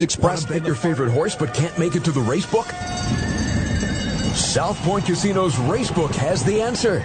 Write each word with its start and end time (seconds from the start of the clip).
Express 0.00 0.46
bet 0.46 0.64
your 0.64 0.76
favorite 0.76 1.10
horse 1.10 1.34
but 1.34 1.52
can't 1.52 1.76
make 1.76 1.96
it 1.96 2.04
to 2.04 2.12
the 2.12 2.20
race 2.20 2.46
book? 2.46 2.66
South 4.36 4.78
Point 4.82 5.04
Casino's 5.04 5.56
Racebook 5.56 6.14
has 6.14 6.44
the 6.44 6.62
answer. 6.62 7.00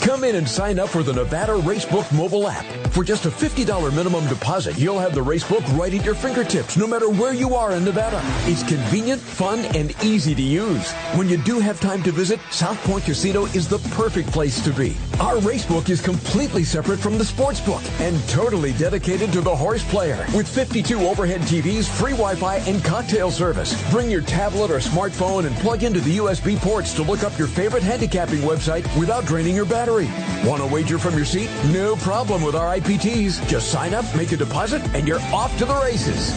Come 0.00 0.24
in 0.24 0.36
and 0.36 0.48
sign 0.48 0.78
up 0.78 0.88
for 0.88 1.02
the 1.02 1.12
Nevada 1.12 1.52
Racebook 1.52 2.10
mobile 2.16 2.48
app. 2.48 2.64
For 2.90 3.04
just 3.04 3.24
a 3.24 3.28
$50 3.30 3.94
minimum 3.94 4.26
deposit, 4.26 4.76
you'll 4.76 4.98
have 4.98 5.14
the 5.14 5.20
racebook 5.20 5.64
right 5.78 5.94
at 5.94 6.04
your 6.04 6.16
fingertips, 6.16 6.76
no 6.76 6.88
matter 6.88 7.08
where 7.08 7.32
you 7.32 7.54
are 7.54 7.70
in 7.70 7.84
Nevada. 7.84 8.20
It's 8.46 8.64
convenient, 8.64 9.20
fun, 9.20 9.60
and 9.76 9.94
easy 10.02 10.34
to 10.34 10.42
use. 10.42 10.90
When 11.14 11.28
you 11.28 11.36
do 11.36 11.60
have 11.60 11.78
time 11.78 12.02
to 12.02 12.10
visit, 12.10 12.40
South 12.50 12.82
Point 12.82 13.04
Casino 13.04 13.44
is 13.46 13.68
the 13.68 13.78
perfect 13.94 14.32
place 14.32 14.60
to 14.64 14.72
be. 14.72 14.96
Our 15.20 15.36
racebook 15.36 15.88
is 15.88 16.00
completely 16.00 16.64
separate 16.64 16.98
from 16.98 17.16
the 17.16 17.24
sports 17.24 17.60
book 17.60 17.82
and 18.00 18.20
totally 18.28 18.72
dedicated 18.72 19.32
to 19.34 19.40
the 19.40 19.54
horse 19.54 19.84
player. 19.88 20.26
With 20.34 20.48
52 20.48 20.98
overhead 21.06 21.42
TVs, 21.42 21.88
free 21.88 22.12
Wi-Fi, 22.12 22.56
and 22.56 22.82
cocktail 22.84 23.30
service. 23.30 23.72
Bring 23.92 24.10
your 24.10 24.22
tablet 24.22 24.72
or 24.72 24.78
smartphone 24.78 25.46
and 25.46 25.54
plug 25.58 25.84
into 25.84 26.00
the 26.00 26.16
USB 26.16 26.56
ports 26.56 26.92
to 26.94 27.02
look 27.02 27.22
up 27.22 27.38
your 27.38 27.48
favorite 27.48 27.84
handicapping 27.84 28.40
website 28.40 28.82
without 28.98 29.26
draining 29.26 29.54
your 29.54 29.64
battery. 29.64 30.08
Want 30.44 30.60
to 30.60 30.66
wager 30.66 30.98
from 30.98 31.14
your 31.14 31.24
seat? 31.24 31.50
No 31.70 31.94
problem 31.96 32.42
with 32.42 32.56
our 32.56 32.79
IPTs. 32.80 33.46
Just 33.46 33.70
sign 33.70 33.94
up, 33.94 34.04
make 34.16 34.32
a 34.32 34.36
deposit, 34.36 34.82
and 34.94 35.06
you're 35.06 35.20
off 35.32 35.56
to 35.58 35.64
the 35.64 35.74
races. 35.74 36.32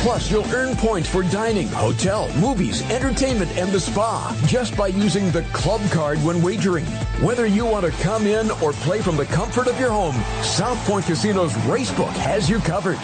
Plus, 0.00 0.30
you'll 0.30 0.46
earn 0.52 0.76
points 0.76 1.08
for 1.08 1.22
dining, 1.22 1.68
hotel, 1.68 2.32
movies, 2.38 2.82
entertainment, 2.90 3.50
and 3.56 3.70
the 3.70 3.78
spa 3.78 4.36
just 4.46 4.76
by 4.76 4.88
using 4.88 5.30
the 5.30 5.42
club 5.52 5.80
card 5.90 6.18
when 6.24 6.42
wagering. 6.42 6.84
Whether 7.20 7.46
you 7.46 7.64
want 7.64 7.86
to 7.86 7.92
come 8.02 8.26
in 8.26 8.50
or 8.62 8.72
play 8.72 9.00
from 9.00 9.16
the 9.16 9.26
comfort 9.26 9.68
of 9.68 9.78
your 9.78 9.90
home, 9.90 10.16
South 10.42 10.78
Point 10.86 11.06
Casino's 11.06 11.52
Racebook 11.66 12.12
has 12.14 12.50
you 12.50 12.58
covered. 12.58 12.98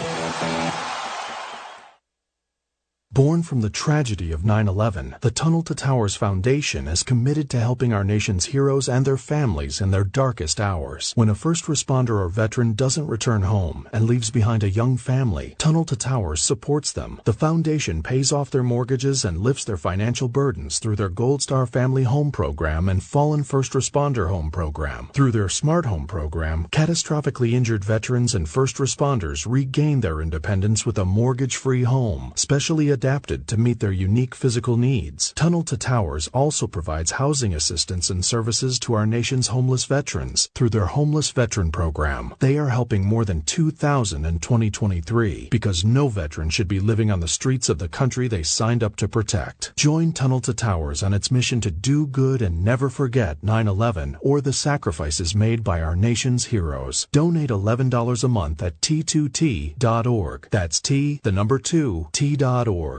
Born 3.19 3.43
from 3.43 3.59
the 3.59 3.69
tragedy 3.69 4.31
of 4.31 4.43
9-11, 4.43 5.19
the 5.19 5.29
Tunnel 5.29 5.61
to 5.63 5.75
Towers 5.75 6.15
Foundation 6.15 6.87
is 6.87 7.03
committed 7.03 7.49
to 7.49 7.59
helping 7.59 7.91
our 7.91 8.05
nation's 8.05 8.45
heroes 8.45 8.87
and 8.87 9.03
their 9.03 9.17
families 9.17 9.81
in 9.81 9.91
their 9.91 10.05
darkest 10.05 10.61
hours. 10.61 11.11
When 11.17 11.27
a 11.27 11.35
first 11.35 11.65
responder 11.65 12.11
or 12.11 12.29
veteran 12.29 12.75
doesn't 12.75 13.07
return 13.07 13.41
home 13.41 13.89
and 13.91 14.05
leaves 14.05 14.31
behind 14.31 14.63
a 14.63 14.69
young 14.69 14.95
family, 14.95 15.55
Tunnel 15.57 15.83
to 15.83 15.97
Towers 15.97 16.41
supports 16.41 16.93
them. 16.93 17.19
The 17.25 17.33
foundation 17.33 18.01
pays 18.01 18.31
off 18.31 18.51
their 18.51 18.63
mortgages 18.63 19.25
and 19.25 19.39
lifts 19.39 19.65
their 19.65 19.75
financial 19.75 20.29
burdens 20.29 20.79
through 20.79 20.95
their 20.95 21.09
Gold 21.09 21.41
Star 21.41 21.65
Family 21.65 22.03
Home 22.03 22.31
Program 22.31 22.87
and 22.87 23.03
Fallen 23.03 23.43
First 23.43 23.73
Responder 23.73 24.29
Home 24.29 24.49
Program. 24.49 25.09
Through 25.11 25.33
their 25.33 25.49
Smart 25.49 25.85
Home 25.85 26.07
Program, 26.07 26.67
catastrophically 26.71 27.51
injured 27.51 27.83
veterans 27.83 28.33
and 28.33 28.47
first 28.47 28.77
responders 28.77 29.45
regain 29.45 29.99
their 29.99 30.21
independence 30.21 30.85
with 30.85 30.97
a 30.97 31.03
mortgage-free 31.03 31.83
home, 31.83 32.31
specially 32.37 32.89
adapted 32.89 33.08
to 33.09 33.57
meet 33.57 33.79
their 33.79 33.91
unique 33.91 34.35
physical 34.35 34.77
needs. 34.77 35.33
Tunnel 35.33 35.63
to 35.63 35.75
Towers 35.75 36.27
also 36.27 36.67
provides 36.67 37.11
housing 37.11 37.55
assistance 37.55 38.11
and 38.11 38.23
services 38.23 38.77
to 38.79 38.93
our 38.93 39.07
nation's 39.07 39.47
homeless 39.47 39.85
veterans 39.85 40.49
through 40.53 40.69
their 40.69 40.85
Homeless 40.85 41.31
Veteran 41.31 41.71
Program. 41.71 42.35
They 42.37 42.59
are 42.59 42.69
helping 42.69 43.03
more 43.03 43.25
than 43.25 43.41
2,000 43.41 44.25
in 44.25 44.37
2023 44.37 45.47
because 45.49 45.83
no 45.83 46.07
veteran 46.07 46.51
should 46.51 46.67
be 46.67 46.79
living 46.79 47.09
on 47.09 47.19
the 47.19 47.27
streets 47.27 47.67
of 47.67 47.79
the 47.79 47.87
country 47.87 48.27
they 48.27 48.43
signed 48.43 48.83
up 48.83 48.95
to 48.97 49.07
protect. 49.07 49.75
Join 49.75 50.13
Tunnel 50.13 50.41
to 50.41 50.53
Towers 50.53 51.01
on 51.01 51.13
its 51.13 51.31
mission 51.31 51.61
to 51.61 51.71
do 51.71 52.05
good 52.05 52.43
and 52.43 52.63
never 52.63 52.89
forget 52.89 53.41
9-11 53.41 54.17
or 54.21 54.39
the 54.39 54.53
sacrifices 54.53 55.33
made 55.33 55.63
by 55.63 55.81
our 55.81 55.95
nation's 55.95 56.45
heroes. 56.45 57.07
Donate 57.11 57.49
$11 57.49 58.23
a 58.23 58.27
month 58.27 58.61
at 58.61 58.79
t2t.org. 58.81 60.47
That's 60.51 60.79
T, 60.79 61.19
the 61.23 61.31
number 61.31 61.57
2, 61.57 62.09
t.org. 62.11 62.98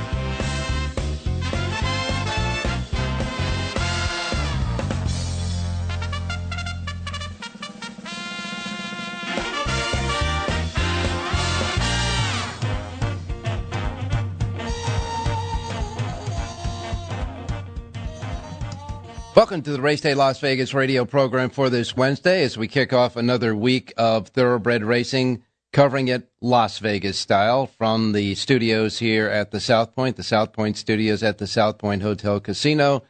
Welcome 19.41 19.63
to 19.63 19.71
the 19.71 19.81
Race 19.81 20.01
Day 20.01 20.13
Las 20.13 20.39
Vegas 20.39 20.71
radio 20.71 21.03
program 21.03 21.49
for 21.49 21.71
this 21.71 21.97
Wednesday 21.97 22.43
as 22.43 22.59
we 22.59 22.67
kick 22.67 22.93
off 22.93 23.15
another 23.15 23.55
week 23.55 23.91
of 23.97 24.27
thoroughbred 24.27 24.83
racing, 24.83 25.41
covering 25.73 26.09
it 26.09 26.29
Las 26.41 26.77
Vegas 26.77 27.17
style 27.17 27.65
from 27.65 28.11
the 28.11 28.35
studios 28.35 28.99
here 28.99 29.27
at 29.27 29.49
the 29.49 29.59
South 29.59 29.95
Point, 29.95 30.15
the 30.15 30.21
South 30.21 30.53
Point 30.53 30.77
studios 30.77 31.23
at 31.23 31.39
the 31.39 31.47
South 31.47 31.79
Point 31.79 32.03
Hotel 32.03 32.39
Casino 32.39 33.01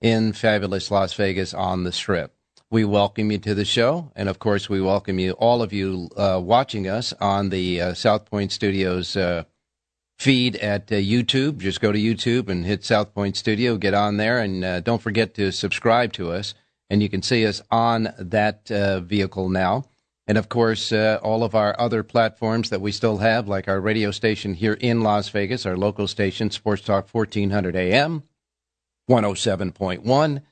in 0.00 0.32
fabulous 0.32 0.92
Las 0.92 1.14
Vegas 1.14 1.52
on 1.52 1.82
the 1.82 1.90
Strip. 1.90 2.32
We 2.70 2.84
welcome 2.84 3.32
you 3.32 3.38
to 3.38 3.52
the 3.52 3.64
show, 3.64 4.12
and 4.14 4.28
of 4.28 4.38
course, 4.38 4.68
we 4.68 4.80
welcome 4.80 5.18
you, 5.18 5.32
all 5.32 5.60
of 5.60 5.72
you 5.72 6.08
uh, 6.16 6.40
watching 6.40 6.86
us 6.86 7.12
on 7.20 7.48
the 7.48 7.80
uh, 7.80 7.94
South 7.94 8.30
Point 8.30 8.52
Studios 8.52 9.16
uh, 9.16 9.42
feed 10.18 10.56
at 10.56 10.90
uh, 10.90 10.96
YouTube. 10.96 11.58
Just 11.58 11.80
go 11.80 11.92
to 11.92 11.98
YouTube 11.98 12.48
and 12.48 12.64
hit 12.64 12.84
South 12.84 13.14
Point 13.14 13.36
Studio, 13.36 13.76
get 13.76 13.94
on 13.94 14.16
there, 14.16 14.40
and 14.40 14.64
uh, 14.64 14.80
don't 14.80 15.02
forget 15.02 15.34
to 15.34 15.52
subscribe 15.52 16.12
to 16.14 16.32
us. 16.32 16.54
And 16.90 17.02
you 17.02 17.08
can 17.08 17.22
see 17.22 17.46
us 17.46 17.62
on 17.70 18.12
that 18.18 18.70
uh, 18.70 19.00
vehicle 19.00 19.48
now. 19.48 19.84
And 20.26 20.36
of 20.36 20.48
course, 20.48 20.92
uh, 20.92 21.18
all 21.22 21.42
of 21.42 21.54
our 21.54 21.78
other 21.80 22.02
platforms 22.02 22.70
that 22.70 22.80
we 22.80 22.92
still 22.92 23.18
have, 23.18 23.48
like 23.48 23.68
our 23.68 23.80
radio 23.80 24.10
station 24.10 24.54
here 24.54 24.74
in 24.74 25.00
Las 25.00 25.28
Vegas, 25.30 25.64
our 25.64 25.76
local 25.76 26.06
station, 26.06 26.50
Sports 26.50 26.82
Talk 26.82 27.08
1400 27.10 27.76
AM, 27.76 28.24
107.1, 29.08 30.42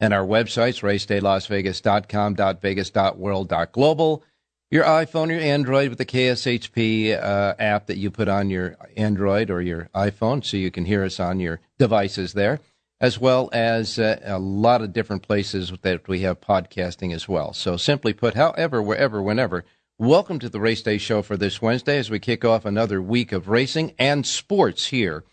and 0.00 0.12
our 0.12 0.26
websites, 0.26 0.82
racedaylasvegas.com, 0.82 2.58
.vegas, 2.60 2.92
.world, 3.16 3.52
.global 3.72 4.22
your 4.70 4.84
iPhone, 4.84 5.30
your 5.30 5.40
Android 5.40 5.88
with 5.88 5.98
the 5.98 6.06
KSHP 6.06 7.12
uh, 7.12 7.54
app 7.58 7.86
that 7.86 7.98
you 7.98 8.10
put 8.10 8.28
on 8.28 8.50
your 8.50 8.76
Android 8.96 9.50
or 9.50 9.60
your 9.60 9.88
iPhone 9.94 10.44
so 10.44 10.56
you 10.56 10.70
can 10.70 10.84
hear 10.84 11.04
us 11.04 11.20
on 11.20 11.40
your 11.40 11.60
devices 11.78 12.32
there, 12.32 12.60
as 13.00 13.18
well 13.18 13.50
as 13.52 13.98
uh, 13.98 14.18
a 14.24 14.38
lot 14.38 14.82
of 14.82 14.92
different 14.92 15.22
places 15.22 15.72
that 15.82 16.08
we 16.08 16.20
have 16.20 16.40
podcasting 16.40 17.14
as 17.14 17.28
well. 17.28 17.52
So 17.52 17.76
simply 17.76 18.12
put, 18.12 18.34
however, 18.34 18.82
wherever, 18.82 19.22
whenever, 19.22 19.64
welcome 19.98 20.38
to 20.40 20.48
the 20.48 20.60
Race 20.60 20.82
Day 20.82 20.98
Show 20.98 21.22
for 21.22 21.36
this 21.36 21.62
Wednesday 21.62 21.98
as 21.98 22.10
we 22.10 22.18
kick 22.18 22.44
off 22.44 22.64
another 22.64 23.00
week 23.00 23.32
of 23.32 23.48
racing 23.48 23.94
and 23.98 24.26
sports 24.26 24.86
here 24.86 25.24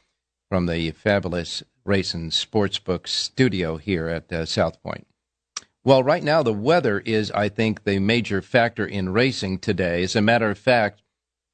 from 0.49 0.67
the 0.67 0.91
fabulous 0.91 1.63
Racing 1.83 2.29
Sportsbook 2.29 3.07
studio 3.07 3.77
here 3.77 4.07
at 4.07 4.31
uh, 4.31 4.45
South 4.45 4.81
Point. 4.83 5.07
Well, 5.83 6.03
right 6.03 6.23
now 6.23 6.43
the 6.43 6.53
weather 6.53 6.99
is, 6.99 7.31
I 7.31 7.49
think, 7.49 7.83
the 7.83 7.97
major 7.99 8.41
factor 8.41 8.85
in 8.85 9.09
racing 9.09 9.59
today. 9.59 10.03
As 10.03 10.15
a 10.15 10.21
matter 10.21 10.49
of 10.51 10.57
fact, 10.57 11.01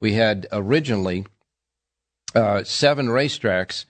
we 0.00 0.12
had 0.12 0.46
originally 0.52 1.26
uh, 2.34 2.62
seven 2.64 3.06
racetracks 3.06 3.86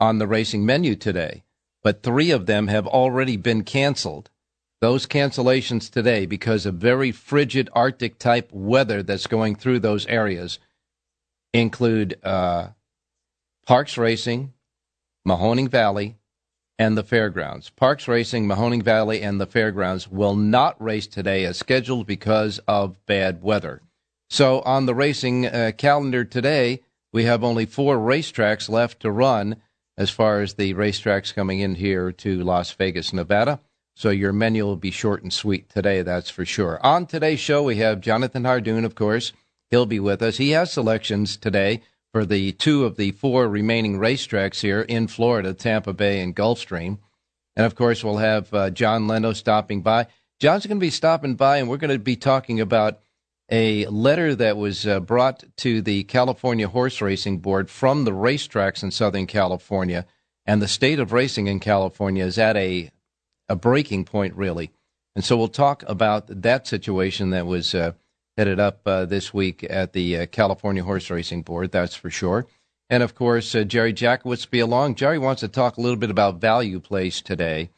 on 0.00 0.18
the 0.18 0.26
racing 0.26 0.64
menu 0.64 0.96
today, 0.96 1.44
but 1.82 2.02
three 2.02 2.30
of 2.30 2.46
them 2.46 2.68
have 2.68 2.86
already 2.86 3.36
been 3.36 3.64
canceled. 3.64 4.30
Those 4.80 5.06
cancellations 5.06 5.90
today, 5.90 6.26
because 6.26 6.66
of 6.66 6.74
very 6.76 7.12
frigid 7.12 7.68
Arctic 7.72 8.18
type 8.18 8.50
weather 8.50 9.02
that's 9.02 9.26
going 9.26 9.56
through 9.56 9.80
those 9.80 10.06
areas, 10.06 10.58
include 11.52 12.18
uh, 12.24 12.68
Parx 13.68 13.96
Racing, 13.96 14.54
Mahoning 15.28 15.68
Valley, 15.68 16.16
and 16.82 16.98
the 16.98 17.04
fairgrounds. 17.04 17.70
Parx 17.80 18.08
Racing, 18.08 18.48
Mahoning 18.48 18.82
Valley, 18.82 19.22
and 19.22 19.40
the 19.40 19.46
fairgrounds 19.46 20.10
will 20.10 20.34
not 20.34 20.82
race 20.82 21.06
today 21.06 21.44
as 21.44 21.56
scheduled 21.56 22.08
because 22.08 22.58
of 22.66 23.06
bad 23.06 23.40
weather. 23.40 23.82
So 24.28 24.62
on 24.62 24.86
the 24.86 24.94
racing 24.94 25.46
uh, 25.46 25.70
calendar 25.78 26.24
today, 26.24 26.80
we 27.12 27.22
have 27.22 27.44
only 27.44 27.66
four 27.66 27.98
racetracks 27.98 28.68
left 28.68 28.98
to 29.00 29.12
run 29.12 29.56
as 29.96 30.10
far 30.10 30.40
as 30.40 30.54
the 30.54 30.74
racetracks 30.74 31.32
coming 31.32 31.60
in 31.60 31.76
here 31.76 32.10
to 32.10 32.42
Las 32.42 32.72
Vegas, 32.72 33.12
Nevada. 33.12 33.60
So 33.94 34.10
your 34.10 34.32
menu 34.32 34.64
will 34.64 34.74
be 34.74 34.90
short 34.90 35.22
and 35.22 35.32
sweet 35.32 35.68
today, 35.68 36.02
that's 36.02 36.30
for 36.30 36.44
sure. 36.44 36.84
On 36.84 37.06
today's 37.06 37.38
show, 37.38 37.62
we 37.62 37.76
have 37.76 38.00
Jonathan 38.00 38.42
Hardoon, 38.42 38.84
of 38.84 38.96
course. 38.96 39.32
He'll 39.70 39.86
be 39.86 40.00
with 40.00 40.20
us. 40.20 40.38
He 40.38 40.50
has 40.50 40.72
selections 40.72 41.36
today 41.36 41.82
for 42.12 42.26
the 42.26 42.52
two 42.52 42.84
of 42.84 42.96
the 42.96 43.12
four 43.12 43.48
remaining 43.48 43.98
racetracks 43.98 44.60
here 44.60 44.82
in 44.82 45.06
Florida, 45.06 45.54
Tampa 45.54 45.92
Bay 45.92 46.20
and 46.20 46.36
Gulfstream. 46.36 46.98
And 47.56 47.66
of 47.66 47.74
course, 47.74 48.04
we'll 48.04 48.18
have 48.18 48.52
uh, 48.52 48.70
Jon 48.70 49.06
Lindo 49.06 49.34
stopping 49.34 49.82
by. 49.82 50.06
Jon's 50.40 50.66
going 50.66 50.78
to 50.78 50.84
be 50.84 50.90
stopping 50.90 51.34
by, 51.34 51.58
and 51.58 51.68
we're 51.68 51.76
going 51.76 51.92
to 51.92 51.98
be 51.98 52.16
talking 52.16 52.60
about 52.60 53.00
a 53.50 53.86
letter 53.86 54.34
that 54.34 54.56
was 54.56 54.86
uh, 54.86 55.00
brought 55.00 55.44
to 55.58 55.82
the 55.82 56.04
California 56.04 56.68
Horse 56.68 57.00
Racing 57.00 57.38
Board 57.38 57.70
from 57.70 58.04
the 58.04 58.12
racetracks 58.12 58.82
in 58.82 58.90
Southern 58.90 59.26
California. 59.26 60.06
And 60.46 60.60
the 60.60 60.68
state 60.68 60.98
of 60.98 61.12
racing 61.12 61.46
in 61.46 61.60
California 61.60 62.24
is 62.24 62.38
at 62.38 62.56
a, 62.56 62.90
a 63.48 63.56
breaking 63.56 64.04
point, 64.04 64.34
really. 64.34 64.70
And 65.14 65.24
so 65.24 65.36
we'll 65.36 65.48
talk 65.48 65.84
about 65.86 66.24
that 66.42 66.66
situation 66.66 67.30
that 67.30 67.46
was 67.46 67.74
uh, 67.74 67.92
headed 68.36 68.58
up 68.60 68.80
uh, 68.86 69.04
this 69.04 69.32
week 69.34 69.64
at 69.68 69.92
the 69.92 70.18
uh, 70.18 70.26
California 70.26 70.82
Horse 70.82 71.10
Racing 71.10 71.42
Board, 71.42 71.72
that's 71.72 71.94
for 71.94 72.10
sure. 72.10 72.46
And 72.88 73.02
of 73.02 73.14
course, 73.14 73.54
uh, 73.54 73.64
Jerry 73.64 73.92
Jackowitz 73.92 74.48
be 74.48 74.60
along. 74.60 74.96
Jerry 74.96 75.18
wants 75.18 75.40
to 75.40 75.48
talk 75.48 75.76
a 75.76 75.80
little 75.80 75.96
bit 75.96 76.10
about 76.10 76.40
value 76.40 76.80
plays 76.80 77.22
today. 77.22 77.70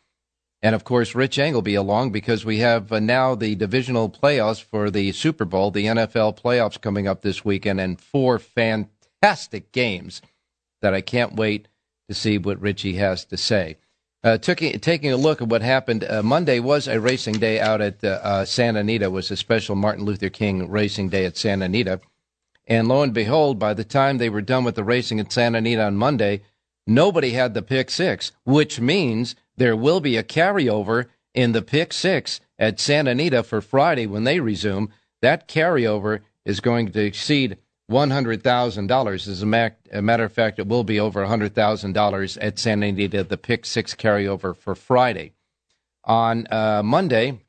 And 0.62 0.74
of 0.74 0.82
course, 0.82 1.14
Rich 1.14 1.38
Engel 1.38 1.58
will 1.58 1.62
be 1.62 1.74
along 1.74 2.10
because 2.10 2.44
we 2.44 2.58
have 2.58 2.90
now 2.90 3.34
the 3.34 3.54
divisional 3.54 4.08
playoffs 4.08 4.62
for 4.62 4.90
the 4.90 5.12
Super 5.12 5.44
Bowl, 5.44 5.70
the 5.70 5.84
NFL 5.84 6.40
playoffs 6.40 6.80
coming 6.80 7.06
up 7.06 7.20
this 7.20 7.44
weekend, 7.44 7.80
and 7.80 8.00
four 8.00 8.38
fantastic 8.38 9.72
games 9.72 10.22
that 10.80 10.94
I 10.94 11.02
can't 11.02 11.36
wait 11.36 11.68
to 12.08 12.14
see 12.14 12.38
what 12.38 12.60
Richie 12.60 12.94
has 12.94 13.24
to 13.26 13.36
say. 13.36 13.76
Uh, 14.25 14.38
taking, 14.38 15.12
a 15.12 15.17
look 15.19 15.43
at 15.43 15.49
what 15.49 15.61
happened, 15.61 16.03
uh, 16.03 16.23
Monday 16.23 16.59
was 16.59 16.88
a 16.88 16.99
racing 16.99 17.35
day 17.35 17.61
out 17.61 17.82
at 17.82 18.03
uh, 18.03 18.19
uh, 18.23 18.44
Santa 18.47 18.81
Anita. 18.81 19.11
was 19.11 19.31
a 19.31 19.37
special 19.37 19.76
Martin 19.76 20.06
Luther 20.06 20.31
King 20.31 20.71
racing 20.71 21.11
day 21.11 21.26
at 21.26 21.37
Santa 21.37 21.67
Anita. 21.67 22.00
And 22.67 22.88
lo 22.88 23.03
and 23.03 23.12
behold, 23.12 23.59
by 23.59 23.75
the 23.75 23.85
time 23.85 24.17
they 24.17 24.31
were 24.31 24.41
done 24.41 24.65
with 24.65 24.76
the 24.76 24.85
racing 24.85 25.21
at 25.21 25.31
Santa 25.31 25.59
Anita 25.59 25.85
on 25.85 25.99
Monday, 25.99 26.41
nobody 26.87 27.32
had 27.32 27.53
the 27.53 27.61
pick 27.61 27.91
six, 27.91 28.32
which 28.44 28.81
means 28.81 29.37
there 29.59 29.76
will 29.76 30.00
be 30.00 30.17
a 30.17 30.23
carryover 30.23 31.09
in 31.35 31.53
the 31.53 31.61
pick 31.61 31.93
six 31.93 32.41
at 32.59 32.81
Santa 32.81 33.11
Anita 33.11 33.43
for 33.43 33.61
Friday 33.61 34.06
when 34.06 34.25
they 34.25 34.41
resume. 34.41 34.88
That 35.21 35.49
carryover 35.49 36.21
is 36.47 36.61
going 36.61 36.91
to 36.91 37.05
exceed 37.05 37.59
$100,000. 37.90 39.28
As 39.28 39.42
a, 39.42 40.02
matter 40.02 40.25
of 40.25 40.32
fact, 40.32 40.58
it 40.58 40.66
will 40.66 40.84
be 40.84 40.98
over 40.98 41.22
$100,000 41.25 42.38
at 42.40 42.58
Santa 42.58 42.86
Anita, 42.86 43.25
the 43.25 43.36
pick 43.36 43.66
six 43.66 43.94
carryover 43.94 44.56
for 44.56 44.75
Friday. 44.75 45.32
On 46.04 46.46
uh, 46.50 46.82
Monday, 46.84 47.40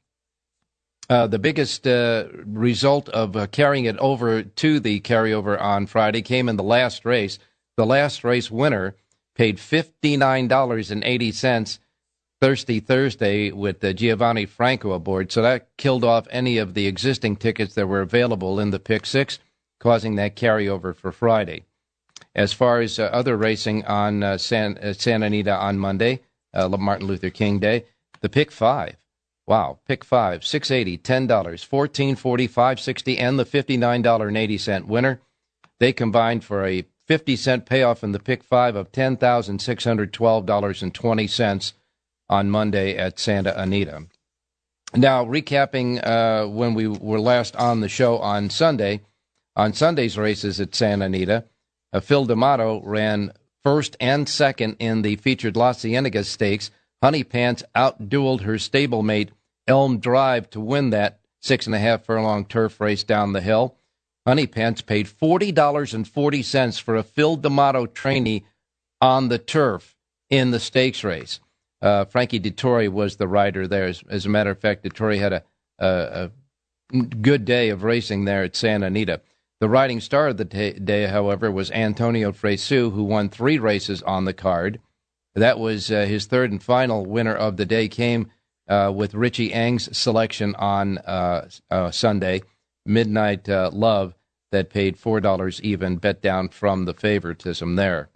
uh, 1.09 1.27
the 1.27 1.39
biggest 1.39 1.87
uh, 1.87 2.25
result 2.45 3.09
of 3.09 3.35
uh, 3.35 3.47
carrying 3.47 3.83
it 3.85 3.97
over 3.97 4.43
to 4.43 4.79
the 4.79 4.99
carryover 5.01 5.59
on 5.59 5.85
Friday 5.85 6.21
came 6.21 6.47
in 6.49 6.57
the 6.57 6.63
last 6.63 7.05
race. 7.05 7.39
The 7.77 7.85
last 7.85 8.23
race 8.23 8.49
winner 8.49 8.95
paid 9.35 9.57
$59.80 9.57 11.79
Thirsty 12.41 12.81
Thursday 12.81 13.51
with 13.51 13.95
Giovanni 13.95 14.45
Franco 14.45 14.91
aboard, 14.91 15.31
so 15.31 15.41
that 15.41 15.69
killed 15.77 16.03
off 16.03 16.27
any 16.29 16.57
of 16.57 16.73
the 16.73 16.85
existing 16.85 17.37
tickets 17.37 17.75
that 17.75 17.87
were 17.87 18.01
available 18.01 18.59
in 18.59 18.71
the 18.71 18.79
pick 18.79 19.05
six 19.05 19.39
causing 19.85 20.15
that 20.15 20.35
carryover 20.35 20.95
for 20.95 21.11
Friday. 21.11 21.63
As 22.33 22.53
far 22.53 22.81
as 22.81 22.97
uh, 22.97 23.03
other 23.03 23.37
racing 23.37 23.85
on 23.85 24.23
uh, 24.23 24.35
San, 24.39 24.79
uh, 24.79 24.93
Santa 24.93 25.27
Anita 25.27 25.55
on 25.55 25.77
Monday, 25.77 26.21
uh, 26.55 26.67
Martin 26.69 27.05
Luther 27.05 27.29
King 27.29 27.59
Day, 27.59 27.85
the 28.21 28.27
pick 28.27 28.51
five. 28.51 28.95
Wow, 29.45 29.77
pick 29.87 30.03
five, 30.03 30.43
six 30.43 30.71
eighty, 30.71 30.97
ten 30.97 31.27
dollars, 31.27 31.61
fourteen 31.61 32.15
forty, 32.15 32.47
five 32.47 32.79
sixty, 32.79 33.19
and 33.19 33.37
the 33.37 33.45
fifty 33.45 33.77
nine 33.77 34.01
dollar 34.01 34.27
and 34.27 34.37
eighty 34.37 34.57
cent 34.57 34.87
winner. 34.87 35.21
They 35.79 35.93
combined 35.93 36.43
for 36.43 36.65
a 36.65 36.85
fifty 37.05 37.35
cent 37.35 37.67
payoff 37.67 38.03
in 38.03 38.11
the 38.11 38.19
pick 38.19 38.43
five 38.43 38.75
of 38.75 38.91
ten 38.91 39.17
thousand 39.17 39.61
six 39.61 39.83
hundred 39.83 40.11
twelve 40.13 40.47
dollars 40.47 40.81
and 40.81 40.95
twenty 40.95 41.27
cents 41.27 41.73
on 42.27 42.49
Monday 42.49 42.97
at 42.97 43.19
Santa 43.19 43.53
Anita. 43.55 44.07
Now, 44.95 45.23
recapping 45.23 46.03
uh, 46.03 46.47
when 46.47 46.73
we 46.73 46.87
were 46.87 47.19
last 47.19 47.55
on 47.55 47.81
the 47.81 47.89
show 47.89 48.17
on 48.17 48.49
Sunday, 48.49 49.01
on 49.55 49.73
Sunday's 49.73 50.17
races 50.17 50.59
at 50.59 50.75
Santa 50.75 51.05
Anita, 51.05 51.45
Phil 52.01 52.25
D'Amato 52.25 52.81
ran 52.83 53.31
first 53.63 53.95
and 53.99 54.27
second 54.27 54.75
in 54.79 55.01
the 55.01 55.15
featured 55.15 55.55
Las 55.55 55.79
Cienegas 55.79 56.25
Stakes. 56.25 56.71
Honey 57.01 57.23
Pants 57.23 57.63
outdueled 57.75 58.41
her 58.41 58.55
stablemate 58.55 59.29
Elm 59.67 59.99
Drive 59.99 60.49
to 60.51 60.59
win 60.59 60.91
that 60.91 61.19
six 61.41 61.65
and 61.65 61.75
a 61.75 61.79
half 61.79 62.05
furlong 62.05 62.45
turf 62.45 62.79
race 62.79 63.03
down 63.03 63.33
the 63.33 63.41
hill. 63.41 63.75
Honey 64.25 64.47
Pants 64.47 64.81
paid 64.81 65.07
$40.40 65.07 66.81
for 66.81 66.95
a 66.95 67.03
Phil 67.03 67.35
D'Amato 67.35 67.85
trainee 67.85 68.45
on 68.99 69.29
the 69.29 69.37
turf 69.37 69.95
in 70.29 70.51
the 70.51 70.59
stakes 70.59 71.03
race. 71.03 71.39
Uh, 71.81 72.05
Frankie 72.05 72.39
Dettori 72.39 72.89
was 72.89 73.17
the 73.17 73.27
rider 73.27 73.67
there. 73.67 73.85
As, 73.85 74.01
as, 74.09 74.25
a 74.25 74.29
matter 74.29 74.49
of 74.49 74.59
fact, 74.59 74.83
Dettori 74.83 75.19
had 75.19 75.33
a, 75.33 75.43
a, 75.77 76.31
a 76.91 76.97
good 76.97 77.45
day 77.45 77.69
of 77.69 77.83
racing 77.83 78.25
there 78.25 78.43
at 78.43 78.55
Santa 78.55 78.87
Anita. 78.87 79.21
The 79.65 79.69
riding 79.69 79.99
star 79.99 80.27
of 80.27 80.37
the 80.37 80.45
day, 80.45 81.07
however, 81.07 81.51
was 81.51 81.71
Antonio 81.71 82.31
Fresu, 82.31 82.91
who 82.91 83.03
won 83.03 83.29
three 83.29 83.57
races 83.57 84.03
on 84.03 84.25
the 84.25 84.31
card. 84.31 84.79
That 85.33 85.57
was 85.57 85.91
uh, 85.91 86.05
his 86.05 86.27
third 86.27 86.51
and 86.51 86.61
final 86.61 87.03
winner 87.03 87.33
of 87.33 87.57
the 87.57 87.65
day, 87.65 87.87
came 87.87 88.29
uh, 88.67 88.93
with 88.95 89.15
Richie 89.15 89.51
Eng's 89.51 89.97
selection 89.97 90.53
on 90.53 90.99
uh, 90.99 91.49
uh 91.71 91.89
Sunday, 91.89 92.43
Midnight 92.85 93.49
uh, 93.49 93.71
Love, 93.73 94.13
that 94.51 94.69
paid 94.69 94.97
$4 94.97 95.59
even, 95.61 95.97
bet 95.97 96.21
down 96.21 96.49
from 96.49 96.85
the 96.85 96.93
favoritism 96.93 97.75
there. 97.75 98.09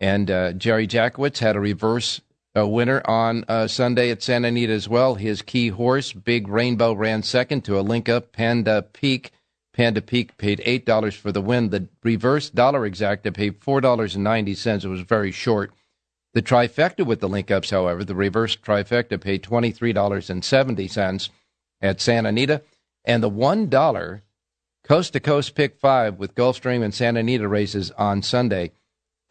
And 0.00 0.28
uh, 0.28 0.54
Jerry 0.54 0.88
Jackowitz 0.88 1.38
had 1.38 1.54
a 1.54 1.60
reverse 1.60 2.20
winner 2.56 3.00
on 3.08 3.44
Sunday 3.68 4.10
at 4.10 4.24
Santa 4.24 4.48
Anita 4.48 4.72
as 4.72 4.88
well. 4.88 5.14
His 5.14 5.40
key 5.40 5.68
horse, 5.68 6.12
Big 6.12 6.48
Rainbow, 6.48 6.94
ran 6.94 7.22
second 7.22 7.64
to 7.66 7.78
a 7.78 7.80
link 7.80 8.08
up, 8.08 8.32
Panda 8.32 8.82
Peak 8.82 9.30
Panda 9.80 10.02
Peak 10.02 10.36
paid 10.36 10.58
$8 10.58 11.16
for 11.16 11.32
the 11.32 11.40
win. 11.40 11.70
The 11.70 11.88
reverse 12.02 12.50
dollar 12.50 12.86
exacta 12.86 13.32
paid 13.32 13.60
$4.90. 13.60 14.84
It 14.84 14.86
was 14.86 15.00
very 15.00 15.32
short. 15.32 15.72
The 16.34 16.42
trifecta 16.42 17.06
with 17.06 17.20
the 17.20 17.30
link 17.30 17.50
ups, 17.50 17.70
however, 17.70 18.04
the 18.04 18.14
reverse 18.14 18.56
trifecta 18.56 19.18
paid 19.18 19.42
$23.70 19.42 21.30
at 21.80 21.98
Santa 21.98 22.28
Anita. 22.28 22.60
And 23.06 23.22
the 23.22 23.30
$1 23.30 24.20
coast 24.84 25.14
to 25.14 25.20
coast 25.20 25.54
pick 25.54 25.78
five 25.78 26.18
with 26.18 26.34
Gulfstream 26.34 26.84
and 26.84 26.92
Santa 26.92 27.20
Anita 27.20 27.48
races 27.48 27.90
on 27.92 28.20
Sunday 28.20 28.72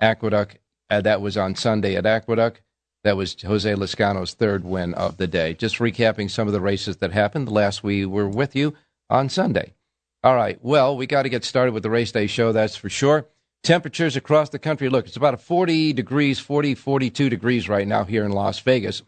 Aqueduct, 0.00 0.58
uh, 0.90 1.00
that 1.02 1.20
was 1.20 1.36
on 1.36 1.54
Sunday 1.54 1.96
at 1.96 2.06
Aqueduct. 2.06 2.60
That 3.06 3.16
was 3.16 3.40
Jose 3.40 3.72
Lezcano's 3.72 4.34
third 4.34 4.64
win 4.64 4.92
of 4.94 5.16
the 5.16 5.28
day. 5.28 5.54
Just 5.54 5.78
recapping 5.78 6.28
some 6.28 6.48
of 6.48 6.52
the 6.52 6.60
races 6.60 6.96
that 6.96 7.12
happened 7.12 7.46
the 7.46 7.52
last 7.52 7.84
we 7.84 8.04
were 8.04 8.28
with 8.28 8.56
you 8.56 8.74
on 9.08 9.28
Sunday. 9.28 9.74
All 10.24 10.34
right, 10.34 10.58
well, 10.60 10.96
we 10.96 11.06
got 11.06 11.22
to 11.22 11.28
get 11.28 11.44
started 11.44 11.72
with 11.72 11.84
the 11.84 11.90
race 11.90 12.10
day 12.10 12.26
show, 12.26 12.50
that's 12.50 12.74
for 12.74 12.88
sure. 12.88 13.28
Temperatures 13.62 14.16
across 14.16 14.48
the 14.48 14.58
country 14.58 14.88
look, 14.88 15.06
it's 15.06 15.16
about 15.16 15.40
40 15.40 15.92
degrees, 15.92 16.40
40, 16.40 16.74
42 16.74 17.30
degrees 17.30 17.68
right 17.68 17.86
now 17.86 18.02
here 18.02 18.24
in 18.24 18.32
Las 18.32 18.58
Vegas. 18.58 19.04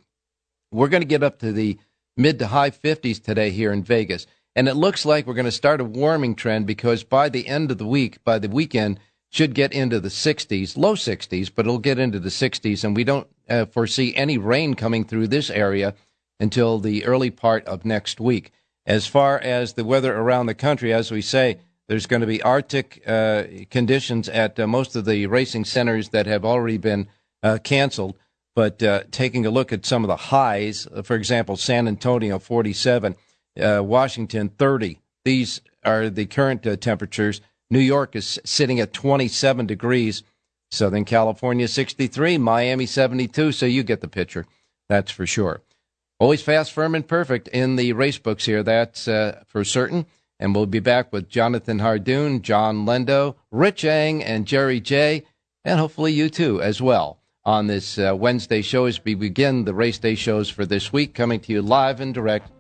We're 0.70 0.86
going 0.86 1.02
to 1.02 1.04
get 1.04 1.24
up 1.24 1.40
to 1.40 1.50
the 1.50 1.76
mid 2.16 2.38
to 2.38 2.46
high 2.46 2.70
50s 2.70 3.20
today 3.20 3.50
here 3.50 3.72
in 3.72 3.82
Vegas. 3.82 4.28
And 4.54 4.68
it 4.68 4.74
looks 4.74 5.04
like 5.04 5.26
we're 5.26 5.34
going 5.34 5.44
to 5.44 5.50
start 5.50 5.80
a 5.80 5.84
warming 5.84 6.36
trend 6.36 6.68
because 6.68 7.02
by 7.02 7.30
the 7.30 7.48
end 7.48 7.72
of 7.72 7.78
the 7.78 7.84
week, 7.86 8.22
by 8.22 8.38
the 8.38 8.48
weekend, 8.48 9.00
should 9.28 9.56
get 9.56 9.72
into 9.72 9.98
the 9.98 10.08
60s, 10.08 10.76
low 10.76 10.94
60s, 10.94 11.50
but 11.52 11.66
it'll 11.66 11.78
get 11.78 11.98
into 11.98 12.20
the 12.20 12.28
60s. 12.28 12.84
And 12.84 12.94
we 12.94 13.02
don't 13.02 13.26
uh, 13.48 13.66
foresee 13.66 14.14
any 14.14 14.38
rain 14.38 14.74
coming 14.74 15.04
through 15.04 15.28
this 15.28 15.50
area 15.50 15.94
until 16.40 16.78
the 16.78 17.04
early 17.04 17.30
part 17.30 17.64
of 17.66 17.84
next 17.84 18.20
week. 18.20 18.52
As 18.86 19.06
far 19.06 19.38
as 19.38 19.74
the 19.74 19.84
weather 19.84 20.16
around 20.16 20.46
the 20.46 20.54
country, 20.54 20.92
as 20.92 21.10
we 21.10 21.20
say, 21.20 21.58
there's 21.88 22.06
going 22.06 22.20
to 22.20 22.26
be 22.26 22.42
Arctic 22.42 23.02
uh, 23.06 23.44
conditions 23.70 24.28
at 24.28 24.60
uh, 24.60 24.66
most 24.66 24.94
of 24.94 25.04
the 25.04 25.26
racing 25.26 25.64
centers 25.64 26.10
that 26.10 26.26
have 26.26 26.44
already 26.44 26.76
been 26.76 27.08
uh, 27.42 27.58
canceled. 27.62 28.16
But 28.54 28.82
uh, 28.82 29.04
taking 29.10 29.46
a 29.46 29.50
look 29.50 29.72
at 29.72 29.86
some 29.86 30.04
of 30.04 30.08
the 30.08 30.16
highs, 30.16 30.86
uh, 30.86 31.02
for 31.02 31.16
example, 31.16 31.56
San 31.56 31.88
Antonio 31.88 32.38
47, 32.38 33.16
Washington 33.56 34.50
30. 34.50 35.00
These 35.24 35.60
are 35.84 36.10
the 36.10 36.26
current 36.26 36.62
temperatures. 36.80 37.40
New 37.70 37.78
York 37.78 38.14
is 38.14 38.38
sitting 38.44 38.80
at 38.80 38.92
27 38.92 39.66
degrees. 39.66 40.22
Southern 40.70 41.04
California 41.04 41.68
63, 41.68 42.38
Miami 42.38 42.86
72. 42.86 43.52
So 43.52 43.66
you 43.66 43.82
get 43.82 44.00
the 44.00 44.08
picture. 44.08 44.46
That's 44.88 45.10
for 45.10 45.26
sure. 45.26 45.62
Always 46.20 46.42
fast, 46.42 46.72
firm, 46.72 46.94
and 46.94 47.06
perfect 47.06 47.48
in 47.48 47.76
the 47.76 47.92
race 47.92 48.18
books 48.18 48.44
here. 48.46 48.62
That's 48.62 49.06
uh, 49.06 49.42
for 49.46 49.64
certain. 49.64 50.06
And 50.40 50.54
we'll 50.54 50.66
be 50.66 50.80
back 50.80 51.12
with 51.12 51.28
Jonathan 51.28 51.78
Hardoon, 51.78 52.42
Jon 52.42 52.86
Lindo, 52.86 53.36
Rich 53.50 53.84
Eng, 53.84 54.22
and 54.22 54.46
Jerry 54.46 54.80
J, 54.80 55.24
and 55.64 55.80
hopefully 55.80 56.12
you 56.12 56.28
too 56.30 56.62
as 56.62 56.80
well 56.80 57.20
on 57.44 57.66
this 57.66 57.98
uh, 57.98 58.14
Wednesday 58.14 58.62
show 58.62 58.84
as 58.84 59.02
we 59.04 59.14
begin 59.14 59.64
the 59.64 59.74
race 59.74 59.98
day 59.98 60.14
shows 60.14 60.48
for 60.48 60.66
this 60.66 60.92
week, 60.92 61.14
coming 61.14 61.40
to 61.40 61.52
you 61.52 61.62
live 61.62 62.00
and 62.00 62.14
direct 62.14 62.50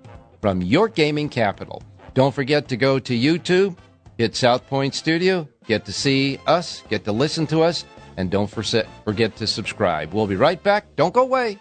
from 0.40 0.62
your 0.62 0.88
gaming 0.88 1.28
capital. 1.28 1.82
Don't 2.14 2.34
forget 2.34 2.68
to 2.68 2.76
go 2.76 2.98
to 2.98 3.14
YouTube 3.14 3.76
Hit 4.18 4.34
South 4.34 4.66
Point 4.66 4.96
Studio, 4.96 5.48
get 5.66 5.84
to 5.84 5.92
see 5.92 6.40
us, 6.46 6.82
get 6.88 7.04
to 7.04 7.12
listen 7.12 7.46
to 7.46 7.62
us, 7.62 7.84
and 8.18 8.30
don't 8.32 8.48
forget 8.48 9.36
to 9.36 9.46
subscribe. 9.46 10.12
We'll 10.12 10.26
be 10.26 10.34
right 10.34 10.60
back. 10.60 10.96
Don't 10.96 11.14
go 11.14 11.22
away. 11.22 11.56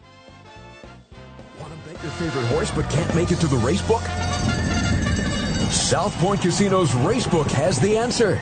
Want 1.60 1.72
to 1.72 1.90
bet 1.90 2.02
your 2.02 2.12
favorite 2.14 2.46
horse 2.48 2.72
but 2.72 2.90
can't 2.90 3.14
make 3.14 3.32
it 3.32 3.36
to 3.42 3.48
the 3.48 3.58
race 3.58 3.84
book? 3.84 4.02
South 5.70 6.16
Point 6.16 6.42
Casino's 6.42 6.90
Racebook 6.92 7.52
has 7.52 7.80
the 7.80 7.96
answer. 7.96 8.42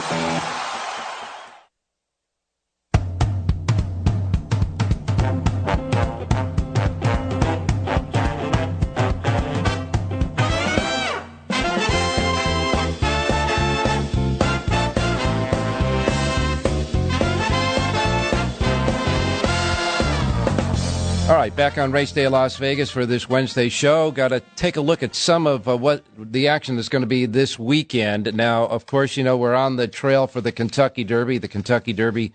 Right, 21.51 21.57
back 21.57 21.77
on 21.77 21.91
Race 21.91 22.11
Day 22.11 22.27
Las 22.27 22.55
Vegas 22.57 22.89
for 22.89 23.05
this 23.05 23.27
Wednesday 23.27 23.67
show. 23.67 24.11
Got 24.11 24.29
to 24.29 24.41
take 24.55 24.77
a 24.77 24.81
look 24.81 25.03
at 25.03 25.15
some 25.15 25.47
of 25.47 25.67
uh, 25.67 25.75
what 25.75 26.03
the 26.17 26.47
action 26.47 26.77
is 26.77 26.87
going 26.87 27.01
to 27.01 27.07
be 27.07 27.25
this 27.25 27.59
weekend. 27.59 28.33
Now, 28.33 28.65
of 28.67 28.85
course, 28.85 29.17
you 29.17 29.23
know 29.23 29.35
we're 29.35 29.55
on 29.55 29.75
the 29.75 29.87
trail 29.87 30.27
for 30.27 30.39
the 30.39 30.51
Kentucky 30.51 31.03
Derby, 31.03 31.37
the 31.39 31.47
Kentucky 31.47 31.93
Derby, 31.93 32.33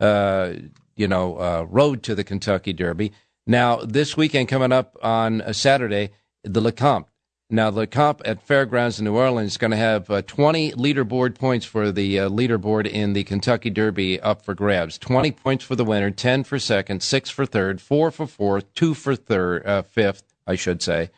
uh, 0.00 0.54
you 0.96 1.06
know, 1.06 1.36
uh, 1.38 1.66
road 1.68 2.02
to 2.04 2.14
the 2.14 2.24
Kentucky 2.24 2.72
Derby. 2.72 3.12
Now, 3.46 3.76
this 3.76 4.16
weekend 4.16 4.48
coming 4.48 4.72
up 4.72 4.96
on 5.02 5.42
a 5.42 5.54
Saturday, 5.54 6.10
the 6.42 6.60
Lecomte 6.60 7.06
now, 7.48 7.70
the 7.70 7.86
Lecomte 7.86 8.22
at 8.24 8.42
Fairgrounds 8.42 8.98
in 8.98 9.04
New 9.04 9.16
Orleans 9.16 9.52
is 9.52 9.56
going 9.56 9.70
to 9.70 9.76
have 9.76 10.10
uh, 10.10 10.22
20 10.22 10.72
leaderboard 10.72 11.36
points 11.36 11.64
for 11.64 11.92
the 11.92 12.18
uh, 12.18 12.28
leaderboard 12.28 12.88
in 12.88 13.12
the 13.12 13.22
Kentucky 13.22 13.70
Derby 13.70 14.20
up 14.20 14.42
for 14.42 14.52
grabs. 14.52 14.98
20 14.98 15.30
points 15.30 15.64
for 15.64 15.76
the 15.76 15.84
winner, 15.84 16.10
10 16.10 16.42
for 16.42 16.58
second, 16.58 17.04
6 17.04 17.30
for 17.30 17.46
third, 17.46 17.80
4 17.80 18.10
for 18.10 18.26
fourth, 18.26 18.74
2 18.74 18.94
for 18.94 19.14
third, 19.14 19.64
uh, 19.64 19.82
fifth, 19.82 20.24
I 20.44 20.56
should 20.56 20.82
say. 20.82 21.10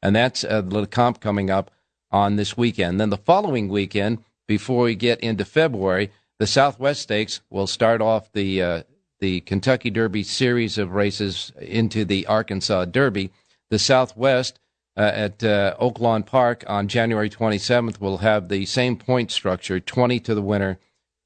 And 0.00 0.14
that's 0.14 0.44
uh, 0.44 0.60
the 0.60 0.86
Lecomte 0.86 1.18
coming 1.18 1.50
up 1.50 1.72
on 2.12 2.36
this 2.36 2.56
weekend. 2.56 3.00
Then 3.00 3.10
the 3.10 3.16
following 3.16 3.68
weekend, 3.68 4.22
before 4.46 4.84
we 4.84 4.94
get 4.94 5.18
into 5.18 5.44
February, 5.44 6.12
the 6.38 6.46
Southwest 6.46 7.02
Stakes 7.02 7.40
will 7.50 7.66
start 7.66 8.00
off 8.00 8.30
the 8.32 8.62
uh, 8.62 8.82
the 9.18 9.40
Kentucky 9.42 9.90
Derby 9.90 10.24
series 10.24 10.78
of 10.78 10.92
races 10.92 11.52
into 11.60 12.04
the 12.04 12.26
Arkansas 12.26 12.86
Derby. 12.86 13.30
The 13.70 13.78
Southwest 13.78 14.58
uh, 14.96 15.00
at 15.00 15.42
uh, 15.42 15.74
Oaklawn 15.80 16.24
Park 16.24 16.64
on 16.66 16.88
January 16.88 17.30
27th 17.30 18.00
will 18.00 18.18
have 18.18 18.48
the 18.48 18.66
same 18.66 18.96
point 18.96 19.30
structure 19.30 19.80
20 19.80 20.20
to 20.20 20.34
the 20.34 20.42
winner, 20.42 20.78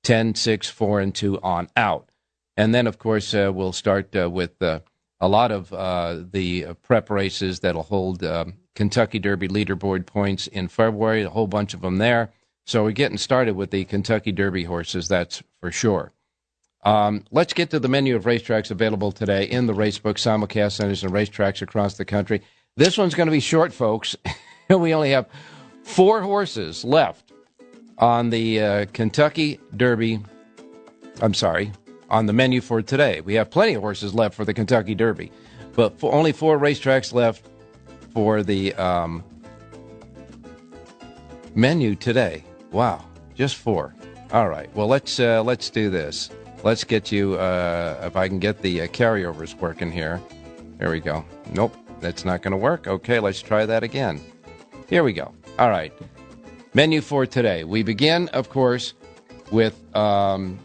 10, 0.05 0.35
6, 0.35 0.69
4, 0.69 1.01
and 1.01 1.15
2 1.15 1.41
on 1.43 1.69
out. 1.77 2.11
And 2.57 2.75
then, 2.75 2.87
of 2.87 2.99
course, 2.99 3.35
uh, 3.35 3.51
we'll 3.53 3.73
start 3.73 4.15
uh, 4.17 4.31
with 4.31 4.61
uh, 4.63 4.81
a 5.21 5.29
lot 5.29 5.51
of 5.51 5.73
uh, 5.73 6.23
the 6.31 6.75
prep 6.83 7.11
races 7.11 7.61
that'll 7.61 7.83
hold 7.83 8.23
um, 8.25 8.55
Kentucky 8.75 9.19
Derby 9.19 9.49
leaderboard 9.49 10.07
points 10.07 10.47
in 10.47 10.69
February, 10.69 11.23
a 11.23 11.31
whole 11.31 11.47
bunch 11.47 11.75
of 11.75 11.81
them 11.81 11.99
there. 11.99 12.31
So 12.65 12.85
we're 12.85 12.93
getting 12.93 13.19
started 13.19 13.57
with 13.57 13.71
the 13.71 13.85
Kentucky 13.85 14.33
Derby 14.33 14.65
horses, 14.65 15.09
that's 15.09 15.43
for 15.61 15.71
sure. 15.71 16.13
Um, 16.83 17.25
let's 17.33 17.53
get 17.53 17.71
to 17.71 17.81
the 17.81 17.89
menu 17.89 18.15
of 18.15 18.25
racetracks 18.25 18.71
available 18.71 19.11
today 19.11 19.45
in 19.45 19.67
the 19.67 19.73
racebook 19.73 20.15
simulcast 20.15 20.73
centers 20.73 21.03
and 21.03 21.13
racetracks 21.13 21.63
across 21.63 21.97
the 21.97 22.05
country. 22.05 22.43
This 22.79 22.99
one's 22.99 23.15
going 23.15 23.27
to 23.27 23.33
be 23.33 23.41
short, 23.41 23.73
folks. 23.73 24.15
we 24.69 24.93
only 24.93 25.13
have 25.13 25.27
four 25.83 26.21
horses 26.21 26.85
left 26.85 27.33
on 27.97 28.29
the 28.29 28.61
uh, 28.61 28.87
Kentucky 28.93 29.59
Derby. 29.75 30.21
I'm 31.23 31.33
sorry, 31.33 31.73
on 32.11 32.27
the 32.27 32.35
menu 32.35 32.61
for 32.61 32.83
today. 32.83 33.23
We 33.23 33.33
have 33.35 33.51
plenty 33.51 33.75
of 33.75 33.81
horses 33.81 34.15
left 34.15 34.35
for 34.35 34.45
the 34.45 34.53
Kentucky 34.53 34.95
Derby, 34.95 35.33
but 35.73 35.95
only 36.03 36.33
four 36.33 36.59
racetracks 36.59 37.15
left 37.15 37.49
for 38.13 38.43
the 38.43 38.75
um, 38.75 39.25
menu 41.55 41.95
today. 41.95 42.45
Wow, 42.73 43.07
just 43.35 43.57
four. 43.57 43.95
All 44.33 44.51
right. 44.51 44.69
Well, 44.77 44.87
let's 44.87 45.19
uh, 45.19 45.43
let's 45.43 45.71
do 45.71 45.89
this. 45.89 46.29
Let's 46.63 46.85
get 46.85 47.11
you. 47.11 47.37
Uh, 47.37 48.03
if 48.03 48.17
I 48.17 48.29
can 48.29 48.39
get 48.39 48.61
the 48.61 48.83
uh, 48.83 48.87
carryovers 48.89 49.55
working 49.59 49.91
here. 49.91 50.21
There 50.77 50.91
we 50.91 51.01
go. 51.01 51.25
Nope. 51.55 51.75
That's 52.07 52.25
not 52.25 52.41
going 52.41 52.53
to 52.53 52.57
work. 52.57 52.87
Okay, 52.87 53.19
let's 53.19 53.43
try 53.43 53.67
that 53.67 53.83
again. 53.83 54.21
Here 54.89 55.03
we 55.03 55.13
go. 55.13 55.35
All 55.59 55.69
right. 55.69 55.93
Menu 56.73 57.01
for 57.01 57.27
today. 57.27 57.65
We 57.65 57.83
begin, 57.83 58.29
of 58.29 58.49
course, 58.49 58.95
with. 59.51 59.75
Um, 59.97 60.57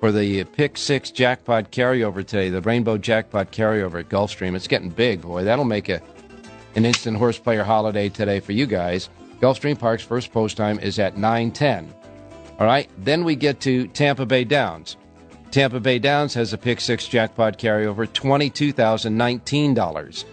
for 0.00 0.12
the 0.12 0.44
Pick 0.44 0.76
Six 0.76 1.10
Jackpot 1.10 1.70
carryover 1.70 2.26
today, 2.26 2.50
the 2.50 2.60
Rainbow 2.60 2.98
Jackpot 2.98 3.52
carryover 3.52 4.00
at 4.00 4.08
Gulfstream. 4.08 4.54
It's 4.54 4.68
getting 4.68 4.90
big, 4.90 5.22
boy. 5.22 5.44
That'll 5.44 5.64
make 5.64 5.88
a 5.88 6.02
an 6.74 6.84
instant 6.84 7.16
horse 7.16 7.38
player 7.38 7.64
holiday 7.64 8.10
today 8.10 8.40
for 8.40 8.52
you 8.52 8.66
guys. 8.66 9.08
Gulfstream 9.40 9.78
Park's 9.78 10.02
first 10.02 10.32
post 10.32 10.56
time 10.56 10.78
is 10.78 10.98
at 10.98 11.16
9:10. 11.16 11.86
All 12.58 12.66
right, 12.66 12.88
then 12.98 13.24
we 13.24 13.36
get 13.36 13.60
to 13.60 13.86
Tampa 13.88 14.24
Bay 14.26 14.44
Downs. 14.44 14.96
Tampa 15.50 15.80
Bay 15.80 15.98
Downs 15.98 16.34
has 16.34 16.52
a 16.52 16.58
pick 16.58 16.80
six 16.80 17.08
jackpot 17.08 17.58
carryover, 17.58 18.06
$22,019. 18.06 20.24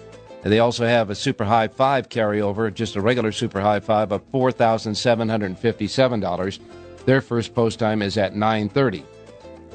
They 0.43 0.59
also 0.59 0.85
have 0.85 1.09
a 1.09 1.15
super 1.15 1.45
high 1.45 1.69
five 1.69 2.09
carryover, 2.09 2.73
just 2.73 2.97
a 2.97 3.01
regular 3.01 3.31
super 3.31 3.61
high 3.61 3.79
five 3.79 4.11
of 4.11 4.29
$4,757. 4.31 6.59
Their 7.05 7.21
first 7.21 7.55
post 7.55 7.79
time 7.79 8.01
is 8.01 8.17
at 8.17 8.35
9:30. 8.35 9.05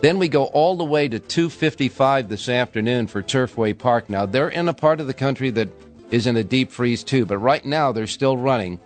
Then 0.00 0.18
we 0.18 0.28
go 0.28 0.44
all 0.44 0.76
the 0.76 0.84
way 0.84 1.08
to 1.08 1.18
2:55 1.18 2.28
this 2.28 2.48
afternoon 2.48 3.08
for 3.08 3.20
Turfway 3.20 3.76
Park. 3.76 4.08
Now 4.08 4.26
they're 4.26 4.48
in 4.48 4.68
a 4.68 4.74
part 4.74 5.00
of 5.00 5.08
the 5.08 5.14
country 5.14 5.50
that 5.50 5.68
is 6.10 6.26
in 6.26 6.36
a 6.36 6.44
deep 6.44 6.70
freeze 6.70 7.02
too, 7.02 7.26
but 7.26 7.38
right 7.38 7.64
now 7.64 7.90
they're 7.90 8.06
still 8.06 8.36
running. 8.36 8.78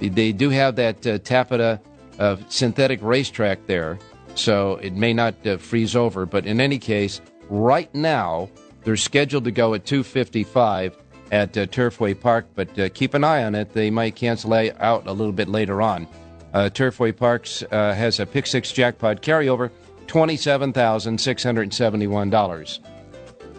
They 0.00 0.32
do 0.32 0.50
have 0.50 0.76
that 0.76 1.06
uh, 1.06 1.18
Tapeta 1.18 1.80
uh, 2.18 2.36
synthetic 2.48 2.98
racetrack 3.02 3.66
there, 3.66 3.98
so 4.34 4.76
it 4.82 4.94
may 4.94 5.12
not 5.12 5.34
uh, 5.46 5.58
freeze 5.58 5.94
over. 5.94 6.26
But 6.26 6.44
in 6.44 6.60
any 6.60 6.78
case, 6.78 7.20
right 7.48 7.92
now 7.94 8.48
they're 8.82 8.96
scheduled 8.96 9.44
to 9.44 9.52
go 9.52 9.74
at 9.74 9.84
2:55 9.84 10.94
at 11.30 11.56
uh, 11.56 11.66
Turfway 11.66 12.20
Park, 12.20 12.46
but 12.56 12.76
uh, 12.78 12.88
keep 12.88 13.14
an 13.14 13.22
eye 13.22 13.44
on 13.44 13.54
it. 13.54 13.72
They 13.74 13.90
might 13.90 14.16
cancel 14.16 14.52
out 14.54 15.06
a 15.06 15.12
little 15.12 15.32
bit 15.32 15.48
later 15.48 15.80
on. 15.80 16.08
Uh, 16.52 16.70
Turfway 16.72 17.16
Parks 17.16 17.62
has 17.70 18.18
a 18.18 18.26
pick 18.26 18.46
six 18.46 18.72
jackpot 18.72 19.22
carryover, 19.22 19.70
twenty-seven 20.08 20.72
thousand 20.72 21.20
six 21.20 21.42
hundred 21.44 21.72
seventy-one 21.72 22.30
dollars. 22.30 22.80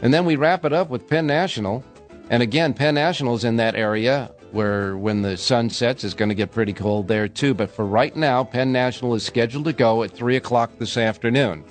And 0.01 0.13
then 0.13 0.25
we 0.25 0.35
wrap 0.35 0.65
it 0.65 0.73
up 0.73 0.89
with 0.89 1.07
Penn 1.07 1.27
National, 1.27 1.83
and 2.29 2.43
again, 2.43 2.73
Penn 2.73 2.95
National's 2.95 3.43
in 3.43 3.55
that 3.57 3.75
area 3.75 4.31
where 4.51 4.97
when 4.97 5.21
the 5.21 5.37
sun 5.37 5.69
sets 5.69 6.03
it's 6.03 6.13
going 6.13 6.29
to 6.29 6.35
get 6.35 6.51
pretty 6.51 6.73
cold 6.73 7.07
there 7.07 7.27
too. 7.27 7.53
But 7.53 7.71
for 7.71 7.85
right 7.85 8.15
now, 8.15 8.43
Penn 8.43 8.71
National 8.71 9.15
is 9.15 9.25
scheduled 9.25 9.65
to 9.65 9.73
go 9.73 10.03
at 10.03 10.11
3 10.11 10.35
o'clock 10.35 10.71
this 10.77 10.97
afternoon. 10.97 11.63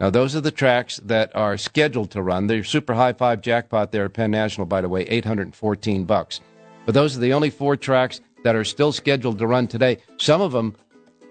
Now, 0.00 0.10
those 0.10 0.34
are 0.34 0.40
the 0.40 0.50
tracks 0.50 1.00
that 1.04 1.34
are 1.36 1.56
scheduled 1.56 2.10
to 2.10 2.22
run. 2.22 2.48
The 2.48 2.64
super 2.64 2.94
high 2.94 3.12
five 3.12 3.40
jackpot 3.40 3.92
there 3.92 4.06
at 4.06 4.14
Penn 4.14 4.32
National, 4.32 4.66
by 4.66 4.80
the 4.80 4.88
way, 4.88 5.02
814 5.02 6.04
bucks. 6.04 6.40
But 6.84 6.94
those 6.94 7.16
are 7.16 7.20
the 7.20 7.32
only 7.32 7.50
four 7.50 7.76
tracks 7.76 8.20
that 8.42 8.56
are 8.56 8.64
still 8.64 8.90
scheduled 8.90 9.38
to 9.38 9.46
run 9.46 9.68
today. 9.68 9.98
Some 10.16 10.40
of 10.40 10.50
them, 10.50 10.74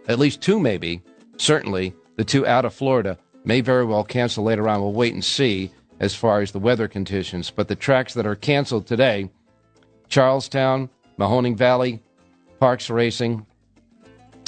at 0.08 0.20
least 0.20 0.42
two 0.42 0.58
maybe, 0.58 1.02
certainly 1.36 1.94
the 2.22 2.26
two 2.26 2.46
out 2.46 2.66
of 2.66 2.74
Florida, 2.76 3.18
may 3.46 3.62
very 3.62 3.84
well 3.84 4.04
cancel 4.04 4.44
later 4.44 4.70
on. 4.70 4.80
We'll 4.80 4.94
wait 4.94 5.16
and 5.16 5.26
see 5.26 5.72
as 6.00 6.14
far 6.14 6.42
as 6.42 6.52
the 6.52 6.60
weather 6.60 6.88
conditions. 6.88 7.50
But 7.50 7.68
the 7.68 7.76
tracks 7.76 8.14
that 8.14 8.28
are 8.28 8.36
canceled 8.36 8.86
today 8.86 9.32
Charles 10.08 10.48
Town, 10.48 10.88
Mahoning 11.18 11.58
Valley, 11.58 12.00
Parx 12.62 12.94
Racing, 12.94 13.44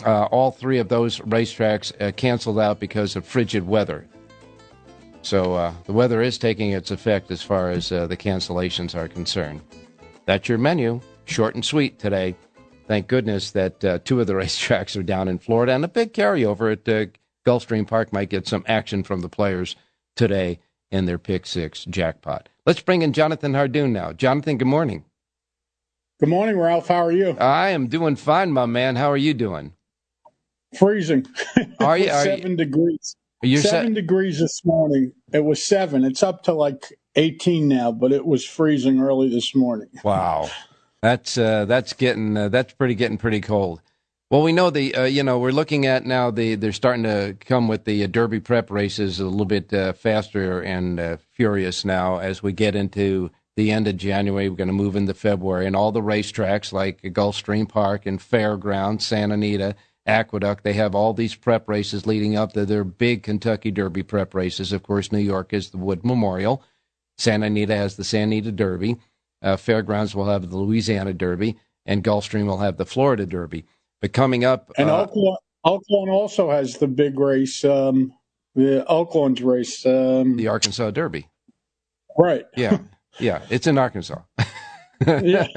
uh, 0.05 0.25
all 0.25 0.51
three 0.51 0.77
of 0.77 0.89
those 0.89 1.17
racetracks 1.21 1.91
uh, 1.99 2.11
canceled 2.11 2.59
out 2.59 2.79
because 2.79 3.15
of 3.15 3.25
frigid 3.25 3.65
weather. 3.65 4.05
So 5.23 5.55
uh, 5.55 5.73
the 5.85 5.93
weather 5.93 6.21
is 6.21 6.37
taking 6.37 6.73
its 6.73 6.91
effect 6.91 7.31
as 7.31 7.41
far 7.41 7.71
as 7.71 7.91
uh, 7.91 8.05
the 8.05 8.17
cancellations 8.17 8.93
are 8.93 9.07
concerned. 9.07 9.61
That's 10.27 10.47
your 10.47 10.59
menu, 10.59 11.01
short 11.25 11.55
and 11.55 11.65
sweet 11.65 11.97
today. 11.97 12.35
Thank 12.85 13.07
goodness 13.07 13.49
that 13.49 13.83
uh, 13.83 13.97
two 14.05 14.21
of 14.21 14.27
the 14.27 14.33
racetracks 14.43 14.95
are 14.95 15.01
down 15.01 15.27
in 15.27 15.39
Florida, 15.39 15.73
and 15.73 15.83
a 15.83 15.87
big 15.87 16.13
carryover 16.13 16.71
at 16.71 16.87
uh, 16.87 17.09
Gulfstream 17.45 17.87
Park 17.87 18.13
might 18.13 18.29
get 18.29 18.47
some 18.47 18.63
action 18.67 19.03
from 19.03 19.21
the 19.21 19.29
players 19.29 19.75
today 20.15 20.59
in 20.91 21.05
their 21.05 21.17
pick 21.17 21.45
six 21.45 21.85
jackpot. 21.85 22.49
Let's 22.65 22.81
bring 22.81 23.01
in 23.01 23.13
Jonathan 23.13 23.53
Hardoon 23.53 23.91
now. 23.91 24.13
Jonathan, 24.13 24.57
good 24.57 24.67
morning. 24.67 25.05
Good 26.19 26.29
morning, 26.29 26.57
Ralph. 26.57 26.87
How 26.87 27.05
are 27.05 27.11
you? 27.11 27.31
I 27.39 27.69
am 27.69 27.87
doing 27.87 28.15
fine, 28.15 28.51
my 28.51 28.65
man. 28.65 28.95
How 28.95 29.11
are 29.11 29.17
you 29.17 29.33
doing? 29.33 29.73
Freezing. 30.77 31.25
Are 31.79 31.97
you? 31.97 32.09
Are 32.11 32.23
seven 32.23 32.51
you, 32.51 32.57
degrees. 32.57 33.15
You're 33.41 33.61
seven 33.61 33.89
se- 33.93 34.01
degrees 34.01 34.39
this 34.39 34.63
morning. 34.63 35.11
It 35.33 35.43
was 35.43 35.61
seven. 35.61 36.05
It's 36.05 36.23
up 36.23 36.43
to 36.43 36.53
like 36.53 36.93
18 37.15 37.67
now, 37.67 37.91
but 37.91 38.11
it 38.13 38.25
was 38.25 38.45
freezing 38.45 39.01
early 39.01 39.29
this 39.29 39.53
morning. 39.53 39.89
Wow, 40.03 40.49
that's 41.01 41.37
uh, 41.37 41.65
that's 41.65 41.93
getting 41.93 42.37
uh, 42.37 42.49
that's 42.49 42.73
pretty 42.73 42.95
getting 42.95 43.17
pretty 43.17 43.41
cold. 43.41 43.81
Well, 44.33 44.41
we 44.41 44.51
know 44.51 44.71
the 44.71 44.95
uh, 44.95 45.03
you 45.03 45.21
know 45.21 45.37
we're 45.37 45.51
looking 45.51 45.85
at 45.85 46.07
now 46.07 46.31
the 46.31 46.55
they're 46.55 46.71
starting 46.71 47.03
to 47.03 47.37
come 47.39 47.67
with 47.67 47.85
the 47.85 48.03
uh, 48.03 48.07
Derby 48.07 48.39
prep 48.39 48.71
races 48.71 49.19
a 49.19 49.25
little 49.25 49.45
bit 49.45 49.71
uh, 49.71 49.93
faster 49.93 50.59
and 50.59 50.99
uh, 50.99 51.17
furious 51.33 51.85
now 51.85 52.17
as 52.17 52.41
we 52.41 52.51
get 52.51 52.73
into 52.73 53.29
the 53.55 53.69
end 53.69 53.87
of 53.87 53.95
January. 53.95 54.49
We're 54.49 54.55
going 54.55 54.69
to 54.69 54.73
move 54.73 54.95
into 54.95 55.13
February, 55.13 55.67
and 55.67 55.75
all 55.75 55.91
the 55.91 56.01
racetracks 56.01 56.73
like 56.73 57.03
Gulfstream 57.03 57.69
Park 57.69 58.07
and 58.07 58.19
Fairgrounds, 58.19 59.05
Santa 59.05 59.35
Anita, 59.35 59.75
Aqueduct, 60.07 60.63
they 60.63 60.73
have 60.73 60.95
all 60.95 61.13
these 61.13 61.35
prep 61.35 61.69
races 61.69 62.07
leading 62.07 62.35
up 62.35 62.53
to 62.53 62.65
their 62.65 62.83
big 62.83 63.21
Kentucky 63.21 63.69
Derby 63.69 64.01
prep 64.01 64.33
races. 64.33 64.73
Of 64.73 64.81
course, 64.81 65.11
New 65.11 65.19
York 65.19 65.53
is 65.53 65.69
the 65.69 65.77
Wood 65.77 66.03
Memorial. 66.03 66.63
Santa 67.19 67.45
Anita 67.45 67.75
has 67.75 67.97
the 67.97 68.03
Santa 68.03 68.23
Anita 68.37 68.51
Derby. 68.51 68.97
Uh, 69.43 69.57
Fairgrounds 69.57 70.15
will 70.15 70.25
have 70.25 70.49
the 70.49 70.57
Louisiana 70.57 71.13
Derby, 71.13 71.55
and 71.85 72.03
Gulfstream 72.03 72.47
will 72.47 72.57
have 72.57 72.77
the 72.77 72.85
Florida 72.87 73.27
Derby. 73.27 73.65
But 74.03 74.11
coming 74.11 74.43
up, 74.43 74.69
and 74.77 74.89
uh, 74.89 75.07
Oaklawn 75.65 76.09
also 76.09 76.51
has 76.51 76.75
the 76.75 76.89
big 76.89 77.17
race, 77.17 77.63
um, 77.63 78.11
the 78.53 78.85
Oaklawn's 78.89 79.41
race, 79.41 79.85
um, 79.85 80.35
the 80.35 80.49
Arkansas 80.49 80.91
Derby. 80.91 81.29
Right. 82.17 82.43
Yeah. 82.57 82.79
Yeah, 83.17 83.43
it's 83.49 83.65
in 83.65 83.77
Arkansas. 83.77 84.19
yeah. 85.07 85.47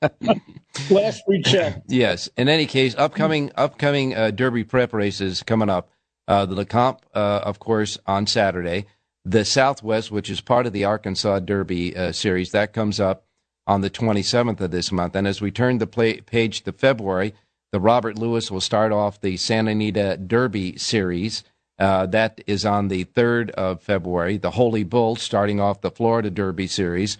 Last 0.90 1.24
we 1.26 1.42
checked. 1.42 1.80
Yes. 1.88 2.28
In 2.36 2.48
any 2.48 2.66
case, 2.66 2.94
upcoming 2.96 3.50
upcoming 3.56 4.14
uh, 4.14 4.30
Derby 4.30 4.62
prep 4.62 4.92
races 4.92 5.42
coming 5.42 5.68
up. 5.68 5.90
Uh, 6.28 6.46
the 6.46 6.54
Lecomte, 6.54 7.00
uh, 7.12 7.40
of 7.42 7.58
course, 7.58 7.98
on 8.06 8.28
Saturday. 8.28 8.86
The 9.24 9.44
Southwest, 9.44 10.12
which 10.12 10.30
is 10.30 10.40
part 10.40 10.66
of 10.66 10.72
the 10.72 10.84
Arkansas 10.84 11.40
Derby 11.40 11.96
uh, 11.96 12.12
series, 12.12 12.52
that 12.52 12.72
comes 12.72 13.00
up 13.00 13.24
on 13.66 13.80
the 13.80 13.90
27th 13.90 14.60
of 14.60 14.70
this 14.70 14.92
month. 14.92 15.16
And 15.16 15.26
as 15.26 15.40
we 15.40 15.50
turn 15.50 15.78
the 15.78 15.88
play- 15.88 16.20
page 16.20 16.62
to 16.62 16.72
February, 16.72 17.34
the 17.72 17.80
Robert 17.80 18.18
Lewis 18.18 18.50
will 18.50 18.60
start 18.60 18.92
off 18.92 19.20
the 19.20 19.36
Santa 19.36 19.72
Anita 19.72 20.16
Derby 20.16 20.76
series. 20.76 21.44
Uh, 21.78 22.06
that 22.06 22.40
is 22.46 22.64
on 22.64 22.88
the 22.88 23.04
3rd 23.04 23.50
of 23.50 23.82
February. 23.82 24.38
The 24.38 24.52
Holy 24.52 24.84
Bull, 24.84 25.16
starting 25.16 25.60
off 25.60 25.82
the 25.82 25.90
Florida 25.90 26.30
Derby 26.30 26.66
Series, 26.66 27.18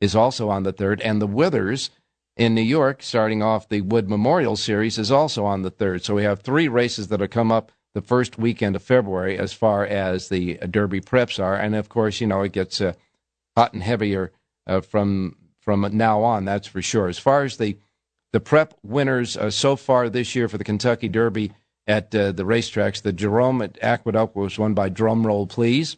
is 0.00 0.16
also 0.16 0.48
on 0.48 0.64
the 0.64 0.72
3rd. 0.72 1.00
And 1.04 1.22
the 1.22 1.26
Withers 1.26 1.90
in 2.36 2.54
New 2.54 2.62
York, 2.62 3.02
starting 3.02 3.42
off 3.42 3.68
the 3.68 3.82
Wood 3.82 4.08
Memorial 4.08 4.56
Series, 4.56 4.98
is 4.98 5.12
also 5.12 5.44
on 5.44 5.62
the 5.62 5.70
3rd. 5.70 6.02
So 6.02 6.14
we 6.14 6.24
have 6.24 6.40
three 6.40 6.66
races 6.66 7.08
that 7.08 7.20
will 7.20 7.28
come 7.28 7.52
up 7.52 7.70
the 7.94 8.02
first 8.02 8.38
weekend 8.38 8.74
of 8.74 8.82
February 8.82 9.38
as 9.38 9.52
far 9.52 9.86
as 9.86 10.28
the 10.28 10.54
Derby 10.68 11.00
preps 11.00 11.42
are. 11.42 11.54
And 11.54 11.74
of 11.74 11.88
course, 11.88 12.20
you 12.20 12.26
know, 12.26 12.42
it 12.42 12.52
gets 12.52 12.80
uh, 12.80 12.94
hot 13.56 13.74
and 13.74 13.82
heavier 13.82 14.32
uh, 14.66 14.80
from 14.80 15.36
from 15.60 15.88
now 15.96 16.22
on, 16.22 16.44
that's 16.44 16.66
for 16.66 16.82
sure. 16.82 17.06
As 17.06 17.20
far 17.20 17.44
as 17.44 17.56
the 17.56 17.78
the 18.32 18.40
prep 18.40 18.74
winners 18.82 19.36
uh, 19.36 19.50
so 19.50 19.76
far 19.76 20.08
this 20.08 20.34
year 20.34 20.48
for 20.48 20.58
the 20.58 20.64
Kentucky 20.64 21.08
Derby, 21.08 21.52
at 21.86 22.14
uh, 22.14 22.32
the 22.32 22.44
racetracks. 22.44 23.02
The 23.02 23.12
Jerome 23.12 23.62
at 23.62 23.78
Aqueduct 23.82 24.36
was 24.36 24.58
won 24.58 24.74
by 24.74 24.90
Drumroll 24.90 25.48
Please. 25.48 25.96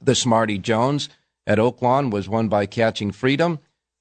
The 0.00 0.14
Smarty 0.14 0.58
Jones 0.58 1.08
at 1.46 1.58
Oaklawn 1.58 2.10
was 2.10 2.28
won 2.28 2.48
by 2.48 2.66
Catching 2.66 3.10
Freedom. 3.10 3.58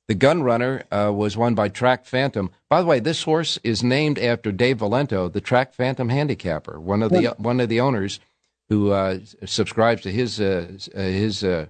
The 0.08 0.16
Gun 0.16 0.42
Runner 0.42 0.84
uh, 0.92 1.12
was 1.14 1.38
won 1.38 1.54
by 1.54 1.70
Track 1.70 2.06
Phantom. 2.06 2.50
By 2.68 2.82
the 2.82 2.88
way, 2.88 3.00
this 3.00 3.24
horse 3.24 3.60
is 3.64 3.84
named 3.84 4.18
after 4.18 4.52
Dave 4.52 4.78
Valento, 4.78 5.32
the 5.32 5.42
Track 5.42 5.74
Phantom 5.74 6.10
handicapper, 6.10 6.80
one 6.80 7.04
of 7.04 7.12
the 7.12 7.36
one 7.38 7.60
of 7.60 7.70
the 7.70 7.80
owners 7.80 8.20
who 8.70 8.92
uh, 8.92 9.20
subscribes 9.46 10.02
to 10.04 10.12
his 10.12 10.42
uh, 10.42 10.68
his 10.96 11.44
uh, 11.44 11.68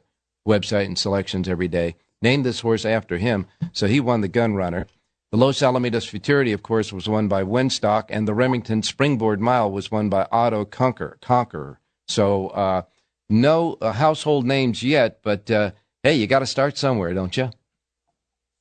website 0.48 0.86
and 0.86 0.98
selections 0.98 1.50
every 1.50 1.68
day. 1.68 1.96
Named 2.22 2.46
this 2.46 2.62
horse 2.62 2.86
after 2.86 3.18
him, 3.18 3.46
so 3.72 3.88
he 3.88 4.00
won 4.00 4.22
the 4.22 4.28
Gun 4.28 4.56
Runner. 4.56 4.88
The 5.32 5.38
Los 5.38 5.60
Alamitos 5.60 6.10
Futurity, 6.10 6.54
of 6.54 6.64
course, 6.64 6.92
was 6.92 7.08
won 7.08 7.28
by 7.28 7.44
Wynstock, 7.44 8.06
and 8.10 8.28
the 8.28 8.34
Remington 8.34 8.82
Springboard 8.82 9.40
Mile 9.40 9.70
was 9.70 9.92
won 9.92 10.10
by 10.10 10.28
Otto 10.32 10.66
Conquer, 10.66 11.20
Conqueror. 11.22 11.80
So, 12.08 12.48
uh, 12.48 12.82
no 13.30 13.78
uh, 13.80 13.92
household 13.92 14.48
names 14.48 14.82
yet, 14.82 15.20
but 15.22 15.52
uh, 15.52 15.72
hey, 16.02 16.16
you 16.16 16.26
got 16.26 16.40
to 16.40 16.48
start 16.48 16.80
somewhere, 16.80 17.14
don't 17.14 17.38
you? 17.38 17.52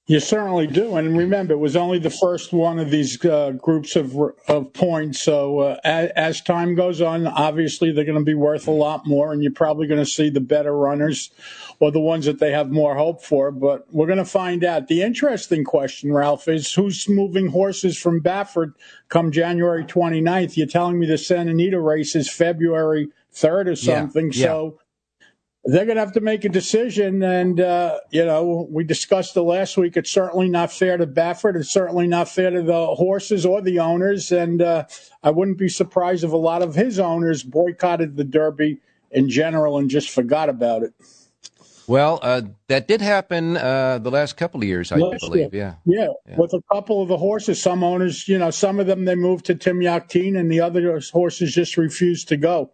You 0.08 0.20
certainly 0.20 0.66
do, 0.66 0.96
and 0.96 1.18
remember, 1.18 1.52
it 1.52 1.58
was 1.58 1.76
only 1.76 1.98
the 1.98 2.08
first 2.08 2.50
one 2.50 2.78
of 2.78 2.90
these 2.90 3.22
uh, 3.26 3.50
groups 3.50 3.94
of 3.94 4.16
of 4.48 4.72
points. 4.72 5.20
So 5.20 5.58
uh, 5.58 5.76
as, 5.84 6.10
as, 6.16 6.40
time 6.40 6.74
goes 6.74 7.02
on, 7.02 7.26
obviously 7.26 7.92
they're 7.92 8.06
going 8.06 8.18
to 8.18 8.24
be 8.24 8.32
worth 8.32 8.66
a 8.68 8.70
lot 8.70 9.06
more, 9.06 9.34
and 9.34 9.42
you're 9.42 9.52
probably 9.52 9.86
going 9.86 10.02
to 10.02 10.10
see 10.10 10.30
the 10.30 10.40
better 10.40 10.74
runners 10.74 11.30
or 11.78 11.90
the 11.90 12.00
ones 12.00 12.24
that 12.24 12.38
they 12.38 12.52
have 12.52 12.70
more 12.70 12.96
hope 12.96 13.22
for. 13.22 13.50
But 13.50 13.86
we're 13.92 14.06
going 14.06 14.16
to 14.16 14.24
find 14.24 14.64
out. 14.64 14.88
The 14.88 15.02
interesting 15.02 15.62
question, 15.62 16.10
Ralph, 16.10 16.48
is 16.48 16.72
who's 16.72 17.06
moving 17.06 17.48
horses 17.48 17.98
from 17.98 18.22
Baffert 18.22 18.72
come 19.10 19.30
January 19.30 19.84
29th? 19.84 20.56
You're 20.56 20.68
telling 20.68 20.98
me 20.98 21.04
the 21.04 21.18
Santa 21.18 21.50
Anita 21.50 21.78
race 21.78 22.16
is 22.16 22.30
February 22.30 23.10
3rd 23.34 23.72
or 23.72 23.76
something. 23.76 24.32
Yeah, 24.32 24.38
yeah. 24.38 24.46
So 24.46 24.78
they're 25.68 25.84
going 25.84 25.96
to 25.96 26.00
have 26.00 26.12
to 26.12 26.22
make 26.22 26.46
a 26.46 26.48
decision. 26.48 27.22
And, 27.22 27.60
uh, 27.60 28.00
you 28.10 28.24
know, 28.24 28.66
we 28.70 28.84
discussed 28.84 29.36
it 29.36 29.42
last 29.42 29.76
week. 29.76 29.98
It's 29.98 30.10
certainly 30.10 30.48
not 30.48 30.72
fair 30.72 30.96
to 30.96 31.06
Baffert. 31.06 31.56
It's 31.56 31.70
certainly 31.70 32.06
not 32.06 32.26
fair 32.26 32.50
to 32.50 32.62
the 32.62 32.86
horses 32.94 33.44
or 33.44 33.60
the 33.60 33.78
owners. 33.78 34.32
And 34.32 34.62
uh, 34.62 34.86
I 35.22 35.30
wouldn't 35.30 35.58
be 35.58 35.68
surprised 35.68 36.24
if 36.24 36.32
a 36.32 36.38
lot 36.38 36.62
of 36.62 36.74
his 36.74 36.98
owners 36.98 37.42
boycotted 37.42 38.16
the 38.16 38.24
Derby 38.24 38.80
in 39.10 39.28
general 39.28 39.76
and 39.76 39.90
just 39.90 40.08
forgot 40.08 40.48
about 40.48 40.84
it. 40.84 40.94
Well, 41.86 42.18
uh, 42.22 42.42
that 42.68 42.88
did 42.88 43.02
happen 43.02 43.58
uh, 43.58 43.98
the 43.98 44.10
last 44.10 44.38
couple 44.38 44.60
of 44.60 44.66
years, 44.66 44.90
I 44.90 44.96
last 44.96 45.20
believe. 45.20 45.52
Yeah. 45.52 45.74
yeah. 45.84 46.08
yeah, 46.26 46.36
with 46.38 46.54
a 46.54 46.62
couple 46.72 47.02
of 47.02 47.08
the 47.08 47.16
horses. 47.18 47.60
Some 47.62 47.84
owners, 47.84 48.26
you 48.26 48.38
know, 48.38 48.50
some 48.50 48.80
of 48.80 48.86
them 48.86 49.04
they 49.04 49.14
moved 49.14 49.44
to 49.46 49.54
Tim 49.54 49.80
Yakteen, 49.80 50.38
and 50.38 50.50
the 50.50 50.60
other 50.60 51.00
horses 51.12 51.54
just 51.54 51.76
refused 51.76 52.28
to 52.28 52.38
go. 52.38 52.72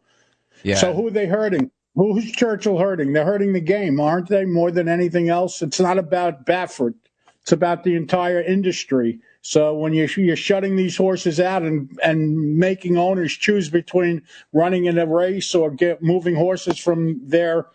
Yeah. 0.62 0.76
So 0.76 0.92
who 0.94 1.08
are 1.08 1.12
they 1.12 1.26
hurting? 1.26 1.70
Who's 1.94 2.32
Churchill 2.32 2.78
hurting? 2.78 3.12
They're 3.12 3.24
hurting 3.24 3.52
the 3.52 3.60
game, 3.60 4.00
aren't 4.00 4.28
they? 4.28 4.44
More 4.44 4.70
than 4.70 4.88
anything 4.88 5.28
else, 5.28 5.62
it's 5.62 5.78
not 5.78 5.98
about 5.98 6.44
Baffert. 6.44 6.94
It's 7.42 7.52
about 7.52 7.84
the 7.84 7.94
entire 7.94 8.40
industry. 8.40 9.20
So 9.42 9.74
when 9.74 9.92
you're, 9.92 10.08
you're 10.16 10.34
shutting 10.34 10.76
these 10.76 10.96
horses 10.96 11.38
out 11.38 11.62
and, 11.62 11.90
and 12.02 12.56
making 12.58 12.96
owners 12.96 13.34
choose 13.34 13.68
between 13.68 14.22
running 14.52 14.86
in 14.86 14.98
a 14.98 15.06
race 15.06 15.54
or 15.54 15.70
get 15.70 16.02
moving 16.02 16.34
horses 16.34 16.78
from 16.78 17.20
their 17.22 17.66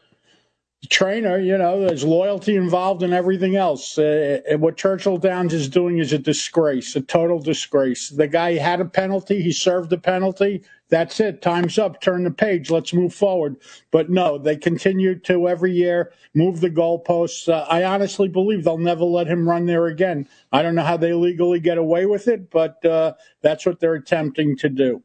trainer, 0.88 1.38
you 1.38 1.58
know, 1.58 1.82
there's 1.82 2.06
loyalty 2.06 2.56
involved 2.56 3.04
in 3.04 3.12
everything 3.12 3.56
else. 3.56 3.98
Uh, 3.98 4.40
what 4.58 4.78
Churchill 4.78 5.18
Downs 5.18 5.54
is 5.54 5.68
doing 5.68 5.98
is 5.98 6.14
a 6.14 6.18
disgrace, 6.18 6.96
a 6.96 7.02
total 7.02 7.40
disgrace. 7.40 8.10
The 8.10 8.28
guy 8.28 8.54
had 8.54 8.80
a 8.80 8.86
penalty, 8.86 9.42
he 9.42 9.52
served 9.52 9.90
the 9.90 9.98
penalty. 9.98 10.64
That's 10.90 11.20
it. 11.20 11.44
Time's 11.44 11.78
up. 11.78 12.02
Turn 12.02 12.24
the 12.24 12.32
page. 12.32 12.72
Let's 12.72 12.94
move 12.94 13.14
forward. 13.14 13.58
But 13.92 14.10
no, 14.10 14.40
they 14.40 14.58
continue 14.58 15.20
to 15.20 15.48
every 15.48 15.72
year 15.72 16.12
move 16.34 16.62
the 16.62 16.72
goalposts. 16.72 17.48
Uh, 17.48 17.66
I 17.70 17.84
honestly 17.84 18.28
believe 18.28 18.64
they'll 18.64 18.80
never 18.80 19.04
let 19.04 19.28
him 19.28 19.48
run 19.48 19.68
there 19.68 19.86
again. 19.86 20.28
I 20.52 20.64
don't 20.64 20.74
know 20.74 20.84
how 20.84 20.98
they 20.98 21.14
legally 21.14 21.60
get 21.60 21.78
away 21.78 22.08
with 22.08 22.28
it, 22.28 22.50
but 22.50 22.84
uh, 22.84 23.14
that's 23.42 23.68
what 23.68 23.80
they're 23.80 23.94
attempting 23.94 24.58
to 24.58 24.70
do. 24.70 25.04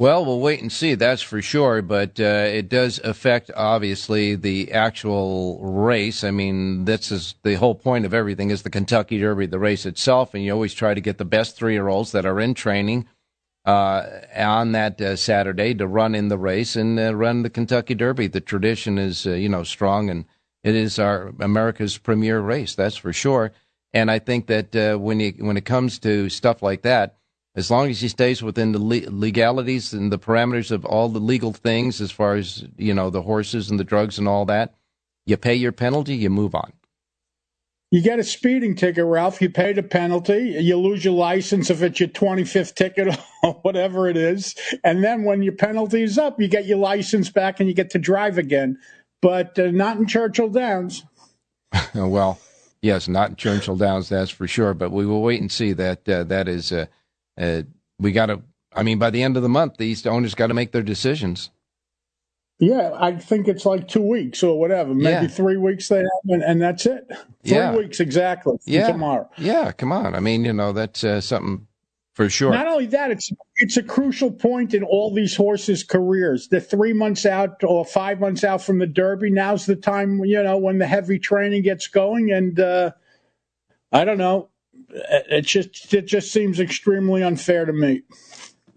Well, 0.00 0.24
we'll 0.24 0.38
wait 0.38 0.62
and 0.62 0.70
see. 0.70 0.94
That's 0.94 1.22
for 1.22 1.42
sure. 1.42 1.82
But 1.82 2.20
uh, 2.20 2.46
it 2.46 2.68
does 2.68 3.00
affect, 3.00 3.50
obviously, 3.56 4.36
the 4.36 4.70
actual 4.72 5.58
race. 5.60 6.22
I 6.22 6.30
mean, 6.30 6.84
this 6.84 7.10
is 7.10 7.34
the 7.42 7.56
whole 7.56 7.74
point 7.74 8.06
of 8.06 8.14
everything: 8.14 8.50
is 8.50 8.62
the 8.62 8.70
Kentucky 8.70 9.18
Derby, 9.18 9.46
the 9.46 9.58
race 9.58 9.84
itself, 9.84 10.34
and 10.34 10.44
you 10.44 10.52
always 10.52 10.74
try 10.74 10.94
to 10.94 11.00
get 11.00 11.18
the 11.18 11.24
best 11.24 11.56
three-year-olds 11.56 12.12
that 12.12 12.24
are 12.24 12.38
in 12.38 12.54
training 12.54 13.08
uh, 13.64 14.06
on 14.36 14.70
that 14.72 15.00
uh, 15.00 15.16
Saturday 15.16 15.74
to 15.74 15.86
run 15.88 16.14
in 16.14 16.28
the 16.28 16.38
race 16.38 16.76
and 16.76 16.98
uh, 17.00 17.12
run 17.12 17.42
the 17.42 17.50
Kentucky 17.50 17.96
Derby. 17.96 18.28
The 18.28 18.40
tradition 18.40 18.98
is, 18.98 19.26
uh, 19.26 19.32
you 19.32 19.48
know, 19.48 19.64
strong, 19.64 20.10
and 20.10 20.26
it 20.62 20.76
is 20.76 21.00
our 21.00 21.34
America's 21.40 21.98
premier 21.98 22.40
race. 22.40 22.76
That's 22.76 22.96
for 22.96 23.12
sure. 23.12 23.50
And 23.92 24.12
I 24.12 24.20
think 24.20 24.46
that 24.46 24.76
uh, 24.76 24.96
when 24.96 25.18
you, 25.18 25.32
when 25.38 25.56
it 25.56 25.64
comes 25.64 25.98
to 26.00 26.28
stuff 26.28 26.62
like 26.62 26.82
that, 26.82 27.16
as 27.58 27.72
long 27.72 27.90
as 27.90 28.00
he 28.00 28.06
stays 28.06 28.40
within 28.40 28.70
the 28.70 28.78
le- 28.78 29.10
legalities 29.10 29.92
and 29.92 30.12
the 30.12 30.18
parameters 30.18 30.70
of 30.70 30.84
all 30.84 31.08
the 31.08 31.18
legal 31.18 31.52
things, 31.52 32.00
as 32.00 32.12
far 32.12 32.36
as 32.36 32.64
you 32.76 32.94
know, 32.94 33.10
the 33.10 33.22
horses 33.22 33.68
and 33.68 33.80
the 33.80 33.84
drugs 33.84 34.16
and 34.16 34.28
all 34.28 34.44
that, 34.44 34.76
you 35.26 35.36
pay 35.36 35.56
your 35.56 35.72
penalty, 35.72 36.14
you 36.14 36.30
move 36.30 36.54
on. 36.54 36.72
You 37.90 38.00
get 38.00 38.20
a 38.20 38.24
speeding 38.24 38.76
ticket, 38.76 39.04
Ralph. 39.04 39.42
You 39.42 39.50
pay 39.50 39.72
the 39.72 39.82
penalty. 39.82 40.56
You 40.60 40.76
lose 40.76 41.04
your 41.04 41.14
license 41.14 41.68
if 41.68 41.82
it's 41.82 41.98
your 41.98 42.10
25th 42.10 42.74
ticket 42.76 43.18
or 43.42 43.54
whatever 43.62 44.08
it 44.08 44.16
is. 44.16 44.54
And 44.84 45.02
then 45.02 45.24
when 45.24 45.42
your 45.42 45.54
penalty 45.54 46.02
is 46.02 46.16
up, 46.16 46.40
you 46.40 46.46
get 46.46 46.66
your 46.66 46.78
license 46.78 47.28
back 47.28 47.58
and 47.58 47.68
you 47.68 47.74
get 47.74 47.90
to 47.90 47.98
drive 47.98 48.38
again. 48.38 48.78
But 49.20 49.58
uh, 49.58 49.72
not 49.72 49.96
in 49.96 50.06
Churchill 50.06 50.50
Downs. 50.50 51.02
well, 51.94 52.38
yes, 52.82 53.08
not 53.08 53.30
in 53.30 53.36
Churchill 53.36 53.76
Downs, 53.76 54.10
that's 54.10 54.30
for 54.30 54.46
sure. 54.46 54.74
But 54.74 54.92
we 54.92 55.06
will 55.06 55.22
wait 55.22 55.40
and 55.40 55.50
see. 55.50 55.72
That 55.72 56.08
uh, 56.08 56.24
that 56.24 56.46
is, 56.46 56.70
uh, 56.70 56.86
uh 57.38 57.62
we 57.98 58.12
got 58.12 58.26
to. 58.26 58.42
I 58.74 58.82
mean, 58.82 58.98
by 58.98 59.10
the 59.10 59.22
end 59.22 59.36
of 59.36 59.42
the 59.42 59.48
month, 59.48 59.76
these 59.78 60.06
owners 60.06 60.34
got 60.34 60.48
to 60.48 60.54
make 60.54 60.72
their 60.72 60.82
decisions. 60.82 61.50
Yeah, 62.60 62.90
I 62.98 63.12
think 63.12 63.46
it's 63.46 63.64
like 63.64 63.86
two 63.86 64.02
weeks 64.02 64.42
or 64.42 64.58
whatever, 64.58 64.92
maybe 64.92 65.26
yeah. 65.26 65.28
three 65.28 65.56
weeks 65.56 65.88
they 65.88 65.98
have, 65.98 66.06
and, 66.26 66.42
and 66.42 66.60
that's 66.60 66.86
it. 66.86 67.06
Three 67.44 67.56
yeah. 67.56 67.74
weeks 67.74 68.00
exactly 68.00 68.56
yeah. 68.64 68.88
tomorrow. 68.88 69.30
Yeah, 69.38 69.70
come 69.70 69.92
on. 69.92 70.16
I 70.16 70.20
mean, 70.20 70.44
you 70.44 70.52
know, 70.52 70.72
that's 70.72 71.04
uh, 71.04 71.20
something 71.20 71.68
for 72.14 72.28
sure. 72.28 72.50
Not 72.50 72.66
only 72.66 72.86
that, 72.86 73.12
it's 73.12 73.30
it's 73.56 73.76
a 73.76 73.82
crucial 73.82 74.32
point 74.32 74.74
in 74.74 74.82
all 74.82 75.14
these 75.14 75.36
horses' 75.36 75.84
careers. 75.84 76.48
They're 76.48 76.58
three 76.58 76.92
months 76.92 77.24
out 77.24 77.62
or 77.62 77.84
five 77.84 78.18
months 78.18 78.42
out 78.42 78.60
from 78.60 78.80
the 78.80 78.88
Derby. 78.88 79.30
Now's 79.30 79.66
the 79.66 79.76
time, 79.76 80.24
you 80.24 80.42
know, 80.42 80.58
when 80.58 80.78
the 80.78 80.86
heavy 80.86 81.20
training 81.20 81.62
gets 81.62 81.86
going, 81.86 82.32
and 82.32 82.58
uh, 82.58 82.90
I 83.92 84.04
don't 84.04 84.18
know. 84.18 84.48
It 84.90 85.46
just 85.46 85.92
it 85.92 86.06
just 86.06 86.32
seems 86.32 86.60
extremely 86.60 87.22
unfair 87.22 87.64
to 87.64 87.72
me. 87.72 88.02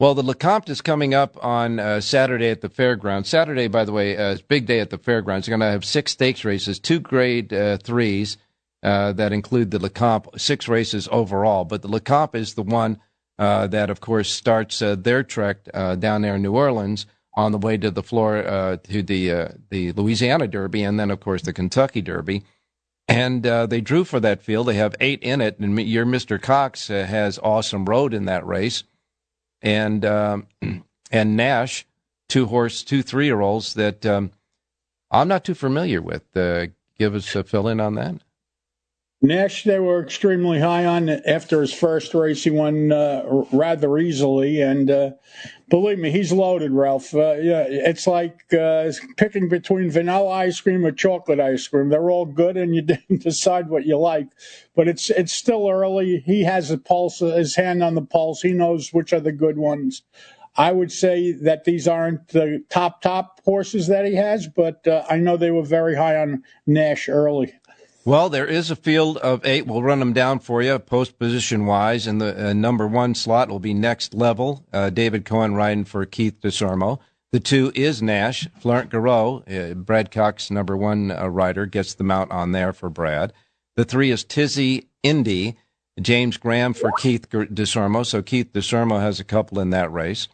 Well, 0.01 0.15
the 0.15 0.23
Lecomte 0.23 0.69
is 0.69 0.81
coming 0.81 1.13
up 1.13 1.37
on 1.43 1.79
uh, 1.79 2.01
Saturday 2.01 2.49
at 2.49 2.61
the 2.61 2.69
fairgrounds. 2.69 3.29
Saturday, 3.29 3.67
by 3.67 3.85
the 3.85 3.91
way, 3.91 4.17
uh, 4.17 4.31
is 4.31 4.41
big 4.41 4.65
day 4.65 4.79
at 4.79 4.89
the 4.89 4.97
fairgrounds. 4.97 5.47
You're 5.47 5.55
going 5.55 5.67
to 5.67 5.71
have 5.71 5.85
six 5.85 6.13
stakes 6.13 6.43
races, 6.43 6.79
two 6.79 6.99
grade 6.99 7.53
uh, 7.53 7.77
threes 7.77 8.37
uh, 8.81 9.13
that 9.13 9.31
include 9.31 9.69
the 9.69 9.77
Lecomte, 9.77 10.39
six 10.39 10.67
races 10.67 11.07
overall. 11.11 11.65
But 11.65 11.83
the 11.83 11.87
Lecomte 11.87 12.33
is 12.33 12.55
the 12.55 12.63
one 12.63 12.99
uh, 13.37 13.67
that, 13.67 13.91
of 13.91 14.01
course, 14.01 14.31
starts 14.31 14.81
uh, 14.81 14.95
their 14.95 15.21
trek 15.21 15.65
down 15.71 16.23
there 16.23 16.33
in 16.33 16.41
New 16.41 16.55
Orleans 16.55 17.05
on 17.35 17.51
the 17.51 17.59
way 17.59 17.77
to 17.77 17.91
the 17.91 18.01
Florida 18.01 18.79
to 18.83 19.03
the 19.03 19.53
the 19.69 19.91
Louisiana 19.91 20.47
Derby, 20.47 20.81
and 20.81 20.99
then, 20.99 21.11
of 21.11 21.19
course, 21.19 21.43
the 21.43 21.53
Kentucky 21.53 22.01
Derby. 22.01 22.43
And 23.11 23.43
they 23.43 23.81
drew 23.81 24.03
for 24.03 24.19
that 24.19 24.41
field. 24.41 24.67
They 24.67 24.75
have 24.75 24.95
eight 24.99 25.21
in 25.21 25.41
it, 25.41 25.59
and 25.59 25.79
your 25.81 26.05
Mr. 26.05 26.41
Cox 26.41 26.87
has 26.87 27.39
Awesome 27.39 27.85
Road 27.85 28.13
in 28.13 28.25
that 28.25 28.45
race 28.45 28.83
and 29.61 30.03
um, 30.05 30.47
and 31.11 31.37
Nash, 31.37 31.85
two 32.29 32.47
horse, 32.47 32.83
two 32.83 33.03
three 33.03 33.25
year 33.25 33.41
olds 33.41 33.73
that 33.75 34.05
um, 34.05 34.31
I'm 35.09 35.27
not 35.27 35.43
too 35.43 35.53
familiar 35.53 36.01
with. 36.01 36.23
Uh, 36.35 36.67
give 36.97 37.15
us 37.15 37.35
a 37.35 37.43
fill 37.43 37.67
in 37.67 37.79
on 37.79 37.95
that. 37.95 38.15
Nash, 39.23 39.65
they 39.65 39.77
were 39.77 40.01
extremely 40.01 40.59
high 40.59 40.83
on 40.85 41.07
after 41.07 41.61
his 41.61 41.71
first 41.71 42.15
race. 42.15 42.43
He 42.43 42.49
won 42.49 42.91
uh, 42.91 43.23
rather 43.51 43.99
easily, 43.99 44.61
and 44.61 44.89
uh, 44.89 45.11
believe 45.69 45.99
me, 45.99 46.09
he's 46.09 46.31
loaded, 46.31 46.71
Ralph. 46.71 47.13
Uh, 47.13 47.33
yeah, 47.33 47.63
it's 47.69 48.07
like 48.07 48.51
uh, 48.51 48.91
picking 49.17 49.47
between 49.47 49.91
vanilla 49.91 50.29
ice 50.29 50.59
cream 50.59 50.83
or 50.83 50.91
chocolate 50.91 51.39
ice 51.39 51.67
cream. 51.67 51.89
They're 51.89 52.09
all 52.09 52.25
good, 52.25 52.57
and 52.57 52.73
you 52.73 52.81
didn't 52.93 53.21
decide 53.21 53.69
what 53.69 53.85
you 53.85 53.95
like. 53.99 54.27
But 54.75 54.87
it's 54.87 55.11
it's 55.11 55.33
still 55.33 55.69
early. 55.69 56.23
He 56.25 56.43
has 56.43 56.71
a 56.71 56.79
pulse, 56.79 57.19
his 57.19 57.55
hand 57.55 57.83
on 57.83 57.93
the 57.93 58.01
pulse. 58.01 58.41
He 58.41 58.53
knows 58.53 58.89
which 58.91 59.13
are 59.13 59.19
the 59.19 59.31
good 59.31 59.59
ones. 59.59 60.01
I 60.57 60.71
would 60.73 60.91
say 60.91 61.31
that 61.31 61.63
these 61.63 61.87
aren't 61.87 62.29
the 62.29 62.63
top 62.69 63.01
top 63.01 63.39
horses 63.45 63.87
that 63.87 64.05
he 64.05 64.15
has, 64.15 64.47
but 64.47 64.85
uh, 64.85 65.05
I 65.09 65.17
know 65.17 65.37
they 65.37 65.51
were 65.51 65.63
very 65.63 65.95
high 65.95 66.17
on 66.17 66.43
Nash 66.67 67.07
early. 67.07 67.53
Well, 68.03 68.29
there 68.29 68.47
is 68.47 68.71
a 68.71 68.75
field 68.75 69.17
of 69.17 69.45
eight. 69.45 69.67
We'll 69.67 69.83
run 69.83 69.99
them 69.99 70.13
down 70.13 70.39
for 70.39 70.63
you, 70.63 70.79
post 70.79 71.19
position 71.19 71.67
wise. 71.67 72.07
And 72.07 72.19
the 72.19 72.49
uh, 72.49 72.53
number 72.53 72.87
one 72.87 73.13
slot 73.13 73.47
will 73.47 73.59
be 73.59 73.75
next 73.75 74.15
level. 74.15 74.65
Uh, 74.73 74.89
David 74.89 75.23
Cohen 75.23 75.53
riding 75.53 75.85
for 75.85 76.03
Keith 76.07 76.41
Desormeaux. 76.41 76.99
The 77.31 77.39
two 77.39 77.71
is 77.75 78.01
Nash. 78.01 78.47
Florent 78.59 78.89
Geroux, 78.89 79.43
uh, 79.47 79.75
Brad 79.75 80.09
Cox, 80.09 80.49
number 80.49 80.75
one 80.75 81.11
uh, 81.11 81.27
rider, 81.27 81.67
gets 81.67 81.93
the 81.93 82.03
mount 82.03 82.31
on 82.31 82.53
there 82.53 82.73
for 82.73 82.89
Brad. 82.89 83.33
The 83.75 83.85
three 83.85 84.09
is 84.09 84.23
Tizzy 84.23 84.87
Indy. 85.03 85.55
James 86.01 86.37
Graham 86.37 86.73
for 86.73 86.91
Keith 86.97 87.29
Desormeaux. 87.29 88.05
So 88.05 88.23
Keith 88.23 88.51
Desormeaux 88.51 89.01
has 89.01 89.19
a 89.19 89.23
couple 89.23 89.59
in 89.59 89.69
that 89.69 89.91
race. 89.91 90.27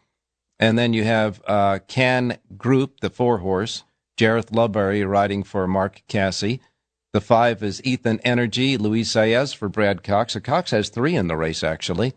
And 0.58 0.80
then 0.80 0.93
you 0.93 1.03
have 1.03 1.41
uh, 1.45 1.80
Can 1.88 2.38
Group, 2.58 3.01
the 3.01 3.10
four 3.10 3.39
horse. 3.39 3.84
Jareth 4.17 4.51
Loveberry 4.51 5.08
riding 5.08 5.43
for 5.43 5.67
Mark 5.67 6.01
Casse. 6.08 6.60
The 7.17 7.21
five 7.21 7.63
is 7.63 7.84
Ethan 7.84 8.19
Energy, 8.19 8.77
Luis 8.77 9.12
Saez 9.12 9.56
for 9.56 9.69
Brad 9.69 10.03
Cox. 10.03 10.34
So 10.34 10.39
Cox 10.39 10.69
has 10.69 10.89
three 10.89 11.15
in 11.15 11.27
the 11.27 11.36
race, 11.36 11.63
actually. 11.63 12.13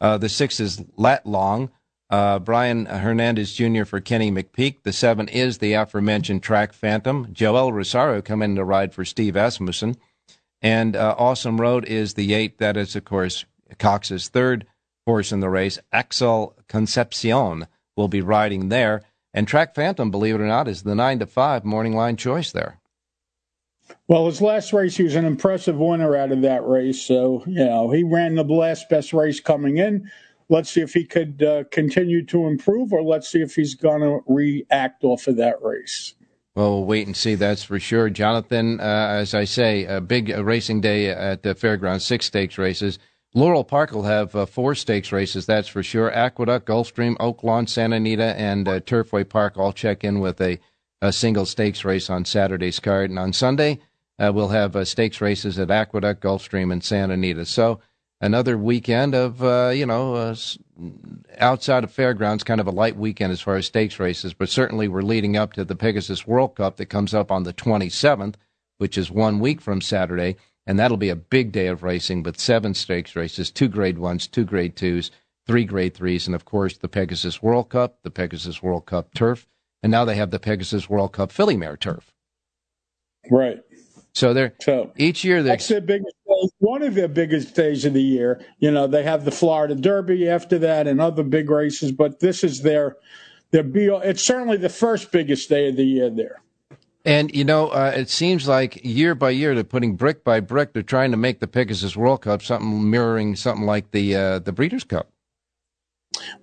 Uh, 0.00 0.16
the 0.16 0.28
six 0.28 0.60
is 0.60 0.84
Lat 0.96 1.26
Long, 1.26 1.72
uh, 2.08 2.38
Brian 2.38 2.86
Hernandez 2.86 3.52
Jr. 3.52 3.82
for 3.82 4.00
Kenny 4.00 4.30
McPeek. 4.30 4.84
The 4.84 4.92
seven 4.92 5.26
is 5.26 5.58
the 5.58 5.72
aforementioned 5.72 6.44
Track 6.44 6.72
Phantom. 6.72 7.30
Joel 7.32 7.72
Rosario 7.72 8.22
coming 8.22 8.54
to 8.54 8.62
ride 8.62 8.94
for 8.94 9.04
Steve 9.04 9.36
Asmussen. 9.36 9.96
And 10.62 10.94
uh, 10.94 11.16
Awesome 11.18 11.60
Road 11.60 11.84
is 11.86 12.14
the 12.14 12.32
eight. 12.32 12.58
That 12.58 12.76
is, 12.76 12.94
of 12.94 13.04
course, 13.04 13.46
Cox's 13.80 14.28
third 14.28 14.68
horse 15.04 15.32
in 15.32 15.40
the 15.40 15.50
race. 15.50 15.80
Axel 15.90 16.54
Concepcion 16.68 17.66
will 17.96 18.06
be 18.06 18.20
riding 18.20 18.68
there. 18.68 19.02
And 19.32 19.48
Track 19.48 19.74
Phantom, 19.74 20.12
believe 20.12 20.36
it 20.36 20.40
or 20.40 20.46
not, 20.46 20.68
is 20.68 20.84
the 20.84 20.94
nine 20.94 21.18
to 21.18 21.26
five 21.26 21.64
morning 21.64 21.96
line 21.96 22.16
choice 22.16 22.52
there. 22.52 22.78
Well, 24.08 24.26
his 24.26 24.40
last 24.40 24.72
race, 24.72 24.96
he 24.96 25.02
was 25.02 25.14
an 25.14 25.24
impressive 25.24 25.76
winner 25.76 26.16
out 26.16 26.32
of 26.32 26.42
that 26.42 26.66
race. 26.66 27.02
So, 27.02 27.42
you 27.46 27.64
know, 27.64 27.90
he 27.90 28.04
ran 28.04 28.34
the 28.34 28.44
last 28.44 28.88
best 28.88 29.12
race 29.12 29.40
coming 29.40 29.78
in. 29.78 30.10
Let's 30.48 30.70
see 30.70 30.82
if 30.82 30.92
he 30.92 31.04
could 31.04 31.42
uh, 31.42 31.64
continue 31.70 32.24
to 32.26 32.46
improve, 32.46 32.92
or 32.92 33.02
let's 33.02 33.28
see 33.28 33.40
if 33.40 33.54
he's 33.54 33.74
going 33.74 34.02
to 34.02 34.20
react 34.26 35.04
off 35.04 35.26
of 35.26 35.36
that 35.36 35.62
race. 35.62 36.14
Well, 36.54 36.70
we'll 36.70 36.84
wait 36.84 37.06
and 37.06 37.16
see. 37.16 37.34
That's 37.34 37.64
for 37.64 37.80
sure. 37.80 38.10
Jonathan, 38.10 38.78
uh, 38.78 38.82
as 38.82 39.34
I 39.34 39.44
say, 39.44 39.86
a 39.86 40.00
big 40.00 40.30
uh, 40.30 40.44
racing 40.44 40.82
day 40.82 41.08
at 41.08 41.42
the 41.42 41.54
fairgrounds, 41.54 42.04
six 42.04 42.26
stakes 42.26 42.58
races. 42.58 42.98
Laurel 43.34 43.64
Park 43.64 43.90
will 43.90 44.04
have 44.04 44.36
uh, 44.36 44.46
four 44.46 44.76
stakes 44.76 45.10
races, 45.10 45.44
that's 45.44 45.66
for 45.66 45.82
sure. 45.82 46.12
Aqueduct, 46.12 46.68
Gulfstream, 46.68 47.16
Oaklawn, 47.16 47.68
Santa 47.68 47.96
Anita, 47.96 48.38
and 48.38 48.68
uh, 48.68 48.78
Turfway 48.78 49.28
Park 49.28 49.58
all 49.58 49.72
check 49.72 50.04
in 50.04 50.20
with 50.20 50.40
a, 50.40 50.60
a, 51.06 51.12
single 51.12 51.46
stakes 51.46 51.84
race 51.84 52.10
on 52.10 52.24
Saturday's 52.24 52.80
card. 52.80 53.10
And 53.10 53.18
on 53.18 53.32
Sunday, 53.32 53.80
uh, 54.18 54.32
we'll 54.34 54.48
have 54.48 54.76
uh, 54.76 54.84
stakes 54.84 55.20
races 55.20 55.58
at 55.58 55.70
Aqueduct, 55.70 56.22
Gulfstream, 56.22 56.72
and 56.72 56.82
Santa 56.82 57.14
Anita. 57.14 57.44
So 57.44 57.80
another 58.20 58.56
weekend 58.56 59.14
of, 59.14 59.42
uh, 59.42 59.72
you 59.74 59.86
know, 59.86 60.14
uh, 60.14 60.34
outside 61.38 61.84
of 61.84 61.92
fairgrounds, 61.92 62.44
kind 62.44 62.60
of 62.60 62.66
a 62.66 62.72
light 62.72 62.96
weekend 62.96 63.32
as 63.32 63.40
far 63.40 63.56
as 63.56 63.66
stakes 63.66 63.98
races, 63.98 64.34
but 64.34 64.48
certainly 64.48 64.88
we're 64.88 65.02
leading 65.02 65.36
up 65.36 65.52
to 65.54 65.64
the 65.64 65.76
Pegasus 65.76 66.26
World 66.26 66.56
Cup 66.56 66.76
that 66.76 66.86
comes 66.86 67.14
up 67.14 67.30
on 67.30 67.42
the 67.44 67.52
27th, 67.52 68.34
which 68.78 68.98
is 68.98 69.10
one 69.10 69.40
week 69.40 69.60
from 69.60 69.80
Saturday 69.80 70.36
and 70.66 70.78
that'll 70.78 70.96
be 70.96 71.10
a 71.10 71.16
big 71.16 71.52
day 71.52 71.66
of 71.66 71.82
racing 71.82 72.22
with 72.22 72.40
seven 72.40 72.74
stakes 72.74 73.14
races, 73.14 73.50
two 73.50 73.68
grade 73.68 73.98
ones, 73.98 74.26
two 74.26 74.44
grade 74.44 74.76
twos, 74.76 75.10
three 75.46 75.64
grade 75.64 75.94
threes, 75.94 76.26
and 76.26 76.34
of 76.34 76.44
course 76.44 76.78
the 76.78 76.88
Pegasus 76.88 77.42
World 77.42 77.68
Cup, 77.68 77.98
the 78.02 78.10
Pegasus 78.10 78.62
World 78.62 78.86
Cup 78.86 79.12
Turf, 79.14 79.46
and 79.84 79.90
now 79.90 80.06
they 80.06 80.16
have 80.16 80.30
the 80.30 80.40
Pegasus 80.40 80.88
World 80.88 81.12
Cup 81.12 81.30
Filly 81.30 81.58
Mare 81.58 81.76
Turf. 81.76 82.10
Right. 83.30 83.60
So 84.14 84.32
they're 84.32 84.54
so 84.62 84.90
each 84.96 85.24
year 85.24 85.42
that's 85.42 85.68
their 85.68 85.82
biggest 85.82 86.14
one 86.58 86.82
of 86.82 86.94
their 86.94 87.08
biggest 87.08 87.54
days 87.54 87.84
of 87.84 87.92
the 87.92 88.02
year. 88.02 88.42
You 88.60 88.70
know, 88.70 88.86
they 88.86 89.02
have 89.02 89.26
the 89.26 89.30
Florida 89.30 89.74
Derby 89.74 90.26
after 90.28 90.58
that 90.60 90.86
and 90.86 91.00
other 91.00 91.22
big 91.22 91.50
races, 91.50 91.92
but 91.92 92.20
this 92.20 92.42
is 92.42 92.62
their 92.62 92.96
their 93.50 93.62
be 93.62 93.86
it's 93.86 94.22
certainly 94.22 94.56
the 94.56 94.70
first 94.70 95.12
biggest 95.12 95.50
day 95.50 95.68
of 95.68 95.76
the 95.76 95.84
year 95.84 96.08
there. 96.08 96.40
And 97.04 97.34
you 97.34 97.44
know, 97.44 97.68
uh, 97.68 97.92
it 97.94 98.08
seems 98.08 98.48
like 98.48 98.82
year 98.84 99.14
by 99.14 99.30
year 99.30 99.54
they're 99.54 99.64
putting 99.64 99.96
brick 99.96 100.24
by 100.24 100.40
brick. 100.40 100.72
They're 100.72 100.82
trying 100.82 101.10
to 101.10 101.18
make 101.18 101.40
the 101.40 101.46
Pegasus 101.46 101.94
World 101.94 102.22
Cup 102.22 102.40
something 102.40 102.88
mirroring 102.90 103.36
something 103.36 103.66
like 103.66 103.90
the 103.90 104.16
uh, 104.16 104.38
the 104.38 104.52
Breeders' 104.52 104.84
Cup. 104.84 105.10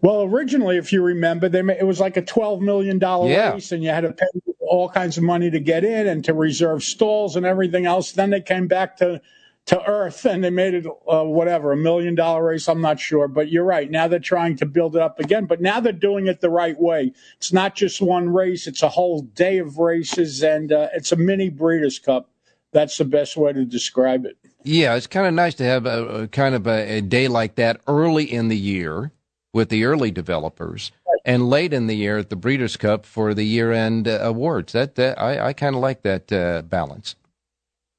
Well, 0.01 0.23
originally, 0.23 0.77
if 0.77 0.91
you 0.91 1.01
remember, 1.01 1.49
they 1.49 1.59
it 1.59 1.85
was 1.85 1.99
like 1.99 2.17
a 2.17 2.21
twelve 2.21 2.61
million 2.61 2.99
dollar 2.99 3.29
yeah. 3.29 3.53
race, 3.53 3.71
and 3.71 3.83
you 3.83 3.89
had 3.89 4.01
to 4.01 4.13
pay 4.13 4.27
all 4.59 4.89
kinds 4.89 5.17
of 5.17 5.23
money 5.23 5.51
to 5.51 5.59
get 5.59 5.83
in 5.83 6.07
and 6.07 6.23
to 6.25 6.33
reserve 6.33 6.83
stalls 6.83 7.35
and 7.35 7.45
everything 7.45 7.85
else. 7.85 8.13
Then 8.13 8.29
they 8.29 8.41
came 8.41 8.67
back 8.67 8.97
to 8.97 9.21
to 9.67 9.83
Earth, 9.85 10.25
and 10.25 10.43
they 10.43 10.49
made 10.49 10.73
it 10.73 10.85
uh, 10.85 11.23
whatever 11.23 11.71
a 11.71 11.77
million 11.77 12.15
dollar 12.15 12.43
race. 12.43 12.67
I'm 12.67 12.81
not 12.81 12.99
sure, 12.99 13.27
but 13.27 13.49
you're 13.49 13.63
right. 13.63 13.89
Now 13.89 14.07
they're 14.07 14.19
trying 14.19 14.57
to 14.57 14.65
build 14.65 14.95
it 14.95 15.01
up 15.01 15.19
again, 15.19 15.45
but 15.45 15.61
now 15.61 15.79
they're 15.79 15.93
doing 15.93 16.27
it 16.27 16.41
the 16.41 16.49
right 16.49 16.79
way. 16.79 17.13
It's 17.37 17.53
not 17.53 17.75
just 17.75 18.01
one 18.01 18.29
race; 18.29 18.67
it's 18.67 18.83
a 18.83 18.89
whole 18.89 19.21
day 19.21 19.59
of 19.59 19.77
races, 19.77 20.43
and 20.43 20.71
uh, 20.71 20.87
it's 20.93 21.11
a 21.11 21.15
mini 21.15 21.49
Breeders' 21.49 21.99
Cup. 21.99 22.29
That's 22.73 22.97
the 22.97 23.05
best 23.05 23.37
way 23.37 23.53
to 23.53 23.65
describe 23.65 24.25
it. 24.25 24.37
Yeah, 24.63 24.95
it's 24.95 25.07
kind 25.07 25.27
of 25.27 25.33
nice 25.33 25.55
to 25.55 25.63
have 25.63 25.85
a, 25.85 26.05
a 26.05 26.27
kind 26.27 26.55
of 26.55 26.67
a, 26.67 26.97
a, 26.97 27.01
day 27.01 27.27
like 27.27 27.55
that 27.55 27.81
early 27.87 28.31
in 28.31 28.47
the 28.47 28.57
year 28.57 29.11
with 29.53 29.69
the 29.69 29.83
early 29.83 30.11
developers, 30.11 30.91
right. 31.07 31.19
and 31.25 31.49
late 31.49 31.73
in 31.73 31.87
the 31.87 31.95
year 31.95 32.17
at 32.17 32.29
the 32.29 32.35
Breeders' 32.35 32.77
Cup 32.77 33.05
for 33.05 33.33
the 33.33 33.43
year-end 33.43 34.07
uh, 34.07 34.19
awards. 34.21 34.73
That, 34.73 34.95
that 34.95 35.19
I, 35.19 35.47
I 35.47 35.53
kind 35.53 35.75
of 35.75 35.81
like 35.81 36.03
that 36.03 36.31
uh, 36.31 36.61
balance. 36.61 37.15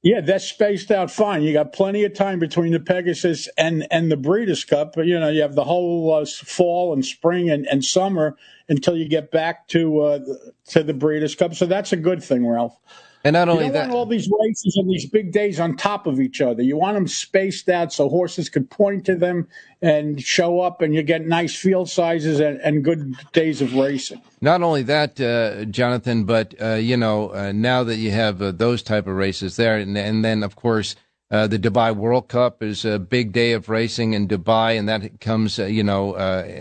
Yeah, 0.01 0.19
that's 0.19 0.43
spaced 0.43 0.91
out 0.91 1.09
fine. 1.09 1.43
You 1.43 1.53
got 1.53 1.71
plenty 1.71 2.03
of 2.03 2.13
time 2.13 2.37
between 2.37 2.73
the 2.73 2.79
Pegasus 2.81 3.47
and, 3.57 3.87
and 3.89 4.11
the 4.11 4.17
Breeders' 4.17 4.65
Cup. 4.65 4.97
You 4.97 5.17
know, 5.17 5.29
you 5.29 5.41
have 5.41 5.55
the 5.55 5.63
whole 5.63 6.13
uh, 6.13 6.25
fall 6.25 6.91
and 6.91 7.05
spring 7.05 7.49
and, 7.49 7.65
and 7.67 7.85
summer 7.85 8.35
until 8.67 8.97
you 8.97 9.07
get 9.07 9.31
back 9.31 9.67
to 9.69 10.01
uh, 10.01 10.19
to 10.71 10.83
the 10.83 10.93
Breeders' 10.93 11.35
Cup. 11.35 11.55
So 11.55 11.65
that's 11.65 11.93
a 11.93 11.97
good 11.97 12.21
thing, 12.21 12.45
Ralph. 12.45 12.77
And 13.25 13.35
not 13.35 13.47
only 13.47 13.67
you 13.67 13.71
that, 13.71 13.83
want 13.83 13.93
all 13.93 14.05
these 14.05 14.29
races 14.41 14.75
and 14.75 14.89
these 14.89 15.09
big 15.09 15.31
days 15.31 15.57
on 15.57 15.77
top 15.77 16.07
of 16.07 16.19
each 16.19 16.41
other. 16.41 16.61
You 16.61 16.75
want 16.75 16.95
them 16.95 17.07
spaced 17.07 17.69
out 17.69 17.93
so 17.93 18.09
horses 18.09 18.49
could 18.49 18.69
point 18.69 19.05
to 19.05 19.15
them 19.15 19.47
and 19.81 20.21
show 20.21 20.59
up, 20.59 20.81
and 20.81 20.93
you 20.93 21.03
get 21.03 21.25
nice 21.25 21.55
field 21.55 21.89
sizes 21.89 22.41
and, 22.41 22.59
and 22.59 22.83
good 22.83 23.15
days 23.31 23.61
of 23.61 23.75
racing. 23.75 24.21
Not 24.41 24.61
only 24.61 24.83
that, 24.83 25.21
uh, 25.21 25.63
Jonathan, 25.65 26.25
but 26.25 26.53
uh, 26.61 26.73
you 26.73 26.97
know, 26.97 27.33
uh, 27.33 27.53
now 27.53 27.85
that 27.85 27.95
you 27.95 28.11
have 28.11 28.41
uh, 28.41 28.51
those 28.51 28.83
type 28.83 29.07
of 29.07 29.15
races 29.15 29.55
there, 29.55 29.77
and, 29.77 29.97
and 29.97 30.23
then 30.23 30.43
of 30.43 30.55
course. 30.55 30.95
Uh, 31.31 31.47
the 31.47 31.57
Dubai 31.57 31.95
World 31.95 32.27
Cup 32.27 32.61
is 32.61 32.85
a 32.85 32.99
big 32.99 33.31
day 33.31 33.53
of 33.53 33.67
racing 33.67 34.13
in 34.13 34.27
Dubai, 34.27 34.77
and 34.77 34.87
that 34.87 35.19
comes, 35.19 35.57
uh, 35.57 35.65
you 35.65 35.81
know, 35.81 36.15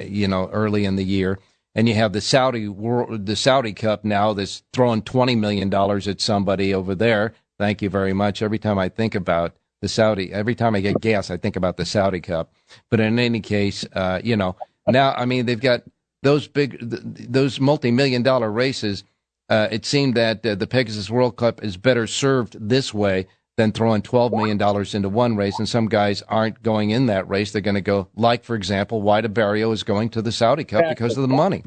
you 0.09 0.27
know, 0.27 0.49
early 0.49 0.87
in 0.87 0.97
the 0.97 1.05
year 1.05 1.39
and 1.75 1.89
you 1.89 1.95
have 1.95 2.13
the 2.13 2.21
Saudi 2.21 2.69
world, 2.69 3.27
the 3.27 3.37
Saudi 3.37 3.73
Cup 3.73 4.05
now 4.05 4.33
that's 4.33 4.63
throwing 4.73 5.03
twenty 5.03 5.35
million 5.35 5.71
dollars 5.71 6.07
at 6.09 6.21
somebody 6.21 6.75
over 6.75 6.95
there. 6.95 7.35
Thank 7.59 7.83
you 7.83 7.91
very 7.91 8.13
much. 8.13 8.43
Every 8.43 8.59
time 8.59 8.79
I 8.79 8.89
think 8.89 9.15
about 9.15 9.55
the 9.81 9.89
Saudi, 9.89 10.33
every 10.33 10.55
time 10.55 10.75
I 10.75 10.81
get 10.81 11.01
gas, 11.01 11.31
I 11.31 11.37
think 11.37 11.57
about 11.57 11.77
the 11.77 11.85
Saudi 11.85 12.21
Cup. 12.21 12.53
But 12.91 13.01
in 13.01 13.19
any 13.19 13.41
case, 13.41 13.85
uh, 13.93 14.21
you 14.23 14.37
know, 14.37 14.57
now 14.87 15.13
I 15.13 15.25
mean 15.25 15.47
they've 15.47 15.61
got 15.61 15.83
those 16.23 16.47
big, 16.47 16.79
those 16.81 17.59
multi-million 17.61 18.23
dollar 18.23 18.51
races. 18.51 19.05
Uh, 19.49 19.69
it 19.71 19.85
seemed 19.85 20.15
that 20.15 20.47
uh, 20.47 20.55
the 20.55 20.67
Pegasus 20.67 21.11
World 21.11 21.37
Cup 21.37 21.63
is 21.63 21.77
better 21.77 22.07
served 22.07 22.57
this 22.61 22.95
way 22.95 23.27
than 23.57 23.73
throwing 23.73 24.03
$12 24.03 24.33
million 24.33 24.87
into 24.95 25.09
one 25.09 25.37
race. 25.37 25.59
And 25.59 25.69
some 25.69 25.89
guys 25.89 26.23
aren't 26.23 26.63
going 26.63 26.91
in 26.91 27.07
that 27.07 27.29
race. 27.29 27.53
They're 27.53 27.61
going 27.61 27.75
to 27.75 27.81
go, 27.81 28.09
like, 28.17 28.45
for 28.45 28.57
example, 28.57 29.03
White 29.03 29.25
Abarrio 29.25 29.73
is 29.73 29.83
going 29.83 30.09
to 30.11 30.23
the 30.23 30.33
Saudi 30.33 30.65
Cup 30.65 30.81
exactly. 30.81 30.95
because 30.95 31.17
of 31.19 31.23
the 31.23 31.35
money. 31.35 31.65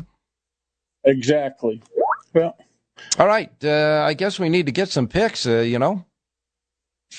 Exactly. 1.04 1.82
Well, 2.34 2.58
all 3.20 3.28
right. 3.28 3.52
Uh, 3.64 4.04
I 4.06 4.14
guess 4.14 4.40
we 4.40 4.50
need 4.50 4.66
to 4.66 4.72
get 4.72 4.90
some 4.90 5.08
picks, 5.08 5.46
uh, 5.46 5.60
you 5.60 5.80
know. 5.80 6.06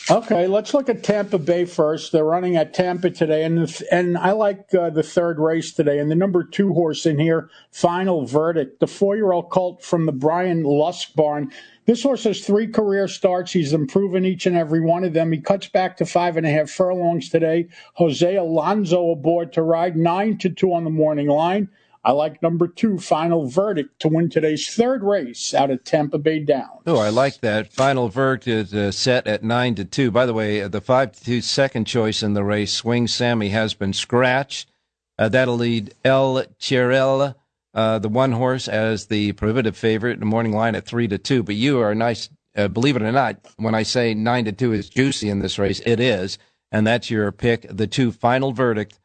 Okay, 0.09 0.47
let's 0.47 0.73
look 0.73 0.89
at 0.89 1.03
Tampa 1.03 1.37
Bay 1.37 1.65
first. 1.65 2.13
They're 2.13 2.25
running 2.25 2.55
at 2.55 2.73
Tampa 2.73 3.11
today, 3.11 3.43
and 3.43 3.83
and 3.91 4.17
I 4.17 4.33
like 4.33 4.73
uh, 4.73 4.91
the 4.91 5.03
third 5.03 5.41
race 5.41 5.73
today. 5.73 5.99
And 5.99 6.09
the 6.09 6.15
number 6.15 6.45
two 6.45 6.73
horse 6.75 7.07
in 7.07 7.19
here, 7.19 7.51
Final 7.73 8.25
Verdict, 8.25 8.79
the 8.79 8.87
four-year-old 8.87 9.51
colt 9.51 9.83
from 9.83 10.07
the 10.07 10.13
Brian 10.13 10.63
Lusk 10.63 11.15
barn. 11.17 11.51
This 11.87 12.05
horse 12.05 12.23
has 12.23 12.41
three 12.41 12.69
career 12.69 13.09
starts. 13.09 13.53
He's 13.53 13.73
improving 13.73 14.25
each 14.25 14.47
and 14.47 14.57
every 14.57 14.81
one 14.81 15.03
of 15.03 15.13
them. 15.13 15.33
He 15.33 15.41
cuts 15.41 15.69
back 15.69 15.97
to 15.97 16.07
five 16.07 16.37
and 16.37 16.47
a 16.47 16.51
half 16.51 16.71
furlongs 16.71 17.29
today. 17.29 17.69
Jose 17.95 18.37
Alonso 18.37 19.11
aboard 19.11 19.53
to 19.55 19.63
ride 19.63 19.97
nine 19.97 20.39
to 20.39 20.51
two 20.51 20.73
on 20.73 20.85
the 20.85 20.91
morning 20.91 21.27
line. 21.27 21.69
I 22.07 22.13
like 22.13 22.41
number 22.41 22.69
two, 22.69 22.99
Final 22.99 23.47
Verdict, 23.47 23.99
to 23.99 24.07
win 24.09 24.31
today's 24.31 24.73
third 24.73 25.03
race 25.03 25.53
out 25.53 25.73
of 25.73 25.83
Tampa 25.83 26.19
Bay 26.19 26.39
Downs. 26.39 26.83
Oh, 26.87 26.99
I 26.99 27.09
like 27.09 27.41
that. 27.41 27.73
Final 27.73 28.09
Verdict 28.09 28.47
is 28.47 28.73
uh, 28.73 28.93
set 28.93 29.27
at 29.27 29.43
nine 29.43 29.75
to 29.75 29.85
two. 29.85 30.13
By 30.13 30.25
the 30.25 30.33
way, 30.33 30.63
uh, 30.63 30.69
the 30.69 30.81
five 30.81 31.11
to 31.11 31.25
two 31.25 31.41
second 31.41 31.87
choice 31.87 32.23
in 32.23 32.35
the 32.35 32.45
race, 32.45 32.73
Swing 32.73 33.09
Sammy, 33.09 33.49
has 33.49 33.75
been 33.75 33.93
scratched. 33.93 34.71
Uh, 35.19 35.29
that'll 35.29 35.57
lead 35.57 35.95
El 36.05 36.45
Chirel 36.61 37.35
uh, 37.75 37.99
the 37.99 38.09
one 38.09 38.31
horse 38.31 38.69
as 38.69 39.07
the 39.07 39.33
prohibitive 39.33 39.77
favorite 39.77 40.15
in 40.15 40.21
the 40.21 40.27
morning 40.27 40.53
line 40.53 40.77
at 40.77 40.87
three 40.87 41.09
to 41.09 41.19
two. 41.19 41.43
But 41.43 41.57
you 41.57 41.81
are 41.81 41.93
nice. 41.93 42.29
Uh, 42.55 42.69
believe 42.69 42.95
it 42.95 43.03
or 43.03 43.11
not, 43.11 43.37
when 43.57 43.75
I 43.75 43.83
say 43.83 44.15
nine 44.15 44.45
to 44.45 44.53
two 44.53 44.73
is 44.73 44.89
juicy 44.89 45.29
in 45.29 45.41
this 45.41 45.59
race, 45.59 45.81
it 45.85 45.99
is, 45.99 46.39
and 46.71 46.87
that's 46.87 47.11
your 47.11 47.33
pick. 47.33 47.67
The 47.69 47.89
two 47.89 48.13
final 48.13 48.53
verdict 48.53 49.01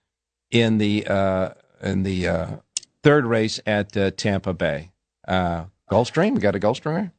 in 0.52 0.78
the 0.78 1.08
uh, 1.08 1.50
in 1.82 2.04
the 2.04 2.62
third 3.04 3.26
race 3.26 3.60
at 3.66 3.96
uh, 3.98 4.12
Tampa 4.12 4.54
Bay. 4.54 4.92
Uh, 5.28 5.66
Gulfstream, 5.92 6.34
we 6.34 6.40
got 6.40 6.56
a 6.56 6.60
Gulfstreamer. 6.60 7.12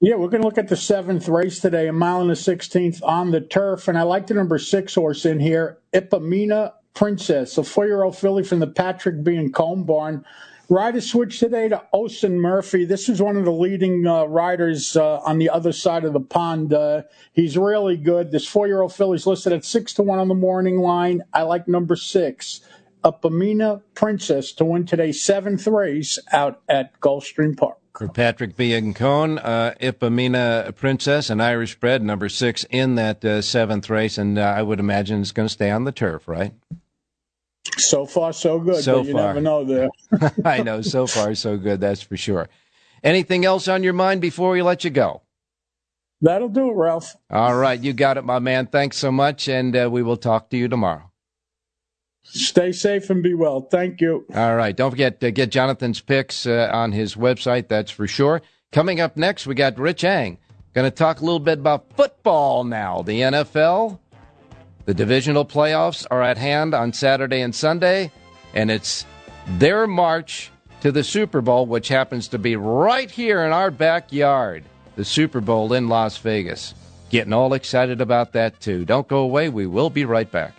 Yeah, 0.00 0.14
we're 0.14 0.28
going 0.28 0.40
to 0.40 0.48
look 0.48 0.56
at 0.58 0.68
the 0.68 0.76
seventh 0.76 1.28
race 1.28 1.60
today, 1.60 1.86
a 1.86 1.92
mile 1.92 2.22
and 2.22 2.30
the 2.30 2.36
sixteenth 2.36 3.02
on 3.02 3.30
the 3.30 3.40
turf, 3.40 3.86
and 3.86 3.98
I 3.98 4.02
like 4.02 4.26
the 4.26 4.34
number 4.34 4.58
six 4.58 4.94
horse 4.94 5.26
in 5.26 5.40
here, 5.40 5.78
Ipamina 5.92 6.72
Princess, 6.94 7.58
a 7.58 7.62
four-year-old 7.62 8.16
filly 8.16 8.42
from 8.42 8.60
the 8.60 8.66
Patrick 8.66 9.16
Biancone 9.16 9.86
barn. 9.86 10.24
Rider 10.70 11.00
switch 11.00 11.40
today 11.40 11.68
to 11.68 11.82
Oisin 11.92 12.40
Murphy. 12.40 12.84
This 12.84 13.08
is 13.08 13.20
one 13.20 13.36
of 13.36 13.44
the 13.44 13.52
leading 13.52 14.06
uh, 14.06 14.24
riders 14.24 14.96
uh, 14.96 15.18
on 15.18 15.38
the 15.38 15.50
other 15.50 15.72
side 15.72 16.04
of 16.04 16.12
the 16.12 16.20
pond. 16.20 16.72
Uh, 16.72 17.02
he's 17.32 17.58
really 17.58 17.96
good. 17.96 18.30
This 18.30 18.46
four-year-old 18.46 18.94
filly's 18.94 19.26
listed 19.26 19.52
at 19.52 19.64
six 19.64 19.92
to 19.94 20.02
one 20.02 20.20
on 20.20 20.28
the 20.28 20.34
morning 20.34 20.78
line. 20.78 21.22
I 21.32 21.42
like 21.42 21.66
number 21.66 21.96
six, 21.96 22.60
Upamina 23.04 23.82
Princess, 23.94 24.52
to 24.52 24.64
win 24.64 24.84
today's 24.86 25.22
seventh 25.22 25.66
race 25.66 26.18
out 26.32 26.60
at 26.68 26.98
Gulfstream 27.00 27.56
Park. 27.56 27.78
for 27.96 28.08
Patrick 28.08 28.56
Biancone, 28.56 29.40
uh, 29.42 29.74
Ipamina 29.80 30.74
Princess, 30.76 31.30
an 31.30 31.40
Irish 31.40 31.78
bred, 31.78 32.02
number 32.02 32.28
six 32.28 32.64
in 32.70 32.94
that 32.96 33.24
uh, 33.24 33.42
seventh 33.42 33.90
race, 33.90 34.18
and 34.18 34.38
uh, 34.38 34.42
I 34.42 34.62
would 34.62 34.80
imagine 34.80 35.20
it's 35.20 35.32
going 35.32 35.48
to 35.48 35.52
stay 35.52 35.70
on 35.70 35.84
the 35.84 35.92
turf, 35.92 36.28
right? 36.28 36.52
So 37.76 38.06
far, 38.06 38.32
so 38.32 38.58
good. 38.58 38.82
So 38.82 39.02
you 39.02 39.12
far. 39.12 39.28
never 39.28 39.40
know 39.40 39.64
there. 39.64 39.88
I 40.44 40.62
know. 40.62 40.80
So 40.82 41.06
far, 41.06 41.34
so 41.34 41.56
good. 41.56 41.80
That's 41.80 42.02
for 42.02 42.16
sure. 42.16 42.48
Anything 43.02 43.44
else 43.44 43.68
on 43.68 43.82
your 43.82 43.92
mind 43.92 44.20
before 44.20 44.50
we 44.50 44.62
let 44.62 44.84
you 44.84 44.90
go? 44.90 45.22
That'll 46.22 46.48
do 46.48 46.70
it, 46.70 46.74
Ralph. 46.74 47.16
All 47.30 47.56
right, 47.56 47.80
you 47.80 47.94
got 47.94 48.18
it, 48.18 48.24
my 48.24 48.38
man. 48.38 48.66
Thanks 48.66 48.98
so 48.98 49.10
much, 49.10 49.48
and 49.48 49.74
uh, 49.74 49.88
we 49.90 50.02
will 50.02 50.18
talk 50.18 50.50
to 50.50 50.56
you 50.56 50.68
tomorrow. 50.68 51.09
Stay 52.22 52.72
safe 52.72 53.10
and 53.10 53.22
be 53.22 53.34
well. 53.34 53.62
Thank 53.62 54.00
you. 54.00 54.24
All 54.34 54.56
right. 54.56 54.76
Don't 54.76 54.90
forget 54.90 55.20
to 55.20 55.30
get 55.30 55.50
Jonathan's 55.50 56.00
picks 56.00 56.46
uh, 56.46 56.70
on 56.72 56.92
his 56.92 57.14
website, 57.14 57.68
that's 57.68 57.90
for 57.90 58.06
sure. 58.06 58.42
Coming 58.72 59.00
up 59.00 59.16
next, 59.16 59.46
we 59.46 59.54
got 59.54 59.78
Rich 59.78 60.04
Eng. 60.04 60.38
Going 60.74 60.88
to 60.88 60.94
talk 60.94 61.20
a 61.20 61.24
little 61.24 61.40
bit 61.40 61.58
about 61.58 61.92
football 61.96 62.62
now. 62.62 63.02
The 63.02 63.20
NFL, 63.20 63.98
the 64.84 64.94
divisional 64.94 65.44
playoffs 65.44 66.06
are 66.10 66.22
at 66.22 66.38
hand 66.38 66.74
on 66.74 66.92
Saturday 66.92 67.40
and 67.40 67.52
Sunday, 67.52 68.12
and 68.54 68.70
it's 68.70 69.04
their 69.58 69.88
march 69.88 70.52
to 70.82 70.92
the 70.92 71.02
Super 71.02 71.40
Bowl, 71.40 71.66
which 71.66 71.88
happens 71.88 72.28
to 72.28 72.38
be 72.38 72.54
right 72.54 73.10
here 73.10 73.44
in 73.44 73.52
our 73.52 73.72
backyard, 73.72 74.62
the 74.94 75.04
Super 75.04 75.40
Bowl 75.40 75.72
in 75.72 75.88
Las 75.88 76.16
Vegas. 76.18 76.74
Getting 77.10 77.32
all 77.32 77.54
excited 77.54 78.00
about 78.00 78.32
that, 78.32 78.60
too. 78.60 78.84
Don't 78.84 79.08
go 79.08 79.18
away. 79.18 79.48
We 79.48 79.66
will 79.66 79.90
be 79.90 80.04
right 80.04 80.30
back. 80.30 80.54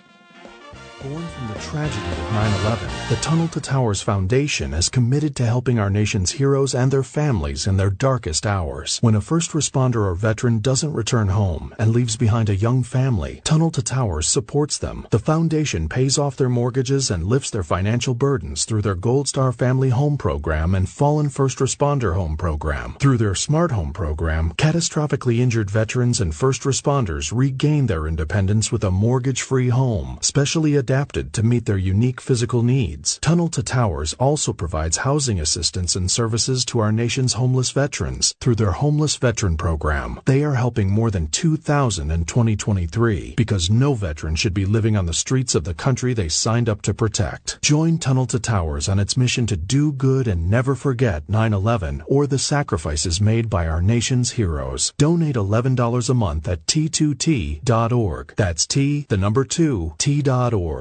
Born 1.03 1.25
from 1.25 1.47
the 1.47 1.59
tragedy 1.59 2.11
of 2.11 2.31
9 2.31 2.61
11, 2.61 2.87
the 3.09 3.15
Tunnel 3.23 3.47
to 3.47 3.59
Towers 3.59 4.03
Foundation 4.03 4.71
is 4.71 4.87
committed 4.87 5.35
to 5.37 5.45
helping 5.47 5.79
our 5.79 5.89
nation's 5.89 6.29
heroes 6.29 6.75
and 6.75 6.91
their 6.91 7.01
families 7.01 7.65
in 7.65 7.77
their 7.77 7.89
darkest 7.89 8.45
hours. 8.45 8.99
When 9.01 9.15
a 9.15 9.21
first 9.21 9.49
responder 9.53 10.05
or 10.05 10.13
veteran 10.13 10.59
doesn't 10.59 10.93
return 10.93 11.29
home 11.29 11.73
and 11.79 11.91
leaves 11.91 12.17
behind 12.17 12.49
a 12.49 12.55
young 12.55 12.83
family, 12.83 13.41
Tunnel 13.43 13.71
to 13.71 13.81
Towers 13.81 14.27
supports 14.27 14.77
them. 14.77 15.07
The 15.09 15.17
foundation 15.17 15.89
pays 15.89 16.19
off 16.19 16.37
their 16.37 16.49
mortgages 16.49 17.09
and 17.09 17.25
lifts 17.25 17.49
their 17.49 17.63
financial 17.63 18.13
burdens 18.13 18.65
through 18.65 18.83
their 18.83 18.93
Gold 18.93 19.27
Star 19.27 19.51
Family 19.51 19.89
Home 19.89 20.19
Program 20.19 20.75
and 20.75 20.87
Fallen 20.87 21.29
First 21.29 21.57
Responder 21.57 22.13
Home 22.13 22.37
Program. 22.37 22.95
Through 22.99 23.17
their 23.17 23.33
Smart 23.33 23.71
Home 23.71 23.91
Program, 23.91 24.53
catastrophically 24.53 25.39
injured 25.39 25.71
veterans 25.71 26.21
and 26.21 26.35
first 26.35 26.61
responders 26.61 27.31
regain 27.35 27.87
their 27.87 28.05
independence 28.05 28.71
with 28.71 28.83
a 28.83 28.91
mortgage 28.91 29.41
free 29.41 29.69
home, 29.69 30.19
specially 30.21 30.75
adapted 30.75 30.90
adapted 30.91 31.31
to 31.31 31.41
meet 31.41 31.65
their 31.65 31.77
unique 31.77 32.19
physical 32.19 32.63
needs. 32.63 33.17
Tunnel 33.19 33.47
to 33.47 33.63
Towers 33.63 34.13
also 34.15 34.51
provides 34.51 34.97
housing 34.97 35.39
assistance 35.39 35.95
and 35.95 36.11
services 36.11 36.65
to 36.65 36.79
our 36.79 36.91
nation's 36.91 37.31
homeless 37.31 37.71
veterans 37.71 38.35
through 38.41 38.55
their 38.55 38.73
Homeless 38.73 39.15
Veteran 39.15 39.55
Program. 39.55 40.19
They 40.25 40.43
are 40.43 40.55
helping 40.55 40.89
more 40.89 41.09
than 41.09 41.27
2,000 41.27 42.11
in 42.11 42.25
2023 42.25 43.35
because 43.37 43.69
no 43.69 43.93
veteran 43.93 44.35
should 44.35 44.53
be 44.53 44.65
living 44.65 44.97
on 44.97 45.05
the 45.05 45.13
streets 45.13 45.55
of 45.55 45.63
the 45.63 45.73
country 45.73 46.13
they 46.13 46.27
signed 46.27 46.67
up 46.67 46.81
to 46.81 46.93
protect. 46.93 47.61
Join 47.61 47.97
Tunnel 47.97 48.25
to 48.25 48.39
Towers 48.39 48.89
on 48.89 48.99
its 48.99 49.15
mission 49.15 49.47
to 49.47 49.55
do 49.55 49.93
good 49.93 50.27
and 50.27 50.49
never 50.49 50.75
forget 50.75 51.25
9-11 51.27 52.01
or 52.07 52.27
the 52.27 52.37
sacrifices 52.37 53.21
made 53.21 53.49
by 53.49 53.65
our 53.65 53.81
nation's 53.81 54.31
heroes. 54.31 54.91
Donate 54.97 55.35
$11 55.35 56.09
a 56.09 56.13
month 56.13 56.49
at 56.49 56.65
t2t.org. 56.65 58.33
That's 58.35 58.67
T, 58.67 59.05
the 59.07 59.15
number 59.15 59.45
2, 59.45 59.93
t.org. 59.97 60.80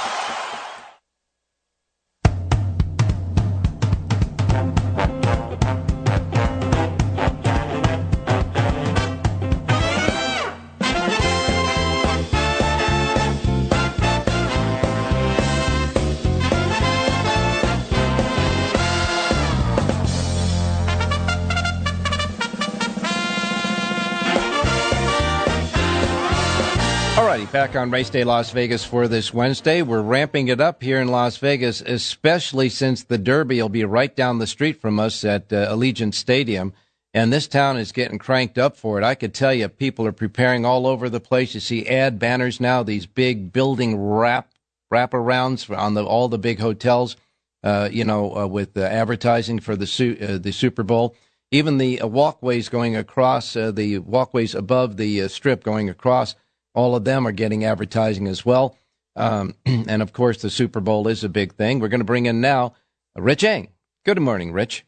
Back 27.51 27.75
on 27.75 27.91
Race 27.91 28.09
Day 28.09 28.23
Las 28.23 28.51
Vegas 28.51 28.85
for 28.85 29.09
this 29.09 29.33
Wednesday. 29.33 29.81
We're 29.81 30.01
ramping 30.01 30.47
it 30.47 30.61
up 30.61 30.81
here 30.81 31.01
in 31.01 31.09
Las 31.09 31.35
Vegas, 31.35 31.81
especially 31.81 32.69
since 32.69 33.03
the 33.03 33.17
Derby 33.17 33.61
will 33.61 33.67
be 33.67 33.83
right 33.83 34.15
down 34.15 34.39
the 34.39 34.47
street 34.47 34.79
from 34.79 35.01
us 35.01 35.25
at 35.25 35.51
uh, 35.51 35.67
Allegiant 35.69 36.13
Stadium. 36.13 36.71
And 37.13 37.33
this 37.33 37.49
town 37.49 37.75
is 37.75 37.91
getting 37.91 38.19
cranked 38.19 38.57
up 38.57 38.77
for 38.77 38.97
it. 38.97 39.03
I 39.03 39.15
could 39.15 39.33
tell 39.33 39.53
you, 39.53 39.67
people 39.67 40.07
are 40.07 40.13
preparing 40.13 40.65
all 40.65 40.87
over 40.87 41.09
the 41.09 41.19
place. 41.19 41.53
You 41.53 41.59
see 41.59 41.85
ad 41.87 42.19
banners 42.19 42.61
now, 42.61 42.83
these 42.83 43.05
big 43.05 43.51
building 43.51 43.97
wrap 43.97 44.53
wraparounds 44.91 45.77
on 45.77 45.93
the 45.93 46.05
all 46.05 46.29
the 46.29 46.39
big 46.39 46.59
hotels. 46.59 47.17
Uh, 47.63 47.89
you 47.91 48.05
know, 48.05 48.35
uh, 48.37 48.47
with 48.47 48.77
advertising 48.77 49.59
for 49.59 49.75
the 49.75 49.87
su- 49.87 50.17
uh, 50.21 50.37
the 50.37 50.53
Super 50.53 50.83
Bowl. 50.83 51.15
Even 51.51 51.79
the 51.79 51.99
uh, 51.99 52.07
walkways 52.07 52.69
going 52.69 52.95
across 52.95 53.57
uh, 53.57 53.71
the 53.71 53.97
walkways 53.99 54.55
above 54.55 54.95
the 54.95 55.27
strip 55.27 55.63
going 55.63 55.89
across 55.89 56.35
all 56.73 56.95
of 56.95 57.03
them 57.03 57.27
are 57.27 57.31
getting 57.31 57.63
advertising 57.63 58.27
as 58.27 58.45
well. 58.45 58.77
Um, 59.15 59.55
and 59.65 60.01
of 60.01 60.13
course, 60.13 60.41
the 60.41 60.49
Super 60.49 60.79
Bowl 60.79 61.07
is 61.07 61.23
a 61.23 61.29
big 61.29 61.53
thing. 61.53 61.79
We're 61.79 61.89
going 61.89 61.99
to 61.99 62.05
bring 62.05 62.25
in 62.25 62.41
now 62.41 62.73
Rich 63.15 63.43
Eng. 63.43 63.69
Good 64.05 64.19
morning, 64.19 64.51
Rich. 64.51 64.85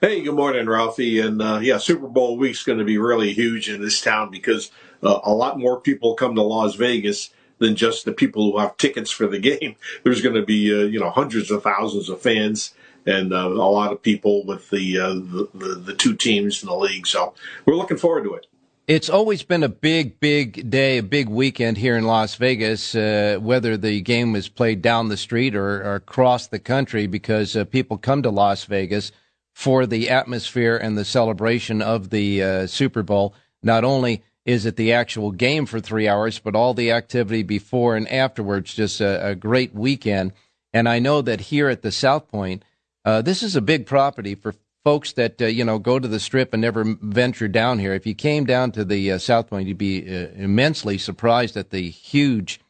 Hey, 0.00 0.22
good 0.22 0.34
morning, 0.34 0.66
Ralphie. 0.66 1.20
And 1.20 1.40
uh, 1.40 1.60
yeah, 1.62 1.78
Super 1.78 2.08
Bowl 2.08 2.36
week's 2.36 2.64
going 2.64 2.78
to 2.78 2.84
be 2.84 2.98
really 2.98 3.32
huge 3.32 3.68
in 3.68 3.80
this 3.80 4.00
town 4.00 4.30
because 4.30 4.70
uh, 5.02 5.20
a 5.24 5.32
lot 5.32 5.58
more 5.58 5.80
people 5.80 6.14
come 6.14 6.34
to 6.34 6.42
Las 6.42 6.74
Vegas 6.74 7.30
than 7.58 7.76
just 7.76 8.04
the 8.04 8.12
people 8.12 8.50
who 8.50 8.58
have 8.58 8.76
tickets 8.76 9.10
for 9.10 9.26
the 9.26 9.38
game. 9.58 9.76
There's 10.02 10.20
going 10.20 10.34
to 10.34 10.44
be 10.44 10.72
uh, 10.74 10.86
you 10.86 11.00
know 11.00 11.10
hundreds 11.10 11.50
of 11.50 11.62
thousands 11.62 12.08
of 12.08 12.20
fans 12.20 12.74
and 13.06 13.32
uh, 13.32 13.48
a 13.48 13.48
lot 13.48 13.92
of 13.92 14.02
people 14.02 14.44
with 14.44 14.70
the, 14.70 14.98
uh, 14.98 15.14
the, 15.14 15.48
the 15.54 15.74
the 15.74 15.94
two 15.94 16.14
teams 16.14 16.62
in 16.62 16.68
the 16.68 16.76
league. 16.76 17.06
So 17.06 17.34
we're 17.66 17.76
looking 17.76 17.98
forward 17.98 18.24
to 18.24 18.34
it. 18.34 18.46
It's 18.86 19.08
always 19.08 19.42
been 19.42 19.62
a 19.62 19.68
big, 19.70 20.20
big 20.20 20.68
day, 20.68 20.98
a 20.98 21.02
big 21.02 21.30
weekend 21.30 21.78
here 21.78 21.96
in 21.96 22.04
Las 22.04 22.34
Vegas, 22.34 22.94
uh, 22.94 23.38
whether 23.40 23.78
the 23.78 24.02
game 24.02 24.32
was 24.32 24.50
played 24.50 24.82
down 24.82 25.08
the 25.08 25.16
street 25.16 25.54
or, 25.56 25.82
or 25.82 25.94
across 25.94 26.48
the 26.48 26.58
country, 26.58 27.06
because 27.06 27.56
uh, 27.56 27.64
people 27.64 27.96
come 27.96 28.20
to 28.22 28.28
Las 28.28 28.64
Vegas 28.64 29.10
for 29.54 29.86
the 29.86 30.10
atmosphere 30.10 30.76
and 30.76 30.98
the 30.98 31.04
celebration 31.06 31.80
of 31.80 32.10
the 32.10 32.42
uh, 32.42 32.66
Super 32.66 33.02
Bowl. 33.02 33.34
Not 33.62 33.84
only 33.84 34.22
is 34.44 34.66
it 34.66 34.76
the 34.76 34.92
actual 34.92 35.32
game 35.32 35.64
for 35.64 35.80
three 35.80 36.06
hours, 36.06 36.38
but 36.38 36.54
all 36.54 36.74
the 36.74 36.92
activity 36.92 37.42
before 37.42 37.96
and 37.96 38.06
afterwards. 38.08 38.74
Just 38.74 39.00
a, 39.00 39.28
a 39.28 39.34
great 39.34 39.74
weekend. 39.74 40.34
And 40.74 40.90
I 40.90 40.98
know 40.98 41.22
that 41.22 41.40
here 41.40 41.70
at 41.70 41.80
the 41.80 41.92
South 41.92 42.28
Point, 42.28 42.62
uh, 43.02 43.22
this 43.22 43.42
is 43.42 43.56
a 43.56 43.62
big 43.62 43.86
property 43.86 44.34
for 44.34 44.54
folks 44.84 45.12
that 45.14 45.40
uh, 45.42 45.46
you 45.46 45.64
know 45.64 45.78
go 45.78 45.98
to 45.98 46.08
the 46.08 46.20
strip 46.20 46.52
and 46.54 46.62
never 46.62 46.84
venture 47.02 47.48
down 47.48 47.78
here. 47.78 47.94
If 47.94 48.06
you 48.06 48.14
came 48.14 48.44
down 48.44 48.72
to 48.72 48.84
the 48.84 49.12
uh, 49.12 49.18
South 49.18 49.48
Point, 49.48 49.68
you'd 49.68 49.78
be 49.78 50.02
uh, 50.02 50.28
immensely 50.36 50.98
surprised 50.98 51.56
at 51.56 51.70
the 51.70 51.90
huge 51.90 52.60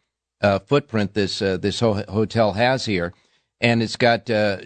uh, 0.43 0.61
footprint 0.61 1.15
this 1.15 1.43
uh, 1.43 1.57
this 1.59 1.81
ho- 1.81 2.05
hotel 2.09 2.55
has 2.55 2.87
here. 2.87 3.13
and 3.61 3.83
it's 3.83 3.97
got 3.97 4.31
uh, 4.31 4.59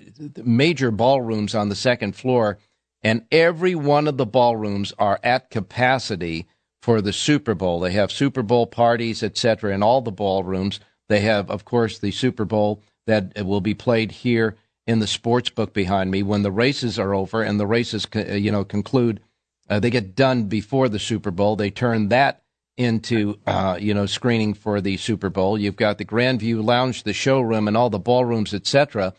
major 0.44 0.90
ballrooms 0.90 1.55
on 1.55 1.68
the 1.68 1.76
second 1.76 2.16
floor, 2.16 2.59
and 3.03 3.24
every 3.30 3.74
one 3.74 4.09
of 4.09 4.16
the 4.16 4.26
ballrooms 4.26 4.92
are 4.99 5.20
at 5.22 5.51
capacity 5.51 6.46
for 6.82 7.01
the 7.01 7.12
Super 7.12 7.55
Bowl. 7.55 7.80
They 7.80 7.92
have 7.92 8.11
Super 8.12 8.42
Bowl 8.42 8.66
parties, 8.66 9.22
etc., 9.22 9.74
in 9.74 9.82
all 9.82 10.01
the 10.03 10.12
ballrooms. 10.12 10.80
They 11.09 11.20
have, 11.20 11.51
of 11.51 11.64
course, 11.64 11.99
the 11.99 12.11
Super 12.12 12.44
Bowl 12.44 12.82
that 13.07 13.44
will 13.46 13.61
be 13.62 13.74
played 13.74 14.12
here 14.12 14.57
in 14.89 15.01
the 15.01 15.07
sports 15.07 15.51
book 15.51 15.74
behind 15.74 16.11
me 16.11 16.22
when 16.22 16.41
the 16.43 16.51
races 16.51 16.99
are 16.99 17.14
over 17.14 17.43
and 17.43 17.61
the 17.61 17.66
races, 17.66 18.07
uh, 18.16 18.32
you 18.32 18.51
know, 18.51 18.64
conclude. 18.64 19.20
Uh, 19.68 19.78
they 19.78 19.91
get 19.91 20.16
done 20.16 20.45
before 20.45 20.89
the 20.89 20.99
Super 20.99 21.30
Bowl. 21.30 21.57
They 21.57 21.70
turn 21.70 22.09
that 22.09 22.43
into, 22.78 23.39
uh, 23.47 23.76
you 23.78 23.93
know, 23.93 24.07
screening 24.07 24.55
for 24.55 24.80
the 24.80 24.97
Super 24.97 25.28
Bowl. 25.28 25.59
You've 25.59 25.76
got 25.76 25.99
the 25.99 26.07
Grandview 26.07 26.64
Lounge, 26.64 27.03
the 27.03 27.12
showroom, 27.12 27.68
and 27.68 27.76
all 27.76 27.91
the 27.91 27.99
ballrooms, 27.99 28.55
etc. 28.55 29.12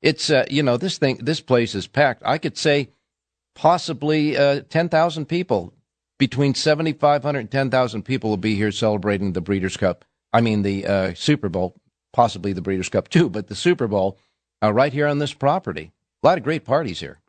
It's, 0.00 0.30
uh, 0.30 0.46
you 0.48 0.62
know, 0.62 0.76
this 0.76 0.96
thing, 0.96 1.16
this 1.16 1.40
place 1.40 1.74
is 1.74 1.88
packed. 1.88 2.22
I 2.24 2.38
could 2.38 2.56
say 2.56 2.90
possibly 3.56 4.36
uh, 4.36 4.60
10,000 4.68 5.26
people 5.26 5.74
between 6.18 6.54
7,500 6.54 7.38
and 7.40 7.50
10,000 7.50 8.02
people 8.04 8.30
will 8.30 8.36
be 8.36 8.54
here 8.54 8.70
celebrating 8.70 9.32
the 9.32 9.40
Breeders' 9.40 9.76
Cup. 9.76 10.04
I 10.32 10.40
mean, 10.40 10.62
the 10.62 10.86
uh, 10.86 11.14
Super 11.14 11.48
Bowl, 11.48 11.74
possibly 12.12 12.52
the 12.52 12.62
Breeders' 12.62 12.88
Cup 12.88 13.08
too, 13.08 13.28
but 13.28 13.48
the 13.48 13.56
Super 13.56 13.88
Bowl 13.88 14.18
uh, 14.62 14.72
right 14.72 14.92
here 14.92 15.06
on 15.06 15.18
this 15.18 15.34
property. 15.34 15.92
A 16.22 16.26
lot 16.26 16.38
of 16.38 16.44
great 16.44 16.64
parties 16.64 17.00
here. 17.00 17.20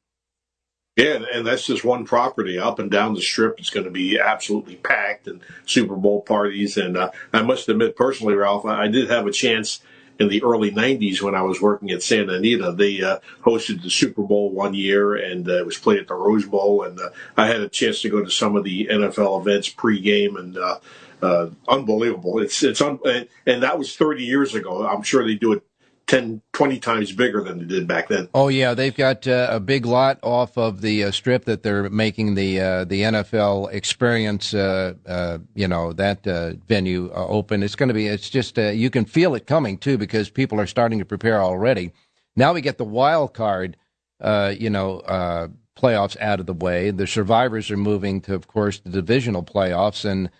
Yeah, 0.97 1.19
and 1.31 1.45
that's 1.45 1.67
just 1.67 1.85
one 1.85 2.05
property 2.05 2.57
up 2.57 2.79
and 2.79 2.89
down 2.89 3.13
the 3.13 3.21
strip. 3.21 3.59
It's 3.59 3.69
going 3.69 3.83
to 3.83 3.91
be 3.91 4.19
absolutely 4.19 4.77
packed 4.77 5.27
and 5.27 5.41
Super 5.67 5.95
Bowl 5.95 6.21
parties. 6.21 6.75
And 6.75 6.97
uh, 6.97 7.11
I 7.31 7.43
must 7.43 7.69
admit, 7.69 7.95
personally, 7.95 8.33
Ralph, 8.33 8.65
I 8.65 8.87
did 8.87 9.07
have 9.11 9.27
a 9.27 9.31
chance 9.31 9.81
in 10.19 10.27
the 10.27 10.41
early 10.41 10.71
90s 10.71 11.21
when 11.21 11.35
I 11.35 11.43
was 11.43 11.61
working 11.61 11.91
at 11.91 12.01
Santa 12.01 12.33
Anita. 12.33 12.71
They 12.71 13.03
uh, 13.03 13.19
hosted 13.43 13.83
the 13.83 13.91
Super 13.91 14.23
Bowl 14.23 14.49
one 14.49 14.73
year 14.73 15.13
and 15.13 15.47
uh, 15.47 15.59
it 15.59 15.67
was 15.67 15.77
played 15.77 15.99
at 15.99 16.07
the 16.07 16.15
Rose 16.15 16.47
Bowl. 16.47 16.81
And 16.81 16.99
uh, 16.99 17.09
I 17.37 17.45
had 17.45 17.61
a 17.61 17.69
chance 17.69 18.01
to 18.01 18.09
go 18.09 18.23
to 18.23 18.31
some 18.31 18.55
of 18.55 18.63
the 18.63 18.87
NFL 18.87 19.41
events 19.41 19.71
pregame 19.71 20.39
and 20.39 20.57
uh, 20.57 20.79
uh, 21.21 21.49
unbelievable. 21.67 22.39
It's, 22.39 22.63
it's, 22.63 22.81
un- 22.81 22.99
and 23.45 23.61
that 23.61 23.77
was 23.77 23.95
30 23.95 24.23
years 24.23 24.55
ago. 24.55 24.87
I'm 24.87 25.03
sure 25.03 25.23
they 25.23 25.35
do 25.35 25.53
it 25.53 25.63
10, 26.07 26.41
20 26.53 26.79
times 26.79 27.11
bigger 27.11 27.43
than 27.43 27.59
they 27.59 27.65
did 27.65 27.87
back 27.87 28.07
then. 28.07 28.29
Oh 28.33 28.47
yeah, 28.47 28.73
they've 28.73 28.95
got 28.95 29.27
uh, 29.27 29.49
a 29.51 29.59
big 29.59 29.85
lot 29.85 30.19
off 30.23 30.57
of 30.57 30.81
the 30.81 31.03
uh, 31.03 31.11
strip 31.11 31.45
that 31.45 31.63
they're 31.63 31.89
making 31.89 32.35
the 32.35 32.59
uh, 32.59 32.85
the 32.85 33.01
NFL 33.01 33.71
experience. 33.73 34.53
Uh, 34.53 34.93
uh, 35.05 35.39
you 35.53 35.67
know 35.67 35.93
that 35.93 36.25
uh, 36.25 36.53
venue 36.67 37.11
open. 37.13 37.61
It's 37.61 37.75
going 37.75 37.89
to 37.89 37.93
be. 37.93 38.07
It's 38.07 38.29
just 38.29 38.57
you 38.57 38.89
can 38.89 39.05
feel 39.05 39.35
it 39.35 39.45
coming 39.45 39.77
too 39.77 39.97
because 39.97 40.29
people 40.29 40.59
are 40.59 40.67
starting 40.67 40.99
to 40.99 41.05
prepare 41.05 41.41
already. 41.41 41.91
Now 42.35 42.53
we 42.53 42.61
get 42.61 42.77
the 42.77 42.85
wild 42.85 43.33
card. 43.33 43.77
you 44.23 44.69
know. 44.69 45.51
playoffs 45.77 46.19
out 46.19 46.39
of 46.39 46.47
the 46.47 46.53
way. 46.55 46.89
The 46.89 47.05
survivors 47.05 47.69
are 47.69 47.77
moving 47.77 48.19
to, 48.21 48.33
of 48.33 48.47
course, 48.47 48.79
the 48.79 48.89
divisional 48.89 49.43
playoffs, 49.43 50.03
and 50.05 50.31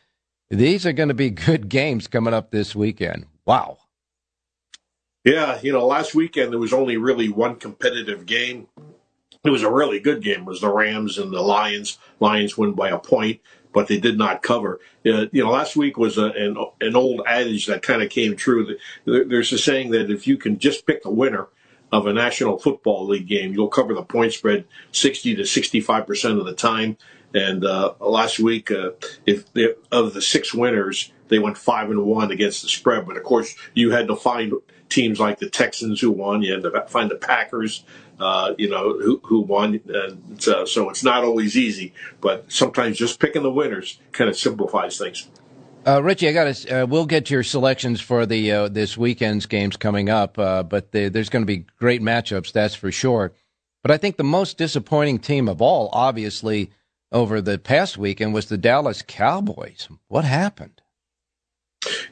these 0.49 0.84
are 0.84 0.93
going 0.93 1.09
to 1.09 1.13
be 1.13 1.30
good 1.45 1.70
games 1.70 2.07
coming 2.07 2.34
up 2.34 2.49
this 2.49 2.76
weekend. 2.76 3.28
Wow. 3.45 3.78
Yeah, 5.28 5.59
you 5.61 5.73
know, 5.73 5.86
last 5.86 6.15
weekend 6.15 6.53
there 6.53 6.59
was 6.59 6.71
only 6.71 6.95
really 6.95 7.28
one 7.28 7.57
competitive 7.57 8.25
game. 8.25 8.67
It 9.43 9.49
was 9.49 9.61
a 9.61 9.69
really 9.69 9.99
good 9.99 10.23
game. 10.23 10.39
It 10.39 10.45
was 10.45 10.61
the 10.61 10.71
Rams 10.71 11.17
and 11.17 11.34
the 11.34 11.41
Lions. 11.41 11.97
Lions 12.21 12.57
win 12.57 12.71
by 12.71 12.91
a 12.91 12.97
point, 12.97 13.41
but 13.73 13.88
they 13.88 13.99
did 13.99 14.17
not 14.17 14.41
cover. 14.41 14.80
Uh, 15.05 15.25
you 15.34 15.43
know, 15.43 15.51
last 15.51 15.75
week 15.75 15.97
was 15.97 16.17
a, 16.17 16.28
an 16.28 16.55
an 16.80 16.95
old 16.95 17.23
adage 17.28 17.65
that 17.65 17.82
kind 17.82 18.01
of 18.01 18.09
came 18.09 18.38
true. 18.38 18.78
There's 19.03 19.51
a 19.51 19.57
saying 19.57 19.91
that 19.91 20.09
if 20.09 20.28
you 20.28 20.38
can 20.38 20.59
just 20.59 20.88
pick 20.88 21.03
the 21.03 21.11
winner 21.11 21.49
of 21.91 22.07
a 22.07 22.13
National 22.13 22.57
Football 22.57 23.07
League 23.07 23.28
game, 23.28 23.51
you'll 23.51 23.67
cover 23.67 23.93
the 23.93 24.03
point 24.03 24.32
spread 24.32 24.63
60 24.93 25.36
to 25.36 25.45
65 25.45 26.07
percent 26.07 26.39
of 26.39 26.45
the 26.45 26.53
time. 26.53 26.95
And 27.34 27.65
uh, 27.65 27.95
last 27.99 28.39
week, 28.39 28.71
uh, 28.71 28.91
if 29.25 29.43
of 29.91 30.13
the 30.13 30.21
six 30.21 30.53
winners, 30.53 31.11
they 31.28 31.39
went 31.39 31.57
five 31.57 31.89
and 31.89 32.05
one 32.05 32.32
against 32.32 32.61
the 32.61 32.69
spread. 32.69 33.05
But 33.05 33.17
of 33.17 33.23
course, 33.23 33.53
you 33.73 33.91
had 33.91 34.07
to 34.07 34.15
find 34.15 34.53
teams 34.90 35.20
like 35.20 35.40
the 35.40 35.50
Texans 35.50 36.02
who 36.02 36.12
won. 36.12 36.42
You 36.42 36.54
had 36.54 36.64
to 36.64 36.86
find 36.88 37.10
the 37.12 37.16
Packers, 37.16 37.84
uh, 38.20 38.54
you 38.58 38.70
know, 38.70 38.98
who, 39.00 39.20
who 39.24 39.42
won. 39.42 39.80
And 39.88 40.42
so, 40.42 40.66
so 40.66 40.90
it's 40.90 41.04
not 41.04 41.24
always 41.24 41.58
easy, 41.58 41.94
but 42.22 42.52
sometimes 42.52 42.98
just 42.98 43.20
picking 43.20 43.44
the 43.44 43.52
winners 43.52 44.00
kind 44.12 44.30
of 44.30 44.38
simplifies 44.38 44.98
things. 44.98 45.28
Uh, 45.86 46.04
Richie, 46.04 46.28
I 46.28 46.34
got 46.34 46.54
to. 46.54 46.84
Uh, 46.84 46.86
we'll 46.86 47.06
get 47.06 47.30
your 47.30 47.44
selections 47.44 48.02
for 48.02 48.26
the 48.26 48.52
uh, 48.52 48.68
this 48.68 48.98
weekend's 48.98 49.46
games 49.46 49.78
coming 49.78 50.10
up, 50.10 50.38
uh, 50.38 50.62
but 50.64 50.92
the, 50.92 51.08
there's 51.08 51.30
going 51.30 51.44
to 51.44 51.48
be 51.48 51.66
great 51.80 52.02
matchups, 52.02 52.52
that's 52.52 52.76
for 52.76 52.92
sure. 52.92 53.32
But 53.84 53.92
I 53.92 53.98
think 53.98 54.18
the 54.18 54.24
most 54.26 54.58
disappointing 54.58 55.20
team 55.20 55.48
of 55.48 55.62
all, 55.62 55.90
obviously, 55.94 56.72
over 57.14 57.40
the 57.40 57.58
past 57.58 57.98
weekend 57.98 58.34
was 58.34 58.48
the 58.48 58.58
Dallas 58.58 59.02
Cowboys. 59.02 59.88
What 60.10 60.26
happened? 60.26 60.82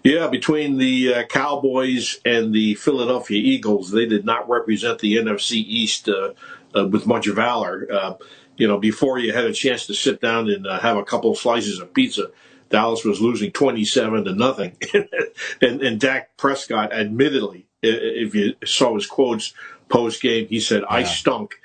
Yeah, 0.03 0.27
between 0.27 0.77
the 0.77 1.13
uh, 1.13 1.23
Cowboys 1.23 2.19
and 2.23 2.53
the 2.53 2.75
Philadelphia 2.75 3.41
Eagles, 3.41 3.91
they 3.91 4.05
did 4.05 4.25
not 4.25 4.47
represent 4.47 4.99
the 4.99 5.17
NFC 5.17 5.53
East 5.53 6.07
uh, 6.07 6.33
uh, 6.75 6.87
with 6.87 7.07
much 7.07 7.27
valor. 7.27 7.87
Uh, 7.91 8.13
you 8.57 8.67
know, 8.67 8.77
before 8.77 9.17
you 9.17 9.33
had 9.33 9.45
a 9.45 9.53
chance 9.53 9.87
to 9.87 9.93
sit 9.93 10.21
down 10.21 10.49
and 10.49 10.67
uh, 10.67 10.79
have 10.79 10.97
a 10.97 11.03
couple 11.03 11.31
of 11.31 11.37
slices 11.37 11.79
of 11.79 11.93
pizza, 11.93 12.29
Dallas 12.69 13.03
was 13.03 13.21
losing 13.21 13.51
27 13.51 14.25
to 14.25 14.35
nothing. 14.35 14.77
and, 15.61 15.81
and 15.81 15.99
Dak 15.99 16.37
Prescott, 16.37 16.93
admittedly, 16.93 17.67
if 17.81 18.33
you 18.33 18.55
saw 18.63 18.95
his 18.95 19.07
quotes 19.07 19.53
post 19.89 20.21
game, 20.21 20.47
he 20.47 20.59
said, 20.59 20.83
I 20.87 21.03
stunk. 21.03 21.55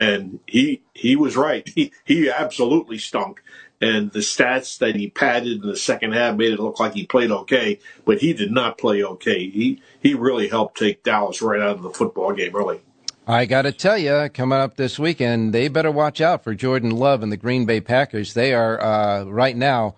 And 0.00 0.40
he 0.48 0.82
he 0.94 1.14
was 1.14 1.36
right. 1.36 1.68
He 1.74 1.92
he 2.04 2.28
absolutely 2.28 2.98
stunk 2.98 3.40
and 3.82 4.12
the 4.12 4.20
stats 4.20 4.78
that 4.78 4.94
he 4.94 5.10
padded 5.10 5.60
in 5.60 5.68
the 5.68 5.76
second 5.76 6.12
half 6.12 6.36
made 6.36 6.52
it 6.52 6.60
look 6.60 6.78
like 6.78 6.94
he 6.94 7.04
played 7.04 7.32
okay, 7.32 7.80
but 8.04 8.20
he 8.20 8.32
did 8.32 8.52
not 8.52 8.78
play 8.78 9.02
okay. 9.02 9.50
He 9.50 9.82
he 10.00 10.14
really 10.14 10.48
helped 10.48 10.78
take 10.78 11.02
Dallas 11.02 11.42
right 11.42 11.60
out 11.60 11.76
of 11.76 11.82
the 11.82 11.90
football 11.90 12.32
game 12.32 12.54
early. 12.54 12.80
I 13.26 13.44
got 13.46 13.62
to 13.62 13.72
tell 13.72 13.98
you, 13.98 14.28
coming 14.32 14.58
up 14.58 14.76
this 14.76 14.98
weekend, 14.98 15.52
they 15.52 15.68
better 15.68 15.92
watch 15.92 16.20
out 16.20 16.42
for 16.42 16.54
Jordan 16.54 16.90
Love 16.90 17.22
and 17.22 17.30
the 17.30 17.36
Green 17.36 17.66
Bay 17.66 17.80
Packers. 17.80 18.34
They 18.34 18.54
are 18.54 18.80
uh, 18.80 19.24
right 19.24 19.56
now 19.56 19.96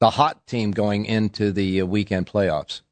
the 0.00 0.10
hot 0.10 0.46
team 0.46 0.70
going 0.70 1.04
into 1.04 1.52
the 1.52 1.80
uh, 1.80 1.86
weekend 1.86 2.26
playoffs. 2.26 2.82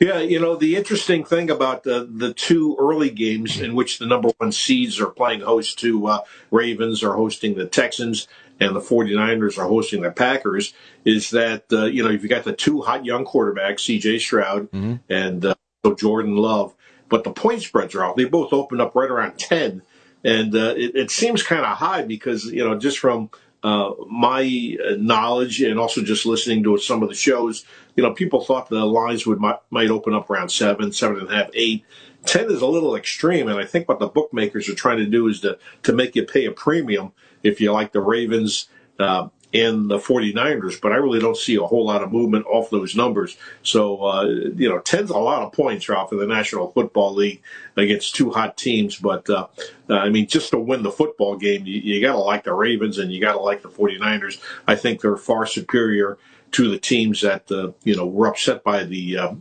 Yeah, 0.00 0.18
you 0.18 0.40
know, 0.40 0.56
the 0.56 0.76
interesting 0.76 1.24
thing 1.24 1.50
about 1.50 1.84
the, 1.84 2.08
the 2.10 2.34
two 2.34 2.76
early 2.78 3.10
games 3.10 3.60
in 3.60 3.74
which 3.74 3.98
the 3.98 4.06
number 4.06 4.30
one 4.38 4.52
seeds 4.52 5.00
are 5.00 5.10
playing 5.10 5.40
host 5.40 5.78
to 5.80 6.06
uh, 6.06 6.20
Ravens 6.50 7.02
or 7.02 7.14
hosting 7.14 7.54
the 7.54 7.66
Texans, 7.66 8.26
and 8.60 8.74
the 8.74 8.80
49ers 8.80 9.58
are 9.58 9.68
hosting 9.68 10.02
the 10.02 10.10
Packers 10.10 10.74
is 11.04 11.30
that, 11.30 11.64
uh, 11.72 11.84
you 11.86 12.02
know, 12.02 12.10
you've 12.10 12.28
got 12.28 12.44
the 12.44 12.52
two 12.52 12.82
hot 12.82 13.04
young 13.04 13.24
quarterbacks, 13.24 13.80
CJ 13.80 14.20
Stroud 14.20 14.70
mm-hmm. 14.70 14.94
and 15.08 15.44
uh, 15.44 15.54
Jordan 15.98 16.36
Love, 16.36 16.74
but 17.08 17.24
the 17.24 17.32
point 17.32 17.62
spreads 17.62 17.94
are 17.94 18.04
out. 18.04 18.16
They 18.16 18.24
both 18.24 18.52
opened 18.52 18.80
up 18.80 18.94
right 18.94 19.10
around 19.10 19.38
10. 19.38 19.82
And 20.24 20.54
uh, 20.54 20.74
it, 20.76 20.96
it, 20.96 21.10
seems 21.10 21.42
kind 21.42 21.64
of 21.64 21.76
high 21.76 22.02
because, 22.02 22.46
you 22.46 22.64
know, 22.64 22.78
just 22.78 22.98
from 22.98 23.28
uh, 23.62 23.92
my 24.08 24.76
knowledge 24.98 25.60
and 25.60 25.78
also 25.78 26.02
just 26.02 26.24
listening 26.24 26.62
to 26.62 26.78
some 26.78 27.02
of 27.02 27.10
the 27.10 27.14
shows, 27.14 27.64
you 27.94 28.02
know, 28.02 28.12
people 28.12 28.42
thought 28.42 28.70
the 28.70 28.86
lines 28.86 29.26
would 29.26 29.38
might, 29.38 29.58
might 29.70 29.90
open 29.90 30.14
up 30.14 30.30
around 30.30 30.48
seven, 30.48 30.92
seven 30.92 31.20
and 31.20 31.30
a 31.30 31.34
half, 31.34 31.50
eight. 31.52 31.84
10 32.24 32.50
is 32.50 32.62
a 32.62 32.66
little 32.66 32.96
extreme. 32.96 33.48
And 33.48 33.58
I 33.58 33.66
think 33.66 33.86
what 33.86 33.98
the 33.98 34.06
bookmakers 34.06 34.68
are 34.70 34.74
trying 34.74 34.98
to 34.98 35.06
do 35.06 35.28
is 35.28 35.40
to, 35.40 35.58
to 35.82 35.92
make 35.92 36.16
you 36.16 36.24
pay 36.24 36.46
a 36.46 36.52
premium 36.52 37.12
if 37.44 37.60
you 37.60 37.70
like 37.72 37.92
the 37.92 38.00
Ravens 38.00 38.68
uh, 38.98 39.28
and 39.52 39.88
the 39.88 39.98
49ers, 39.98 40.80
but 40.80 40.90
I 40.90 40.96
really 40.96 41.20
don't 41.20 41.36
see 41.36 41.54
a 41.54 41.62
whole 41.62 41.86
lot 41.86 42.02
of 42.02 42.10
movement 42.10 42.46
off 42.46 42.70
those 42.70 42.96
numbers. 42.96 43.36
So, 43.62 44.04
uh, 44.04 44.24
you 44.24 44.68
know, 44.68 44.80
10's 44.80 45.10
a 45.10 45.18
lot 45.18 45.42
of 45.42 45.52
points, 45.52 45.88
Ralph, 45.88 46.10
in 46.10 46.18
the 46.18 46.26
National 46.26 46.72
Football 46.72 47.14
League 47.14 47.40
against 47.76 48.16
two 48.16 48.32
hot 48.32 48.56
teams. 48.56 48.96
But, 48.96 49.30
uh, 49.30 49.46
I 49.88 50.08
mean, 50.08 50.26
just 50.26 50.50
to 50.50 50.58
win 50.58 50.82
the 50.82 50.90
football 50.90 51.36
game, 51.36 51.66
you, 51.66 51.80
you 51.80 52.00
got 52.00 52.14
to 52.14 52.18
like 52.18 52.42
the 52.42 52.52
Ravens 52.52 52.98
and 52.98 53.12
you 53.12 53.20
got 53.20 53.34
to 53.34 53.40
like 53.40 53.62
the 53.62 53.68
49ers. 53.68 54.40
I 54.66 54.74
think 54.74 55.00
they're 55.00 55.16
far 55.16 55.46
superior 55.46 56.18
to 56.54 56.70
the 56.70 56.78
teams 56.78 57.20
that 57.20 57.50
uh, 57.50 57.72
you 57.82 57.96
know 57.96 58.06
were 58.06 58.28
upset 58.28 58.62
by 58.62 58.84
the 58.84 59.18
uh, 59.18 59.34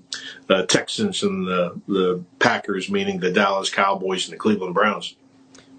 uh, 0.50 0.64
Texans 0.64 1.22
and 1.22 1.46
the, 1.48 1.80
the 1.88 2.24
Packers, 2.40 2.90
meaning 2.90 3.20
the 3.20 3.32
Dallas 3.32 3.70
Cowboys 3.70 4.26
and 4.26 4.34
the 4.34 4.38
Cleveland 4.38 4.74
Browns. 4.74 5.16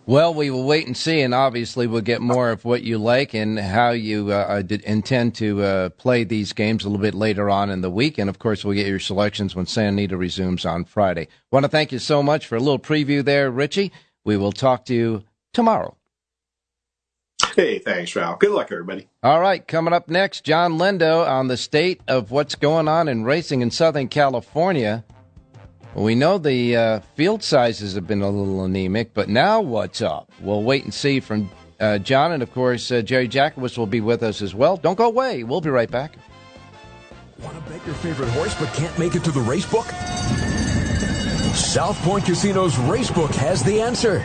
Well, 0.07 0.34
we 0.34 0.50
will 0.50 0.64
wait 0.64 0.86
and 0.86 0.94
see, 0.94 1.22
and 1.22 1.34
obviously 1.34 1.86
we'll 1.86 2.02
get 2.02 2.20
more 2.20 2.50
of 2.50 2.66
what 2.66 2.82
you 2.82 2.98
like 2.98 3.32
and 3.32 3.59
how 3.59 3.90
you 3.90 4.32
uh, 4.32 4.62
uh 4.70 4.76
intend 4.84 5.34
to 5.36 5.62
uh, 5.62 5.88
play 5.90 6.24
these 6.24 6.52
games 6.52 6.84
a 6.84 6.90
little 6.90 7.02
bit 7.02 7.14
later 7.14 7.48
on 7.48 7.70
in 7.70 7.80
the 7.80 7.88
week. 7.88 8.18
And 8.18 8.28
of 8.28 8.38
course, 8.38 8.64
we'll 8.64 8.74
get 8.74 8.86
your 8.86 8.98
selections 8.98 9.55
when 9.55 9.64
Santa 9.64 9.88
Anita 9.88 10.18
resumes 10.18 10.66
on 10.66 10.84
Friday. 10.84 11.28
Want 11.50 11.64
to 11.64 11.70
thank 11.70 11.90
you 11.90 11.98
so 11.98 12.22
much 12.22 12.46
for 12.46 12.57
a 12.57 12.61
little 12.61 12.78
preview 12.78 13.24
there, 13.24 13.50
Richie. 13.50 13.92
We 14.26 14.36
will 14.36 14.52
talk 14.52 14.84
to 14.86 14.94
you 14.94 15.24
tomorrow. 15.55 15.96
Hey, 17.57 17.78
thanks, 17.78 18.14
Ralph. 18.14 18.40
Good 18.40 18.50
luck, 18.50 18.70
everybody. 18.72 19.09
All 19.22 19.40
right, 19.40 19.66
coming 19.66 19.94
up 19.94 20.09
next, 20.09 20.44
Jon 20.44 20.74
Lindo 20.74 21.26
on 21.26 21.48
the 21.48 21.57
state 21.57 22.02
of 22.09 22.30
what's 22.30 22.57
going 22.57 22.88
on 22.88 23.09
in 23.09 23.24
racing 23.24 23.62
in 23.62 23.70
Southern 23.70 24.09
California. 24.09 25.05
We 25.95 26.16
know 26.16 26.38
the 26.38 26.76
uh, 26.76 27.01
field 27.14 27.42
sizes 27.42 27.95
have 27.95 28.07
been 28.07 28.22
a 28.22 28.28
little 28.28 28.64
anemic, 28.64 29.14
but 29.14 29.28
now 29.28 29.61
what's 29.61 30.03
up? 30.03 30.30
We'll 30.40 30.64
wait 30.64 30.82
and 30.82 30.92
see 30.92 31.20
from 31.20 31.49
uh, 31.78 31.99
Jon, 31.99 32.32
and 32.32 32.42
of 32.42 32.53
course, 32.53 32.90
uh, 32.90 33.03
Jerry 33.03 33.28
Jackowitz 33.28 33.78
will 33.78 33.86
be 33.86 34.01
with 34.01 34.22
us 34.22 34.42
as 34.42 34.55
well. 34.55 34.76
Don't 34.76 34.97
go 34.97 35.07
away. 35.07 35.45
We'll 35.45 35.61
be 35.61 35.70
right 35.70 35.90
back. 35.90 36.16
Want 37.40 37.57
to 37.57 37.70
bet 37.70 37.84
your 37.86 37.95
favorite 37.97 38.28
horse 38.30 38.55
but 38.59 38.72
can't 38.74 38.97
make 38.99 39.14
it 39.14 39.22
to 39.24 39.30
the 39.30 39.40
race 39.40 39.66
book? 39.66 39.86
South 41.55 41.97
Point 42.03 42.24
Casino's 42.24 42.74
Racebook 42.74 43.32
has 43.36 43.62
the 43.62 43.80
answer. 43.80 44.24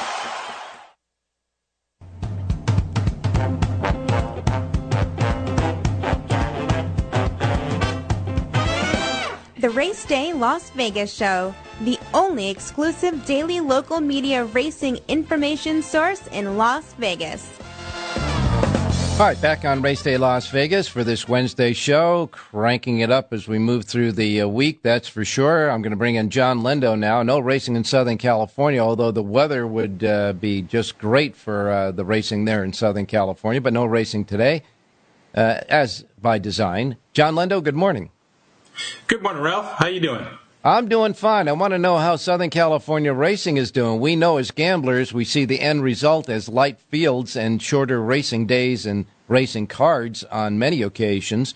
Race 9.71 10.03
Day 10.03 10.33
Las 10.33 10.69
Vegas 10.71 11.13
Show, 11.13 11.55
the 11.81 11.97
only 12.13 12.49
exclusive 12.49 13.25
daily 13.25 13.61
local 13.61 14.01
media 14.01 14.43
racing 14.45 14.99
information 15.07 15.81
source 15.81 16.27
in 16.27 16.57
Las 16.57 16.93
Vegas. 16.95 17.49
All 19.13 19.27
right, 19.27 19.39
back 19.41 19.63
on 19.63 19.81
Race 19.81 20.03
Day 20.03 20.17
Las 20.17 20.49
Vegas 20.49 20.89
for 20.89 21.05
this 21.05 21.27
Wednesday 21.27 21.71
show, 21.71 22.27
cranking 22.31 22.99
it 22.99 23.11
up 23.11 23.31
as 23.31 23.47
we 23.47 23.59
move 23.59 23.85
through 23.85 24.11
the 24.11 24.41
uh, 24.41 24.47
week, 24.47 24.81
that's 24.81 25.07
for 25.07 25.23
sure. 25.23 25.69
I'm 25.69 25.81
going 25.81 25.91
to 25.91 25.97
bring 25.97 26.15
in 26.15 26.29
Jon 26.29 26.61
Lindo 26.61 26.97
now. 26.99 27.23
No 27.23 27.39
racing 27.39 27.75
in 27.77 27.85
Southern 27.85 28.17
California, 28.17 28.81
although 28.81 29.11
the 29.11 29.23
weather 29.23 29.65
would 29.65 30.03
uh, 30.03 30.33
be 30.33 30.63
just 30.63 30.97
great 30.97 31.35
for 31.35 31.69
uh, 31.69 31.91
the 31.91 32.03
racing 32.03 32.43
there 32.45 32.63
in 32.63 32.73
Southern 32.73 33.05
California, 33.05 33.61
but 33.61 33.73
no 33.73 33.85
racing 33.85 34.25
today, 34.25 34.63
uh, 35.33 35.61
as 35.69 36.03
by 36.19 36.39
design. 36.39 36.97
Jon 37.13 37.35
Lindo, 37.35 37.63
good 37.63 37.75
morning. 37.75 38.09
Good 39.07 39.21
morning, 39.21 39.41
Ralph. 39.43 39.73
How 39.73 39.87
you 39.87 39.99
doing? 39.99 40.25
I'm 40.63 40.87
doing 40.87 41.13
fine. 41.13 41.47
I 41.47 41.53
want 41.53 41.71
to 41.71 41.79
know 41.79 41.97
how 41.97 42.15
Southern 42.17 42.51
California 42.51 43.11
racing 43.13 43.57
is 43.57 43.71
doing. 43.71 43.99
We 43.99 44.15
know 44.15 44.37
as 44.37 44.51
gamblers, 44.51 45.11
we 45.11 45.25
see 45.25 45.43
the 45.45 45.59
end 45.59 45.81
result 45.81 46.29
as 46.29 46.47
light 46.47 46.79
fields 46.79 47.35
and 47.35 47.61
shorter 47.61 47.99
racing 47.99 48.45
days 48.45 48.85
and 48.85 49.07
racing 49.27 49.67
cards 49.67 50.23
on 50.25 50.59
many 50.59 50.83
occasions. 50.83 51.55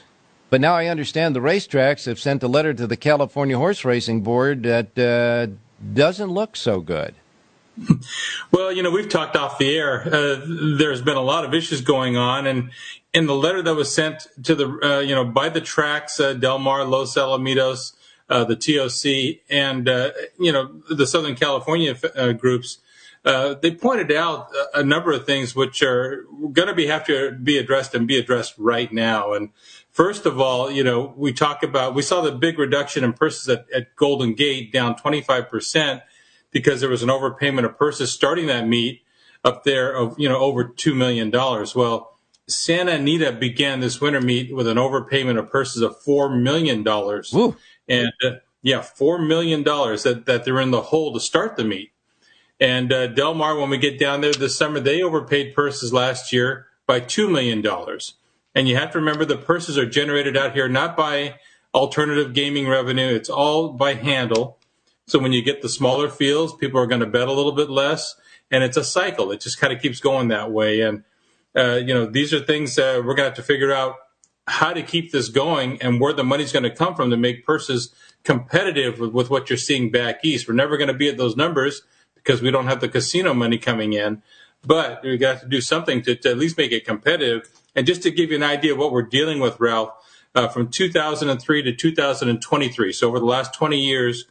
But 0.49 0.61
now 0.61 0.73
I 0.73 0.87
understand 0.87 1.35
the 1.35 1.39
racetracks 1.39 2.05
have 2.05 2.19
sent 2.19 2.41
a 2.41 2.47
letter 2.47 2.73
to 2.73 2.87
the 2.87 2.97
California 2.97 3.57
Horse 3.57 3.85
Racing 3.85 4.21
Board 4.21 4.63
that 4.63 4.97
uh, 4.97 5.53
doesn't 5.93 6.31
look 6.31 6.55
so 6.55 6.81
good. 6.81 7.15
Well, 8.51 8.71
you 8.71 8.83
know, 8.83 8.89
we've 8.89 9.09
talked 9.09 9.35
off 9.35 9.57
the 9.57 9.75
air. 9.75 10.07
Uh, 10.07 10.39
there's 10.77 11.01
been 11.01 11.17
a 11.17 11.21
lot 11.21 11.43
of 11.43 11.53
issues 11.53 11.81
going 11.81 12.15
on, 12.15 12.47
and 12.47 12.71
in 13.15 13.27
the 13.27 13.33
letter 13.33 13.61
that 13.61 13.73
was 13.73 13.95
sent 13.95 14.27
to 14.43 14.53
the 14.53 14.67
uh, 14.83 14.99
you 14.99 15.15
know 15.15 15.23
by 15.23 15.47
the 15.47 15.61
tracks 15.61 16.19
uh, 16.19 16.33
Del 16.33 16.59
Mar, 16.59 16.83
Los 16.83 17.15
Alamitos, 17.15 17.93
uh, 18.29 18.43
the 18.43 18.57
TOC, 18.57 19.41
and 19.49 19.87
uh, 19.87 20.11
you 20.37 20.51
know 20.51 20.81
the 20.89 21.07
Southern 21.07 21.35
California 21.35 21.95
uh, 22.15 22.33
groups. 22.33 22.79
Uh, 23.23 23.55
they 23.59 23.71
pointed 23.71 24.11
out 24.11 24.51
a 24.75 24.83
number 24.83 25.11
of 25.11 25.25
things 25.25 25.55
which 25.55 25.81
are 25.81 26.25
going 26.51 26.67
to 26.67 26.75
be 26.75 26.85
have 26.87 27.05
to 27.05 27.31
be 27.31 27.57
addressed 27.57 27.95
and 27.95 28.07
be 28.07 28.19
addressed 28.19 28.53
right 28.59 28.93
now. 28.93 29.33
And 29.33 29.49
first 29.89 30.27
of 30.27 30.39
all, 30.39 30.69
you 30.69 30.83
know, 30.83 31.11
we 31.17 31.33
talk 31.33 31.63
about 31.63 31.95
we 31.95 32.03
saw 32.03 32.21
the 32.21 32.33
big 32.33 32.59
reduction 32.59 33.03
in 33.03 33.13
purses 33.13 33.47
at, 33.49 33.65
at 33.73 33.95
Golden 33.95 34.35
Gate 34.35 34.71
down 34.73 34.95
25 34.95 35.49
percent 35.49 36.01
because 36.51 36.81
there 36.81 36.89
was 36.89 37.01
an 37.01 37.09
overpayment 37.09 37.63
of 37.63 37.77
purses 37.77 38.11
starting 38.11 38.47
that 38.47 38.67
meet 38.67 39.01
up 39.43 39.63
there 39.63 39.95
of 39.95 40.19
you 40.19 40.27
know 40.27 40.37
over 40.37 40.65
two 40.65 40.93
million 40.93 41.29
dollars. 41.29 41.73
Well 41.73 42.14
Santa 42.47 42.93
Anita 42.93 43.31
began 43.31 43.79
this 43.79 43.99
winter 43.99 44.21
meet 44.21 44.55
with 44.55 44.67
an 44.67 44.77
overpayment 44.77 45.39
of 45.39 45.49
purses 45.49 45.81
of 45.81 45.99
four 46.01 46.29
million 46.29 46.83
dollars, 46.83 47.35
and 47.87 48.13
uh, 48.23 48.31
yeah, 48.61 48.81
four 48.81 49.17
million 49.17 49.63
dollars 49.63 50.03
that 50.03 50.25
that 50.25 50.45
they're 50.45 50.61
in 50.61 50.71
the 50.71 50.81
hole 50.81 51.13
to 51.13 51.19
start 51.19 51.55
the 51.55 51.63
meet. 51.63 51.91
And 52.59 52.93
uh, 52.93 53.07
Del 53.07 53.33
Mar, 53.33 53.57
when 53.57 53.69
we 53.69 53.77
get 53.77 53.99
down 53.99 54.21
there 54.21 54.31
this 54.31 54.55
summer, 54.55 54.79
they 54.79 55.01
overpaid 55.01 55.55
purses 55.55 55.91
last 55.91 56.31
year 56.31 56.67
by 56.85 56.99
two 56.99 57.27
million 57.27 57.61
dollars. 57.61 58.13
And 58.53 58.69
you 58.69 58.75
have 58.77 58.91
to 58.91 58.99
remember 58.99 59.25
the 59.25 59.37
purses 59.37 59.77
are 59.77 59.85
generated 59.85 60.37
out 60.37 60.53
here 60.53 60.69
not 60.69 60.95
by 60.95 61.39
alternative 61.73 62.33
gaming 62.33 62.67
revenue; 62.67 63.13
it's 63.13 63.29
all 63.29 63.73
by 63.73 63.95
handle. 63.95 64.59
So 65.07 65.19
when 65.19 65.33
you 65.33 65.41
get 65.41 65.61
the 65.61 65.69
smaller 65.69 66.09
fields, 66.09 66.53
people 66.53 66.79
are 66.79 66.87
going 66.87 67.01
to 67.01 67.07
bet 67.07 67.27
a 67.27 67.33
little 67.33 67.51
bit 67.51 67.69
less, 67.69 68.15
and 68.51 68.63
it's 68.63 68.77
a 68.77 68.83
cycle. 68.83 69.31
It 69.31 69.41
just 69.41 69.59
kind 69.59 69.73
of 69.73 69.81
keeps 69.81 69.99
going 69.99 70.29
that 70.29 70.51
way, 70.51 70.81
and 70.81 71.03
uh, 71.55 71.75
you 71.75 71.93
know, 71.93 72.05
these 72.05 72.33
are 72.33 72.39
things 72.39 72.77
uh, 72.77 72.95
we're 72.97 73.15
going 73.15 73.17
to 73.17 73.23
have 73.25 73.35
to 73.35 73.43
figure 73.43 73.71
out 73.71 73.95
how 74.47 74.73
to 74.73 74.83
keep 74.83 75.11
this 75.11 75.29
going 75.29 75.81
and 75.81 75.99
where 75.99 76.13
the 76.13 76.23
money's 76.23 76.51
going 76.51 76.63
to 76.63 76.69
come 76.69 76.95
from 76.95 77.09
to 77.09 77.17
make 77.17 77.45
purses 77.45 77.93
competitive 78.23 78.99
with, 78.99 79.11
with 79.11 79.29
what 79.29 79.49
you're 79.49 79.57
seeing 79.57 79.89
back 79.89 80.23
east. 80.23 80.47
We're 80.47 80.53
never 80.53 80.77
going 80.77 80.89
to 80.89 80.93
be 80.93 81.09
at 81.09 81.17
those 81.17 81.35
numbers 81.35 81.81
because 82.13 82.41
we 82.41 82.51
don't 82.51 82.67
have 82.67 82.81
the 82.81 82.89
casino 82.89 83.33
money 83.33 83.57
coming 83.57 83.93
in, 83.93 84.21
but 84.63 85.01
we've 85.03 85.19
got 85.19 85.41
to 85.41 85.47
do 85.47 85.61
something 85.61 86.01
to, 86.03 86.15
to, 86.15 86.29
at 86.29 86.37
least 86.37 86.57
make 86.57 86.71
it 86.71 86.85
competitive. 86.85 87.49
And 87.75 87.87
just 87.87 88.03
to 88.03 88.11
give 88.11 88.31
you 88.31 88.35
an 88.35 88.43
idea 88.43 88.73
of 88.73 88.79
what 88.79 88.91
we're 88.91 89.03
dealing 89.03 89.39
with, 89.39 89.59
Ralph, 89.59 89.91
uh, 90.33 90.47
from 90.47 90.67
2003 90.67 91.63
to 91.63 91.71
2023, 91.73 92.91
so 92.91 93.07
over 93.07 93.19
the 93.19 93.25
last 93.25 93.53
20 93.53 93.79
years, 93.79 94.25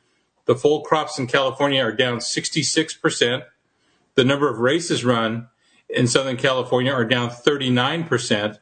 the 0.44 0.54
foal 0.54 0.82
crops 0.82 1.18
in 1.18 1.26
California 1.26 1.82
are 1.82 1.92
down 1.92 2.18
66%. 2.18 3.44
The 4.14 4.24
number 4.24 4.48
of 4.48 4.58
races 4.58 5.04
run 5.04 5.48
in 5.88 6.06
Southern 6.06 6.36
California 6.36 6.92
are 6.92 7.04
down 7.04 7.30
39%, 7.30 8.58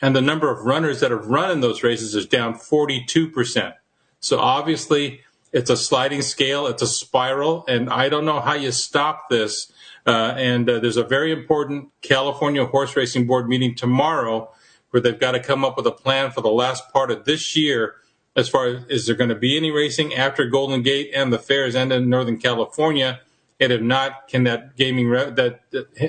and 0.00 0.16
the 0.16 0.20
number 0.20 0.50
of 0.50 0.64
runners 0.64 1.00
that 1.00 1.10
have 1.10 1.26
run 1.26 1.50
in 1.50 1.60
those 1.60 1.82
races 1.82 2.14
is 2.14 2.26
down 2.26 2.54
42%. 2.54 3.74
So 4.20 4.38
obviously, 4.38 5.20
it's 5.52 5.70
a 5.70 5.76
sliding 5.76 6.22
scale, 6.22 6.66
it's 6.66 6.82
a 6.82 6.86
spiral, 6.86 7.64
and 7.68 7.90
I 7.90 8.08
don't 8.08 8.24
know 8.24 8.40
how 8.40 8.54
you 8.54 8.72
stop 8.72 9.28
this. 9.28 9.72
Uh, 10.06 10.34
and 10.36 10.68
uh, 10.68 10.78
there's 10.78 10.96
a 10.96 11.04
very 11.04 11.32
important 11.32 11.90
California 12.02 12.64
Horse 12.64 12.96
Racing 12.96 13.26
Board 13.26 13.48
meeting 13.48 13.74
tomorrow 13.74 14.50
where 14.90 15.00
they've 15.00 15.18
got 15.18 15.32
to 15.32 15.40
come 15.40 15.64
up 15.64 15.76
with 15.76 15.86
a 15.86 15.92
plan 15.92 16.30
for 16.30 16.40
the 16.40 16.50
last 16.50 16.90
part 16.92 17.10
of 17.10 17.24
this 17.24 17.56
year 17.56 17.96
as 18.36 18.48
far 18.48 18.66
as 18.66 18.84
is 18.88 19.06
there 19.06 19.16
going 19.16 19.28
to 19.28 19.36
be 19.36 19.56
any 19.56 19.70
racing 19.70 20.14
after 20.14 20.46
Golden 20.46 20.82
Gate 20.82 21.10
and 21.14 21.32
the 21.32 21.38
fairs 21.38 21.74
end 21.74 21.92
in 21.92 22.08
Northern 22.08 22.38
California 22.38 23.20
and 23.60 23.72
if 23.72 23.80
not, 23.82 24.26
can 24.28 24.44
that 24.44 24.76
gaming 24.76 25.08
re- 25.08 25.30
that, 25.30 25.60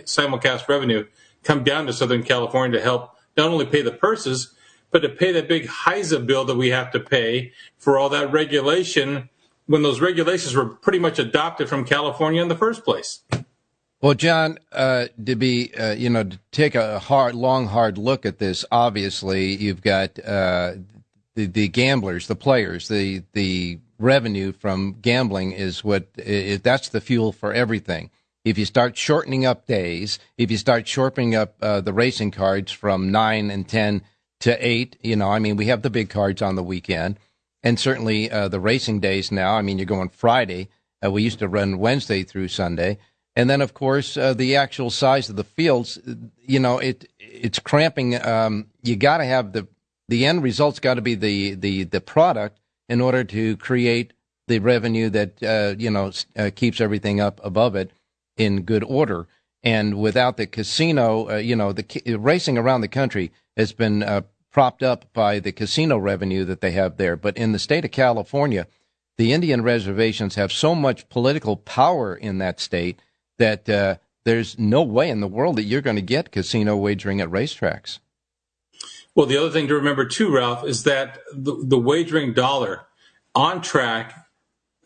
simulcast 0.05 0.67
revenue 0.67 1.05
come 1.43 1.63
down 1.63 1.85
to 1.87 1.93
Southern 1.93 2.23
California 2.23 2.77
to 2.77 2.83
help 2.83 3.15
not 3.37 3.49
only 3.49 3.65
pay 3.65 3.81
the 3.81 3.91
purses, 3.91 4.53
but 4.91 4.99
to 4.99 5.09
pay 5.09 5.31
that 5.31 5.47
big 5.47 5.67
HISA 5.67 6.25
bill 6.25 6.45
that 6.45 6.55
we 6.55 6.69
have 6.69 6.91
to 6.91 6.99
pay 6.99 7.51
for 7.77 7.97
all 7.97 8.09
that 8.09 8.31
regulation 8.31 9.29
when 9.65 9.83
those 9.83 10.01
regulations 10.01 10.55
were 10.55 10.65
pretty 10.65 10.99
much 10.99 11.19
adopted 11.19 11.69
from 11.69 11.85
California 11.85 12.41
in 12.41 12.47
the 12.47 12.57
first 12.57 12.83
place. 12.83 13.21
Well, 14.01 14.15
Jon, 14.15 14.57
uh, 14.71 15.07
to 15.25 15.35
be, 15.35 15.73
uh, 15.75 15.93
you 15.93 16.09
know, 16.09 16.23
to 16.23 16.39
take 16.51 16.73
a 16.73 16.97
hard, 16.99 17.35
long, 17.35 17.67
hard 17.67 17.97
look 17.99 18.25
at 18.25 18.39
this, 18.39 18.65
obviously, 18.71 19.55
you've 19.55 19.83
got 19.83 20.17
uh, 20.25 20.73
the, 21.35 21.45
the 21.45 21.67
gamblers, 21.67 22.27
the 22.27 22.35
players, 22.35 22.87
the 22.87 23.23
the 23.33 23.79
revenue 24.01 24.51
from 24.51 24.97
gambling 25.01 25.51
is 25.51 25.83
what 25.83 26.07
it, 26.15 26.63
that's 26.63 26.89
the 26.89 27.01
fuel 27.01 27.31
for 27.31 27.53
everything. 27.53 28.09
If 28.43 28.57
you 28.57 28.65
start 28.65 28.97
shortening 28.97 29.45
up 29.45 29.67
days, 29.67 30.17
if 30.37 30.49
you 30.49 30.57
start 30.57 30.87
shortening 30.87 31.35
up 31.35 31.55
uh, 31.61 31.81
the 31.81 31.93
racing 31.93 32.31
cards 32.31 32.71
from 32.71 33.11
nine 33.11 33.51
and 33.51 33.67
ten 33.67 34.01
to 34.39 34.57
eight, 34.65 34.97
you 35.01 35.15
know, 35.15 35.29
I 35.29 35.39
mean, 35.39 35.55
we 35.55 35.67
have 35.67 35.83
the 35.83 35.91
big 35.91 36.09
cards 36.09 36.41
on 36.41 36.55
the 36.55 36.63
weekend, 36.63 37.19
and 37.61 37.79
certainly 37.79 38.31
uh, 38.31 38.47
the 38.47 38.59
racing 38.59 38.99
days 38.99 39.31
now. 39.31 39.55
I 39.55 39.61
mean, 39.61 39.77
you're 39.77 39.85
going 39.85 40.09
Friday. 40.09 40.69
Uh, 41.03 41.11
we 41.11 41.21
used 41.23 41.39
to 41.39 41.47
run 41.47 41.77
Wednesday 41.77 42.23
through 42.23 42.47
Sunday. 42.47 42.97
And 43.35 43.49
then, 43.49 43.61
of 43.61 43.73
course, 43.73 44.17
uh, 44.17 44.33
the 44.33 44.55
actual 44.57 44.89
size 44.89 45.29
of 45.29 45.35
the 45.35 45.43
fields. 45.43 45.99
You 46.41 46.59
know, 46.59 46.79
it 46.79 47.07
it's 47.19 47.59
cramping. 47.59 48.21
Um, 48.21 48.67
you 48.83 48.95
got 48.95 49.19
to 49.19 49.25
have 49.25 49.53
the 49.53 49.67
the 50.09 50.25
end 50.25 50.43
result's 50.43 50.79
got 50.79 50.95
to 50.95 51.01
be 51.01 51.15
the 51.15 51.53
the 51.55 51.83
the 51.83 52.01
product 52.01 52.59
in 52.91 52.99
order 52.99 53.23
to 53.23 53.55
create 53.55 54.11
the 54.47 54.59
revenue 54.59 55.09
that 55.09 55.41
uh, 55.41 55.73
you 55.79 55.89
know 55.89 56.11
uh, 56.37 56.51
keeps 56.53 56.81
everything 56.81 57.21
up 57.21 57.39
above 57.41 57.73
it 57.75 57.91
in 58.35 58.63
good 58.63 58.83
order. 58.83 59.27
And 59.63 59.99
without 59.99 60.37
the 60.37 60.47
casino, 60.47 61.29
uh, 61.29 61.35
you 61.37 61.55
know, 61.55 61.71
the 61.71 62.15
racing 62.19 62.57
around 62.57 62.81
the 62.81 62.87
country 62.87 63.31
has 63.55 63.71
been 63.71 64.03
uh, 64.03 64.21
propped 64.51 64.83
up 64.83 65.05
by 65.13 65.39
the 65.39 65.51
casino 65.51 65.97
revenue 65.97 66.43
that 66.45 66.61
they 66.61 66.71
have 66.71 66.97
there. 66.97 67.15
But 67.15 67.37
in 67.37 67.53
the 67.53 67.59
state 67.59 67.85
of 67.85 67.91
California, 67.91 68.67
the 69.17 69.31
Indian 69.31 69.61
reservations 69.61 70.35
have 70.35 70.51
so 70.51 70.75
much 70.75 71.07
political 71.09 71.55
power 71.55 72.15
in 72.15 72.39
that 72.39 72.59
state 72.59 72.99
that 73.37 73.69
uh, 73.69 73.95
there's 74.25 74.57
no 74.59 74.81
way 74.81 75.09
in 75.09 75.21
the 75.21 75.27
world 75.27 75.55
that 75.57 75.63
you're 75.63 75.81
going 75.81 75.95
to 75.95 76.01
get 76.01 76.31
casino 76.31 76.75
wagering 76.75 77.21
at 77.21 77.29
racetracks. 77.29 77.99
Well, 79.15 79.25
the 79.25 79.37
other 79.37 79.49
thing 79.49 79.67
to 79.67 79.75
remember 79.75 80.05
too, 80.05 80.33
Ralph, 80.33 80.65
is 80.65 80.83
that 80.83 81.19
the, 81.33 81.55
the 81.65 81.77
wagering 81.77 82.33
dollar 82.33 82.87
on 83.35 83.61
track, 83.61 84.27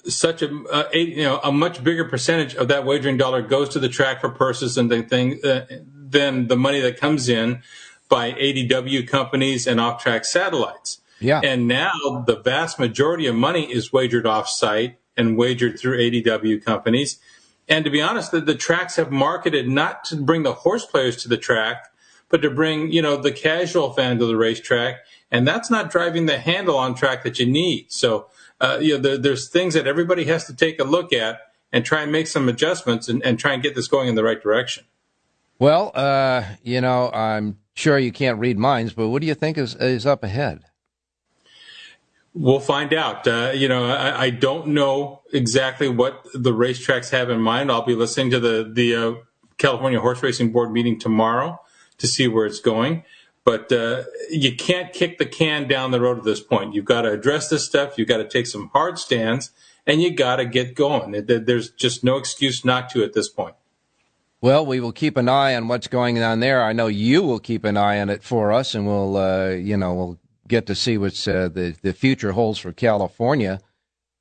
such 0.05 0.41
a, 0.41 0.49
a, 0.93 0.97
you 0.97 1.23
know 1.23 1.39
a 1.43 1.51
much 1.51 1.83
bigger 1.83 2.05
percentage 2.05 2.55
of 2.55 2.67
that 2.67 2.85
wagering 2.85 3.17
dollar 3.17 3.41
goes 3.41 3.69
to 3.69 3.79
the 3.79 3.89
track 3.89 4.21
for 4.21 4.29
purses 4.29 4.77
and 4.77 4.91
the 4.91 5.03
thing 5.03 5.39
uh, 5.43 5.65
than 5.83 6.47
the 6.47 6.55
money 6.55 6.79
that 6.79 6.99
comes 6.99 7.29
in 7.29 7.61
by 8.07 8.31
ADW 8.33 9.07
companies 9.07 9.65
and 9.65 9.79
off-track 9.79 10.25
satellites. 10.25 11.01
Yeah. 11.19 11.41
And 11.43 11.67
now 11.67 12.23
the 12.27 12.35
vast 12.35 12.77
majority 12.77 13.25
of 13.25 13.35
money 13.35 13.71
is 13.71 13.91
wagered 13.91 14.27
off-site 14.27 14.99
and 15.17 15.37
wagered 15.37 15.79
through 15.79 15.97
ADW 15.97 16.63
companies. 16.63 17.19
And 17.67 17.83
to 17.85 17.91
be 17.91 18.01
honest, 18.01 18.31
the, 18.31 18.41
the 18.41 18.55
tracks 18.55 18.95
have 18.97 19.11
marketed 19.11 19.67
not 19.67 20.05
to 20.05 20.17
bring 20.17 20.43
the 20.43 20.53
horse 20.53 20.85
players 20.85 21.15
to 21.23 21.29
the 21.29 21.37
track, 21.37 21.87
but 22.29 22.41
to 22.41 22.49
bring, 22.49 22.91
you 22.91 23.01
know, 23.01 23.17
the 23.17 23.31
casual 23.31 23.93
fan 23.93 24.19
to 24.19 24.25
the 24.25 24.35
racetrack. 24.35 24.97
And 25.31 25.47
that's 25.47 25.69
not 25.69 25.91
driving 25.91 26.25
the 26.25 26.37
handle 26.37 26.77
on 26.77 26.95
track 26.95 27.23
that 27.23 27.39
you 27.39 27.45
need. 27.45 27.91
So, 27.91 28.27
uh, 28.59 28.79
you 28.81 28.95
know, 28.95 29.01
there, 29.01 29.17
there's 29.17 29.49
things 29.49 29.73
that 29.73 29.87
everybody 29.87 30.25
has 30.25 30.45
to 30.45 30.55
take 30.55 30.79
a 30.79 30.83
look 30.83 31.13
at 31.13 31.39
and 31.71 31.83
try 31.83 32.01
and 32.01 32.11
make 32.11 32.27
some 32.27 32.47
adjustments 32.47 33.09
and, 33.09 33.23
and 33.23 33.37
try 33.37 33.53
and 33.53 33.61
get 33.61 33.75
this 33.75 33.87
going 33.87 34.07
in 34.07 34.15
the 34.15 34.23
right 34.23 34.41
direction. 34.41 34.85
Well, 35.59 35.91
uh, 35.93 36.43
you 36.63 36.81
know, 36.81 37.09
I'm 37.11 37.57
sure 37.73 37.97
you 37.97 38.11
can't 38.11 38.39
read 38.39 38.57
minds, 38.57 38.93
but 38.93 39.09
what 39.09 39.21
do 39.21 39.27
you 39.27 39.35
think 39.35 39.57
is, 39.57 39.75
is 39.75 40.05
up 40.05 40.23
ahead? 40.23 40.61
We'll 42.33 42.59
find 42.59 42.93
out. 42.93 43.25
Uh, 43.25 43.51
you 43.55 43.69
know, 43.69 43.85
I, 43.85 44.23
I, 44.23 44.29
don't 44.29 44.67
know 44.67 45.21
exactly 45.31 45.87
what 45.87 46.25
the 46.33 46.51
racetracks 46.51 47.11
have 47.11 47.29
in 47.29 47.39
mind. 47.39 47.71
I'll 47.71 47.85
be 47.85 47.95
listening 47.95 48.29
to 48.31 48.41
the 48.41 48.69
the 48.69 48.95
uh, 48.95 49.13
California 49.57 50.01
Horse 50.01 50.21
Racing 50.21 50.51
Board 50.51 50.73
meeting 50.73 50.99
tomorrow 50.99 51.61
to 51.97 52.07
see 52.07 52.27
where 52.27 52.45
it's 52.45 52.59
going. 52.59 53.03
But 53.43 53.71
uh, 53.71 54.03
you 54.31 54.55
can't 54.55 54.91
kick 54.91 55.19
the 55.19 55.25
can 55.25 55.67
down 55.67 55.91
the 55.91 56.01
road 56.01 56.17
at 56.17 56.23
this 56.23 56.41
point. 56.41 56.73
You've 56.73 56.85
got 56.85 57.03
to 57.03 57.11
address 57.11 57.47
this 57.47 57.63
stuff. 57.63 57.97
You've 57.97 58.07
got 58.07 58.17
to 58.17 58.27
take 58.27 58.47
some 58.47 58.69
hard 58.69 58.97
stands, 58.97 59.51
and 59.85 60.01
you 60.01 60.15
got 60.15 60.37
to 60.37 60.45
get 60.45 60.73
going. 60.73 61.25
There's 61.27 61.69
just 61.69 62.03
no 62.03 62.17
excuse 62.17 62.65
not 62.65 62.89
to 62.89 63.03
at 63.03 63.13
this 63.13 63.29
point. 63.29 63.55
Well, 64.41 64.65
we 64.65 64.79
will 64.79 64.91
keep 64.91 65.15
an 65.15 65.29
eye 65.29 65.55
on 65.55 65.67
what's 65.67 65.87
going 65.87 66.21
on 66.21 66.39
there. 66.39 66.63
I 66.63 66.73
know 66.73 66.87
you 66.87 67.23
will 67.23 67.39
keep 67.39 67.63
an 67.65 67.77
eye 67.77 67.99
on 67.99 68.09
it 68.09 68.23
for 68.23 68.51
us, 68.51 68.73
and 68.75 68.85
we'll, 68.87 69.15
uh, 69.15 69.49
you 69.49 69.77
know, 69.77 69.93
we'll 69.93 70.19
get 70.47 70.65
to 70.67 70.75
see 70.75 70.97
what 70.97 71.13
uh, 71.27 71.47
the 71.47 71.75
the 71.81 71.93
future 71.93 72.31
holds 72.31 72.59
for 72.59 72.71
California. 72.71 73.59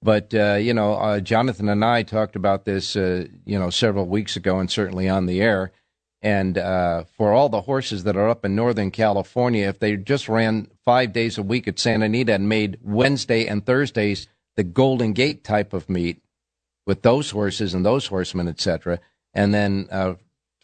But 0.03 0.35
uh, 0.35 0.55
you 0.55 0.75
know, 0.75 0.95
uh, 0.95 1.21
Jonathan 1.21 1.69
and 1.69 1.85
I 1.85 2.03
talked 2.03 2.37
about 2.37 2.67
this, 2.67 2.95
uh, 2.95 3.27
you 3.45 3.59
know, 3.59 3.71
several 3.71 4.07
weeks 4.07 4.37
ago, 4.37 4.59
and 4.59 4.71
certainly 4.71 5.09
on 5.09 5.27
the 5.27 5.41
air. 5.41 5.73
And 6.25 6.57
uh, 6.57 7.05
for 7.19 7.35
all 7.35 7.51
the 7.51 7.61
horses 7.61 8.05
that 8.05 8.17
are 8.17 8.31
up 8.31 8.47
in 8.47 8.57
Northern 8.57 8.91
California, 8.91 9.69
if 9.69 9.79
they 9.79 9.95
just 9.99 10.27
ran 10.27 10.69
five 10.83 11.13
days 11.13 11.37
a 11.37 11.43
week 11.43 11.69
at 11.69 11.79
Santa 11.79 12.07
Anita 12.07 12.33
and 12.33 12.49
made 12.49 12.79
Wednesday 12.83 13.47
and 13.47 13.65
Thursdays 13.65 14.27
the 14.57 14.65
Golden 14.65 15.13
Gate 15.13 15.45
type 15.45 15.75
of 15.75 15.91
meet 15.91 16.23
with 16.87 17.03
those 17.03 17.33
horses 17.33 17.75
and 17.75 17.85
those 17.85 18.07
horsemen, 18.07 18.49
etc., 18.49 19.01
and 19.35 19.53
then 19.53 19.87
uh, 19.91 20.15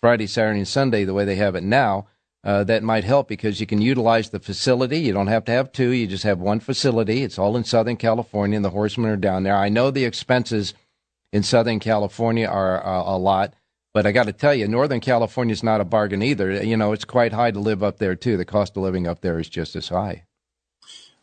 Friday, 0.01 0.27
Saturday, 0.27 0.61
and 0.61 0.69
Sunday 0.69 1.05
the 1.05 1.13
way 1.13 1.27
they 1.27 1.37
have 1.37 1.55
it 1.55 1.65
now, 1.65 2.07
uh, 2.43 2.65
that 2.65 2.83
might 2.83 3.05
help 3.05 3.29
because 3.29 3.61
you 3.61 3.67
can 3.67 3.83
utilize 3.83 4.31
the 4.31 4.41
facility. 4.41 5.01
You 5.01 5.13
don't 5.13 5.27
have 5.27 5.45
to 5.45 5.53
have 5.53 5.73
two; 5.73 5.91
you 5.91 6.07
just 6.07 6.25
have 6.25 6.39
one 6.39 6.61
facility. 6.61 7.23
It's 7.23 7.39
all 7.39 7.55
in 7.55 7.65
Southern 7.65 7.99
California, 7.99 8.57
and 8.57 8.65
the 8.65 8.71
horsemen 8.71 9.11
are 9.11 9.17
down 9.17 9.43
there. 9.43 9.57
I 9.57 9.69
know 9.69 9.91
the 9.91 10.07
expenses 10.07 10.73
in 11.35 11.43
Southern 11.43 11.81
California 11.81 12.47
are 12.47 12.83
uh, 12.83 13.15
a 13.15 13.19
lot 13.19 13.53
but 13.93 14.07
I 14.07 14.13
got 14.13 14.27
to 14.27 14.33
tell 14.33 14.55
you, 14.55 14.69
Northern 14.69 15.01
California 15.01 15.53
is 15.53 15.63
not 15.63 15.81
a 15.81 15.85
bargain 15.85 16.23
either. 16.23 16.63
You 16.63 16.77
know, 16.77 16.93
it's 16.93 17.05
quite 17.05 17.33
high 17.33 17.51
to 17.51 17.59
live 17.59 17.83
up 17.83 17.99
there 17.99 18.15
too. 18.15 18.37
The 18.37 18.45
cost 18.45 18.77
of 18.77 18.83
living 18.83 19.07
up 19.07 19.21
there 19.21 19.39
is 19.39 19.49
just 19.49 19.75
as 19.77 19.89
high. 19.89 20.25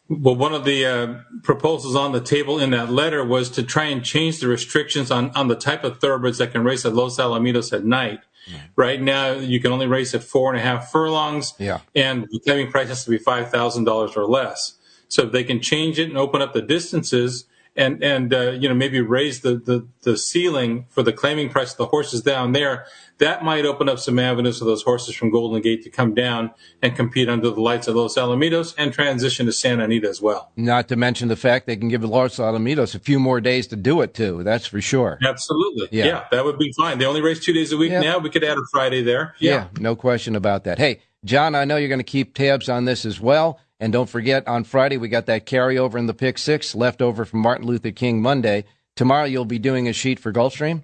Well, 0.09 0.35
one 0.35 0.53
of 0.53 0.63
the 0.63 0.85
uh, 0.85 1.15
proposals 1.43 1.95
on 1.95 2.13
the 2.13 2.21
table 2.21 2.59
in 2.59 2.69
that 2.71 2.89
letter 2.89 3.25
was 3.25 3.49
to 3.51 3.63
try 3.63 3.85
and 3.85 4.03
change 4.03 4.39
the 4.39 4.47
restrictions 4.47 5.11
on, 5.11 5.31
on 5.31 5.49
the 5.49 5.55
type 5.55 5.83
of 5.83 5.99
thoroughbreds 5.99 6.37
that 6.37 6.53
can 6.53 6.63
race 6.63 6.85
at 6.85 6.93
Los 6.93 7.17
Alamitos 7.17 7.73
at 7.73 7.83
night. 7.83 8.21
Mm. 8.49 8.59
Right 8.77 9.01
now, 9.01 9.33
you 9.33 9.59
can 9.59 9.73
only 9.73 9.87
race 9.87 10.13
at 10.13 10.23
four 10.23 10.49
and 10.49 10.59
a 10.59 10.63
half 10.63 10.89
furlongs, 10.91 11.53
yeah. 11.59 11.79
and 11.93 12.25
the 12.31 12.39
claiming 12.39 12.71
price 12.71 12.87
has 12.87 13.03
to 13.03 13.11
be 13.11 13.17
five 13.17 13.51
thousand 13.51 13.83
dollars 13.83 14.15
or 14.15 14.25
less. 14.25 14.75
So 15.09 15.23
if 15.23 15.33
they 15.33 15.43
can 15.43 15.61
change 15.61 15.99
it 15.99 16.07
and 16.07 16.17
open 16.17 16.41
up 16.41 16.53
the 16.53 16.61
distances, 16.61 17.45
and 17.77 18.03
and 18.03 18.33
uh, 18.33 18.51
you 18.51 18.67
know 18.67 18.75
maybe 18.75 18.99
raise 18.99 19.41
the, 19.41 19.55
the 19.55 19.87
the 20.01 20.17
ceiling 20.17 20.87
for 20.89 21.03
the 21.03 21.13
claiming 21.13 21.49
price 21.49 21.71
of 21.71 21.77
the 21.77 21.85
horses 21.85 22.21
down 22.21 22.51
there, 22.51 22.87
that 23.19 23.43
might 23.43 23.65
open 23.65 23.87
up 23.87 23.99
some 23.99 24.17
avenues 24.17 24.59
for 24.59 24.65
those 24.65 24.83
horses 24.83 25.15
from 25.15 25.31
Golden 25.31 25.61
Gate 25.61 25.83
to 25.83 25.89
come 25.89 26.13
down 26.13 26.51
and 26.81 26.95
compete 26.95 27.29
under 27.29 27.51
the 27.51 27.61
lights 27.61 27.87
of 27.87 27.95
Los 27.95 28.15
Alamitos 28.15 28.73
and 28.77 28.91
transition 28.91 29.45
to 29.45 29.53
Santa 29.53 29.83
Anita 29.83 30.09
as 30.09 30.21
well. 30.21 30.51
Not 30.55 30.87
to 30.87 30.95
mention 30.95 31.27
the 31.27 31.35
fact 31.35 31.67
they 31.67 31.77
can 31.77 31.89
give 31.89 32.03
Los 32.03 32.37
Alamitos 32.37 32.95
a 32.95 32.99
few 32.99 33.19
more 33.19 33.39
days 33.39 33.67
to 33.67 33.75
do 33.75 34.01
it 34.01 34.13
too. 34.13 34.43
That's 34.43 34.65
for 34.65 34.81
sure. 34.81 35.19
Absolutely. 35.23 35.87
Yeah, 35.91 36.05
yeah 36.05 36.25
that 36.31 36.43
would 36.43 36.57
be 36.57 36.73
fine. 36.75 36.97
They 36.97 37.05
only 37.05 37.21
race 37.21 37.39
two 37.39 37.53
days 37.53 37.71
a 37.71 37.77
week 37.77 37.91
yeah. 37.91 38.01
now. 38.01 38.17
We 38.17 38.31
could 38.31 38.43
add 38.43 38.57
a 38.57 38.65
Friday 38.71 39.03
there. 39.03 39.35
Yeah. 39.39 39.51
yeah, 39.51 39.67
no 39.79 39.95
question 39.95 40.35
about 40.35 40.63
that. 40.63 40.79
Hey, 40.79 41.01
Jon, 41.23 41.55
I 41.55 41.65
know 41.65 41.77
you're 41.77 41.89
going 41.89 41.99
to 41.99 42.03
keep 42.03 42.33
tabs 42.33 42.69
on 42.69 42.85
this 42.85 43.05
as 43.05 43.19
well. 43.19 43.59
And 43.79 43.93
don't 43.93 44.09
forget, 44.09 44.47
on 44.47 44.63
Friday, 44.63 44.97
we 44.97 45.07
got 45.07 45.27
that 45.27 45.45
carryover 45.45 45.95
in 45.99 46.07
the 46.07 46.13
pick 46.13 46.37
six 46.37 46.73
left 46.73 47.01
over 47.01 47.25
from 47.25 47.41
Martin 47.41 47.67
Luther 47.67 47.91
King 47.91 48.21
Monday. 48.21 48.65
Tomorrow, 48.95 49.25
you'll 49.25 49.45
be 49.45 49.59
doing 49.59 49.87
a 49.87 49.93
sheet 49.93 50.19
for 50.19 50.33
Gulfstream? 50.33 50.83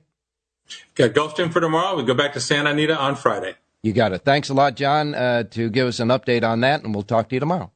Got 0.96 1.12
Gulfstream 1.12 1.52
for 1.52 1.60
tomorrow. 1.60 1.98
We 1.98 2.04
go 2.04 2.14
back 2.14 2.34
to 2.34 2.40
Santa 2.40 2.70
Anita 2.70 2.96
on 2.96 3.16
Friday. 3.16 3.56
You 3.82 3.94
got 3.94 4.14
it. 4.14 4.24
Thanks 4.24 4.50
a 4.50 4.54
lot, 4.54 4.76
Jon, 4.76 5.16
uh, 5.16 5.44
to 5.44 5.70
give 5.70 5.88
us 5.88 6.00
an 6.00 6.10
update 6.10 6.44
on 6.44 6.62
that, 6.62 6.84
and 6.84 6.94
we'll 6.94 7.04
talk 7.04 7.30
to 7.30 7.36
you 7.36 7.40
tomorrow. 7.40 7.72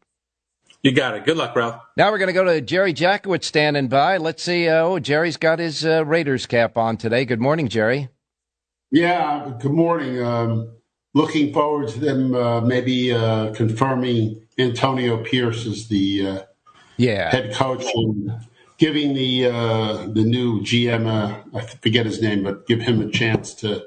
You 0.84 0.91
got 0.91 1.15
it. 1.15 1.26
Good 1.26 1.36
luck, 1.36 1.55
Ralph. 1.55 1.82
Now 1.97 2.11
we're 2.11 2.20
going 2.20 2.28
to 2.28 2.34
go 2.34 2.45
to 2.45 2.61
Jerry 2.61 2.93
Jackowitz 2.93 3.43
standing 3.43 3.88
by. 3.88 4.18
Let's 4.18 4.43
see. 4.43 4.70
Uh, 4.70 4.84
oh, 4.84 4.99
Jerry's 4.99 5.36
got 5.36 5.59
his 5.59 5.84
uh, 5.84 6.05
Raiders 6.05 6.45
cap 6.45 6.78
on 6.78 6.95
today. 6.97 7.26
Good 7.26 7.41
morning, 7.41 7.68
Jerry. 7.68 8.09
Yeah, 8.91 9.51
good 9.59 9.74
morning. 9.74 10.24
Um, 10.24 10.76
looking 11.13 11.51
forward 11.51 11.89
to 11.89 11.99
them 11.99 12.34
uh, 12.34 12.61
maybe 12.61 13.11
uh, 13.11 13.53
confirming 13.53 14.47
Antonio 14.58 15.24
Pierce 15.24 15.66
is 15.66 15.88
the 15.88 16.28
uh, 16.28 16.41
yeah 16.97 17.30
head 17.32 17.53
coach 17.53 17.86
and 17.93 18.32
giving 18.78 19.14
the 19.14 19.47
uh, 19.47 20.08
the 20.08 20.24
new 20.24 20.62
GM 20.62 21.05
uh, 21.08 21.58
I 21.58 21.62
forget 21.62 22.05
his 22.05 22.22
name, 22.22 22.43
but 22.43 22.68
give 22.68 22.82
him 22.82 23.01
a 23.01 23.10
chance 23.10 23.53
to 23.55 23.86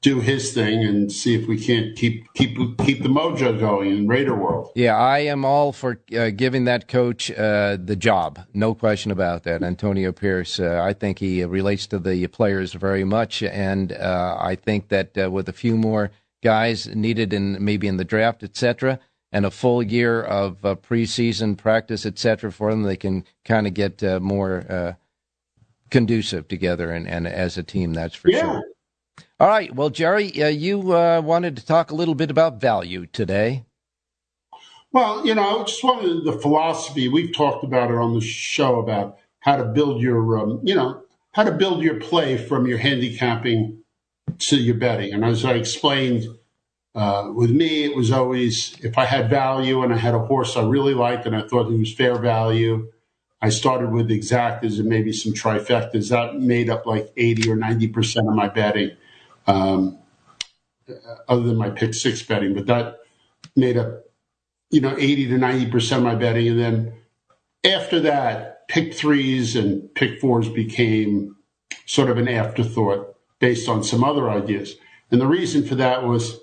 do 0.00 0.20
his 0.20 0.54
thing 0.54 0.84
and 0.84 1.10
see 1.10 1.34
if 1.34 1.48
we 1.48 1.58
can't 1.58 1.96
keep 1.96 2.32
keep 2.34 2.56
keep 2.78 3.02
the 3.02 3.08
mojo 3.08 3.58
going 3.58 3.90
in 3.90 4.06
Raider 4.06 4.34
world. 4.34 4.70
Yeah, 4.74 4.96
I 4.96 5.20
am 5.20 5.44
all 5.44 5.72
for 5.72 6.00
uh, 6.16 6.30
giving 6.30 6.64
that 6.64 6.86
coach 6.86 7.30
uh, 7.32 7.76
the 7.82 7.96
job. 7.96 8.40
No 8.54 8.74
question 8.74 9.10
about 9.10 9.42
that. 9.44 9.62
Antonio 9.62 10.12
Pierce, 10.12 10.60
uh, 10.60 10.80
I 10.84 10.92
think 10.92 11.18
he 11.18 11.44
relates 11.44 11.86
to 11.88 11.98
the 11.98 12.26
players 12.28 12.74
very 12.74 13.04
much, 13.04 13.42
and 13.42 13.92
uh, 13.92 14.36
I 14.40 14.54
think 14.54 14.88
that 14.88 15.18
uh, 15.18 15.30
with 15.30 15.48
a 15.48 15.52
few 15.52 15.76
more 15.76 16.10
guys 16.42 16.86
needed 16.94 17.32
in 17.32 17.62
maybe 17.64 17.88
in 17.88 17.96
the 17.96 18.04
draft, 18.04 18.44
etc., 18.44 19.00
and 19.32 19.44
a 19.44 19.50
full 19.50 19.82
year 19.82 20.22
of 20.22 20.64
uh, 20.64 20.74
preseason 20.74 21.56
practice, 21.56 22.06
etc., 22.06 22.50
for 22.50 22.70
them, 22.70 22.82
they 22.82 22.96
can 22.96 23.24
kind 23.44 23.66
of 23.66 23.74
get 23.74 24.02
uh, 24.02 24.20
more 24.20 24.64
uh, 24.68 24.92
conducive 25.90 26.48
together 26.48 26.90
and, 26.90 27.06
and 27.06 27.26
as 27.26 27.58
a 27.58 27.62
team. 27.62 27.92
That's 27.92 28.14
for 28.14 28.30
yeah. 28.30 28.40
sure. 28.40 28.62
All 29.40 29.48
right. 29.48 29.74
Well, 29.74 29.90
Jerry, 29.90 30.42
uh, 30.42 30.48
you 30.48 30.92
uh, 30.94 31.20
wanted 31.20 31.56
to 31.56 31.66
talk 31.66 31.90
a 31.90 31.94
little 31.94 32.14
bit 32.14 32.30
about 32.30 32.60
value 32.60 33.06
today. 33.06 33.64
Well, 34.92 35.26
you 35.26 35.34
know, 35.34 35.60
I 35.60 35.64
just 35.64 35.84
wanted 35.84 36.24
the 36.24 36.32
philosophy. 36.32 37.08
We've 37.08 37.34
talked 37.34 37.62
about 37.62 37.90
it 37.90 37.96
on 37.96 38.14
the 38.14 38.20
show 38.20 38.78
about 38.78 39.18
how 39.40 39.56
to 39.56 39.64
build 39.64 40.00
your, 40.00 40.38
um, 40.38 40.60
you 40.64 40.74
know, 40.74 41.02
how 41.32 41.44
to 41.44 41.52
build 41.52 41.82
your 41.82 42.00
play 42.00 42.38
from 42.38 42.66
your 42.66 42.78
handicapping 42.78 43.82
to 44.38 44.56
your 44.56 44.76
betting. 44.76 45.12
And 45.12 45.24
as 45.24 45.44
I 45.44 45.52
explained, 45.52 46.26
uh, 46.98 47.32
with 47.34 47.52
me, 47.52 47.84
it 47.84 47.96
was 47.96 48.12
always 48.12 48.76
if 48.82 48.98
I 48.98 49.06
had 49.06 49.30
value 49.30 49.82
and 49.84 49.94
I 49.94 49.98
had 49.98 50.14
a 50.14 50.20
horse 50.20 50.56
I 50.56 50.64
really 50.64 50.94
liked 50.94 51.26
and 51.26 51.36
I 51.36 51.42
thought 51.48 51.70
he 51.70 51.78
was 51.78 51.94
fair 51.94 52.18
value, 52.18 52.92
I 53.42 53.50
started 53.50 53.92
with 53.92 54.10
exactas 54.10 54.80
and 54.80 54.88
maybe 54.88 55.12
some 55.12 55.34
trifectas. 55.34 56.10
That 56.10 56.40
made 56.40 56.70
up 56.70 56.86
like 56.86 57.12
80 57.16 57.50
or 57.50 57.56
90% 57.56 58.28
of 58.28 58.34
my 58.34 58.48
betting. 58.48 58.92
um, 59.48 59.98
other 61.28 61.42
than 61.42 61.56
my 61.56 61.70
pick 61.70 61.94
six 61.94 62.22
betting, 62.22 62.54
but 62.54 62.66
that 62.66 62.98
made 63.56 63.76
up, 63.76 64.04
you 64.70 64.80
know, 64.80 64.96
80 64.98 65.28
to 65.28 65.34
90% 65.36 65.98
of 65.98 66.02
my 66.02 66.14
betting. 66.14 66.48
And 66.48 66.60
then 66.60 66.94
after 67.64 68.00
that, 68.00 68.68
pick 68.68 68.94
threes 68.94 69.56
and 69.56 69.94
pick 69.94 70.20
fours 70.20 70.48
became 70.48 71.36
sort 71.86 72.10
of 72.10 72.18
an 72.18 72.28
afterthought 72.28 73.16
based 73.40 73.68
on 73.68 73.84
some 73.84 74.04
other 74.04 74.30
ideas. 74.30 74.76
And 75.10 75.20
the 75.20 75.26
reason 75.26 75.64
for 75.66 75.76
that 75.76 76.04
was 76.04 76.40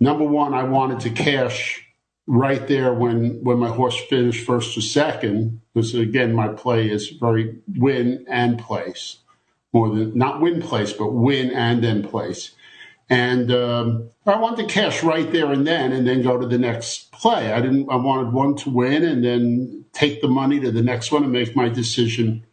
number 0.00 0.24
one, 0.24 0.54
I 0.54 0.64
wanted 0.64 1.00
to 1.00 1.10
cash 1.10 1.84
right 2.26 2.66
there 2.68 2.92
when 2.92 3.42
when 3.42 3.58
my 3.58 3.68
horse 3.68 3.98
finished 4.08 4.46
first 4.46 4.76
or 4.76 4.82
second, 4.82 5.60
because 5.74 5.94
again, 5.94 6.34
my 6.34 6.48
play 6.48 6.90
is 6.90 7.08
very 7.08 7.58
win 7.76 8.24
and 8.28 8.58
place 8.58 9.18
more 9.72 9.94
than 9.94 10.16
not 10.16 10.40
win 10.40 10.60
place, 10.62 10.92
but 10.92 11.12
win 11.12 11.50
and 11.50 11.82
then 11.82 12.02
place. 12.02 12.52
And 13.10 13.50
um, 13.50 14.10
I 14.26 14.38
wanted 14.38 14.68
to 14.68 14.74
cash 14.74 15.02
right 15.02 15.30
there 15.32 15.50
and 15.50 15.66
then, 15.66 15.92
and 15.92 16.06
then 16.06 16.22
go 16.22 16.38
to 16.38 16.46
the 16.46 16.58
next 16.58 17.10
play. 17.12 17.52
I 17.52 17.60
didn't. 17.60 17.90
I 17.90 17.96
wanted 17.96 18.32
one 18.32 18.54
to 18.56 18.70
win, 18.70 19.02
and 19.04 19.24
then 19.24 19.84
take 19.92 20.20
the 20.20 20.28
money 20.28 20.60
to 20.60 20.70
the 20.70 20.82
next 20.82 21.10
one 21.10 21.24
and 21.24 21.32
make 21.32 21.56
my 21.56 21.68
decision 21.68 22.44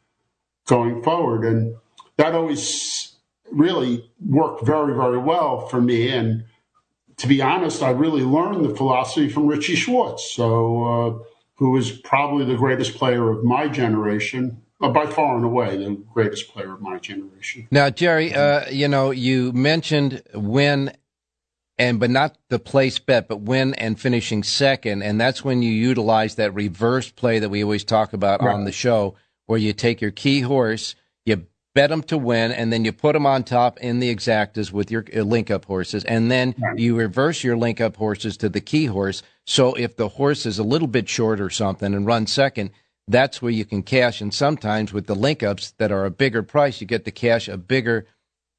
going 0.65 1.03
forward. 1.03 1.43
And 1.43 1.75
that 2.17 2.33
always 2.33 3.15
really 3.51 4.09
worked 4.25 4.65
very, 4.65 4.95
very 4.95 5.17
well 5.17 5.67
for 5.67 5.81
me. 5.81 6.09
And 6.09 6.45
to 7.17 7.27
be 7.27 7.41
honest, 7.41 7.81
I 7.81 7.91
really 7.91 8.23
learned 8.23 8.65
the 8.65 8.75
philosophy 8.75 9.29
from 9.29 9.47
Richie 9.47 9.75
Schwartz, 9.75 10.31
so 10.31 10.83
uh, 10.83 11.23
who 11.55 11.77
is 11.77 11.91
probably 11.91 12.45
the 12.45 12.55
greatest 12.55 12.95
player 12.95 13.29
of 13.29 13.43
my 13.43 13.67
generation 13.67 14.61
uh, 14.81 14.89
by 14.89 15.05
far 15.05 15.35
and 15.35 15.45
away 15.45 15.77
the 15.77 15.95
greatest 16.13 16.49
player 16.49 16.73
of 16.73 16.81
my 16.81 16.99
generation. 16.99 17.67
Now, 17.71 17.89
Jerry, 17.89 18.33
uh, 18.33 18.69
you 18.69 18.87
know, 18.87 19.11
you 19.11 19.51
mentioned 19.53 20.21
win 20.33 20.91
and 21.77 21.99
but 21.99 22.09
not 22.09 22.37
the 22.49 22.59
place 22.59 22.99
bet, 22.99 23.27
but 23.27 23.41
win 23.41 23.73
and 23.75 23.99
finishing 23.99 24.43
second, 24.43 25.01
and 25.01 25.19
that's 25.19 25.43
when 25.43 25.61
you 25.61 25.71
utilize 25.71 26.35
that 26.35 26.53
reverse 26.53 27.11
play 27.11 27.39
that 27.39 27.49
we 27.49 27.63
always 27.63 27.83
talk 27.83 28.13
about 28.13 28.41
right. 28.41 28.53
on 28.53 28.63
the 28.63 28.71
show, 28.71 29.15
where 29.45 29.59
you 29.59 29.73
take 29.73 29.99
your 29.99 30.11
key 30.11 30.41
horse, 30.41 30.95
bet 31.75 31.91
them 31.91 32.01
to 32.01 32.17
win, 32.17 32.51
and 32.51 32.73
then 32.73 32.85
you 32.85 32.91
put 32.91 33.13
them 33.13 33.25
on 33.25 33.43
top 33.43 33.77
in 33.79 33.99
the 33.99 34.13
exactas 34.13 34.71
with 34.71 34.89
your 34.89 35.05
uh, 35.15 35.21
link 35.21 35.51
up 35.51 35.65
horses, 35.65 36.05
and 36.05 36.31
then 36.31 36.55
you 36.75 36.95
reverse 36.95 37.43
your 37.43 37.57
link 37.57 37.79
up 37.79 37.97
horses 37.97 38.37
to 38.37 38.49
the 38.49 38.61
key 38.61 38.85
horse. 38.85 39.21
So 39.45 39.73
if 39.75 39.97
the 39.97 40.07
horse 40.07 40.45
is 40.47 40.57
a 40.57 40.63
little 40.63 40.87
bit 40.87 41.07
short 41.07 41.39
or 41.39 41.51
something 41.51 41.93
and 41.93 42.07
runs 42.07 42.31
second, 42.31 42.71
that's 43.07 43.41
where 43.41 43.51
you 43.51 43.65
can 43.65 43.83
cash. 43.83 44.21
And 44.21 44.33
sometimes 44.33 44.93
with 44.93 45.05
the 45.05 45.15
link 45.15 45.43
ups 45.43 45.73
that 45.77 45.91
are 45.91 46.05
a 46.05 46.09
bigger 46.09 46.41
price, 46.41 46.81
you 46.81 46.87
get 46.87 47.05
to 47.05 47.11
cash 47.11 47.47
a 47.47 47.57
bigger 47.57 48.07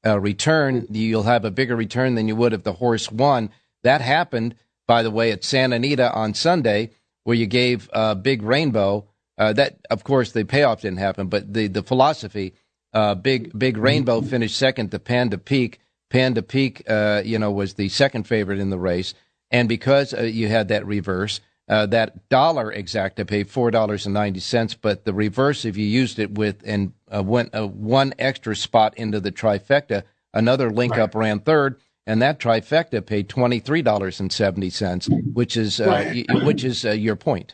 uh, 0.05 0.19
return. 0.19 0.87
You'll 0.91 1.23
have 1.23 1.43
a 1.43 1.51
bigger 1.51 1.75
return 1.75 2.15
than 2.15 2.27
you 2.27 2.35
would 2.35 2.53
if 2.53 2.63
the 2.63 2.73
horse 2.73 3.11
won. 3.11 3.49
That 3.83 4.01
happened, 4.01 4.55
by 4.87 5.01
the 5.01 5.11
way, 5.11 5.31
at 5.31 5.43
Santa 5.43 5.75
Anita 5.75 6.13
on 6.13 6.33
Sunday, 6.33 6.91
where 7.23 7.35
you 7.35 7.47
gave 7.47 7.89
uh, 7.91 8.15
Big 8.15 8.43
Rainbow. 8.43 9.07
Uh, 9.37 9.53
that, 9.53 9.79
of 9.89 10.03
course, 10.03 10.31
the 10.31 10.45
payoff 10.45 10.81
didn't 10.81 10.99
happen, 10.99 11.27
but 11.27 11.51
the 11.51 11.67
the 11.67 11.83
philosophy. 11.83 12.53
Uh, 12.93 13.15
big 13.15 13.57
Big 13.57 13.77
Rainbow 13.77 14.21
finished 14.21 14.57
second 14.57 14.91
to 14.91 14.99
Panda 14.99 15.37
Peak. 15.37 15.79
Panda 16.09 16.41
Peak, 16.41 16.83
uh, 16.89 17.21
you 17.25 17.37
know, 17.37 17.51
was 17.51 17.73
the 17.73 17.89
second 17.89 18.23
favorite 18.23 18.59
in 18.59 18.69
the 18.69 18.79
race, 18.79 19.13
and 19.51 19.67
because 19.67 20.13
uh, 20.13 20.21
you 20.21 20.47
had 20.47 20.69
that 20.69 20.85
reverse, 20.85 21.41
uh, 21.67 21.85
that 21.87 22.29
dollar 22.29 22.71
exact, 22.71 23.19
I 23.19 23.23
paid 23.23 23.49
four 23.49 23.71
dollars 23.71 24.05
and 24.05 24.13
ninety 24.13 24.39
cents, 24.39 24.73
but 24.73 25.03
the 25.03 25.13
reverse 25.13 25.65
if 25.65 25.75
you 25.75 25.85
used 25.85 26.17
it 26.17 26.31
with 26.35 26.63
and 26.65 26.93
uh, 27.13 27.21
went 27.23 27.53
uh, 27.53 27.67
one 27.67 28.13
extra 28.17 28.55
spot 28.55 28.97
into 28.97 29.19
the 29.19 29.31
trifecta, 29.31 30.03
another 30.33 30.71
link 30.71 30.93
right. 30.93 31.01
up 31.01 31.13
ran 31.13 31.39
third, 31.41 31.81
and 32.05 32.21
that 32.21 32.39
trifecta 32.39 33.05
paid 33.05 33.27
twenty 33.27 33.59
three 33.59 33.81
dollars 33.81 34.21
and 34.21 34.31
seventy 34.31 34.69
cents, 34.69 35.09
which 35.33 35.57
is 35.57 35.81
uh, 35.81 35.87
right. 35.87 36.25
y- 36.29 36.45
which 36.45 36.63
is 36.63 36.85
uh, 36.85 36.91
your 36.91 37.17
point. 37.17 37.53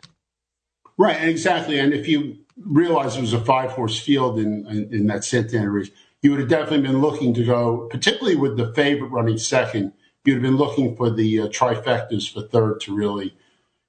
Right, 0.95 1.27
exactly. 1.27 1.79
And 1.79 1.91
if 1.91 2.07
you 2.07 2.37
realize 2.57 3.17
it 3.17 3.21
was 3.21 3.33
a 3.33 3.43
five 3.43 3.71
horse 3.71 3.99
field 3.99 4.39
in, 4.39 4.65
in, 4.67 4.93
in 4.93 5.07
that 5.07 5.23
Santana 5.23 5.69
race, 5.69 5.89
you 6.21 6.31
would 6.31 6.39
have 6.39 6.49
definitely 6.49 6.87
been 6.87 7.01
looking 7.01 7.33
to 7.33 7.45
go, 7.45 7.87
particularly 7.91 8.35
with 8.35 8.57
the 8.57 8.73
favorite 8.73 9.09
running 9.09 9.37
second. 9.37 9.93
You'd 10.23 10.35
have 10.35 10.41
been 10.41 10.57
looking 10.57 10.95
for 10.95 11.09
the 11.09 11.41
uh, 11.41 11.47
trifectas 11.47 12.31
for 12.31 12.41
third 12.41 12.79
to 12.81 12.95
really 12.95 13.35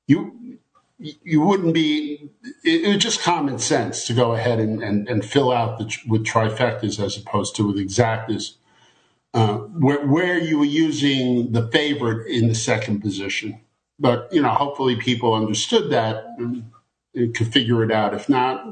you 0.07 0.59
you 0.99 1.41
wouldn't 1.41 1.75
be 1.75 2.31
it, 2.63 2.87
was 2.87 3.03
just 3.03 3.21
common 3.21 3.59
sense 3.59 4.07
to 4.07 4.15
go 4.15 4.35
ahead 4.35 4.61
and, 4.61 4.83
and, 4.83 5.09
and 5.09 5.25
fill 5.25 5.53
out 5.53 5.79
the, 5.79 5.97
with 6.07 6.25
trifectas 6.25 7.03
as 7.03 7.17
opposed 7.17 7.57
to 7.57 7.67
with 7.67 7.77
exactas 7.77 8.55
uh, 9.35 9.57
where, 9.57 10.07
where 10.07 10.39
you 10.39 10.59
were 10.59 10.65
using 10.65 11.53
the 11.53 11.67
favorite 11.69 12.27
in 12.29 12.49
the 12.49 12.55
second 12.55 13.01
position 13.01 13.61
but 13.99 14.29
you 14.33 14.41
know 14.41 14.51
hopefully 14.51 14.97
people 14.97 15.35
understood 15.35 15.91
that 15.91 16.25
could 17.15 17.53
figure 17.53 17.83
it 17.83 17.91
out 17.91 18.15
if 18.15 18.29
not 18.29 18.67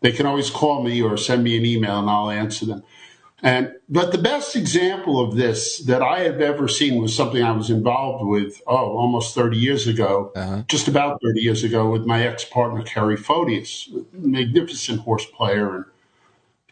they 0.00 0.12
can 0.12 0.26
always 0.26 0.50
call 0.50 0.82
me 0.82 1.00
or 1.00 1.16
send 1.16 1.42
me 1.42 1.56
an 1.56 1.64
email 1.64 1.98
and 1.98 2.10
i'll 2.10 2.30
answer 2.30 2.66
them 2.66 2.82
and 3.44 3.74
but 3.90 4.10
the 4.10 4.18
best 4.18 4.56
example 4.56 5.20
of 5.20 5.36
this 5.36 5.80
that 5.80 6.00
I 6.00 6.20
have 6.20 6.40
ever 6.40 6.66
seen 6.66 7.00
was 7.00 7.14
something 7.14 7.42
I 7.42 7.50
was 7.50 7.68
involved 7.68 8.24
with 8.26 8.62
oh 8.66 8.96
almost 8.96 9.34
30 9.34 9.58
years 9.58 9.86
ago, 9.86 10.32
uh-huh. 10.34 10.62
just 10.66 10.88
about 10.88 11.20
30 11.22 11.42
years 11.42 11.62
ago 11.62 11.90
with 11.90 12.06
my 12.06 12.26
ex 12.26 12.42
partner 12.42 12.82
Kerry 12.82 13.18
Photius, 13.18 13.90
magnificent 14.12 15.02
horse 15.02 15.26
player 15.26 15.76
and 15.76 15.84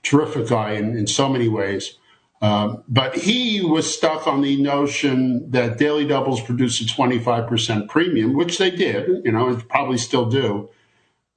terrific 0.02 0.48
guy 0.48 0.72
in, 0.72 0.96
in 0.96 1.06
so 1.06 1.28
many 1.28 1.46
ways. 1.46 1.98
Um, 2.40 2.82
but 2.88 3.16
he 3.16 3.60
was 3.60 3.94
stuck 3.94 4.26
on 4.26 4.40
the 4.40 4.60
notion 4.60 5.50
that 5.50 5.76
daily 5.76 6.06
doubles 6.06 6.40
produce 6.40 6.80
a 6.80 6.84
25% 6.84 7.88
premium, 7.88 8.32
which 8.32 8.58
they 8.58 8.70
did, 8.70 9.24
you 9.24 9.30
know, 9.30 9.48
and 9.48 9.68
probably 9.68 9.98
still 9.98 10.24
do. 10.24 10.70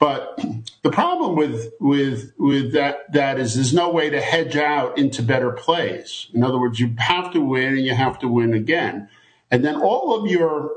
But 0.06 0.40
the 0.84 0.92
problem 0.92 1.36
with 1.36 1.74
with 1.80 2.32
with 2.38 2.74
that 2.74 3.12
that 3.14 3.40
is 3.40 3.56
there's 3.56 3.74
no 3.74 3.90
way 3.90 4.12
to 4.12 4.22
hedge 4.22 4.56
out 4.56 5.00
into 5.00 5.24
better 5.24 5.52
plays. 5.52 6.28
In 6.32 6.44
other 6.44 6.60
words, 6.60 6.80
you 6.80 6.94
have 7.00 7.34
to 7.34 7.42
win 7.42 7.70
and 7.70 7.84
you 7.84 7.96
have 7.96 8.20
to 8.20 8.28
win 8.28 8.54
again, 8.54 9.10
and 9.50 9.66
then 9.66 9.78
all 9.78 10.14
of 10.14 10.30
your 10.30 10.74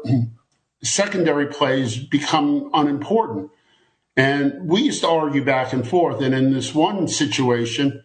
secondary 0.82 1.44
plays 1.44 1.98
become 1.98 2.70
unimportant. 2.72 3.50
And 4.16 4.66
we 4.66 4.80
used 4.80 5.02
to 5.02 5.08
argue 5.08 5.44
back 5.44 5.74
and 5.74 5.86
forth. 5.86 6.22
And 6.22 6.34
in 6.34 6.54
this 6.54 6.74
one 6.74 7.06
situation 7.06 8.02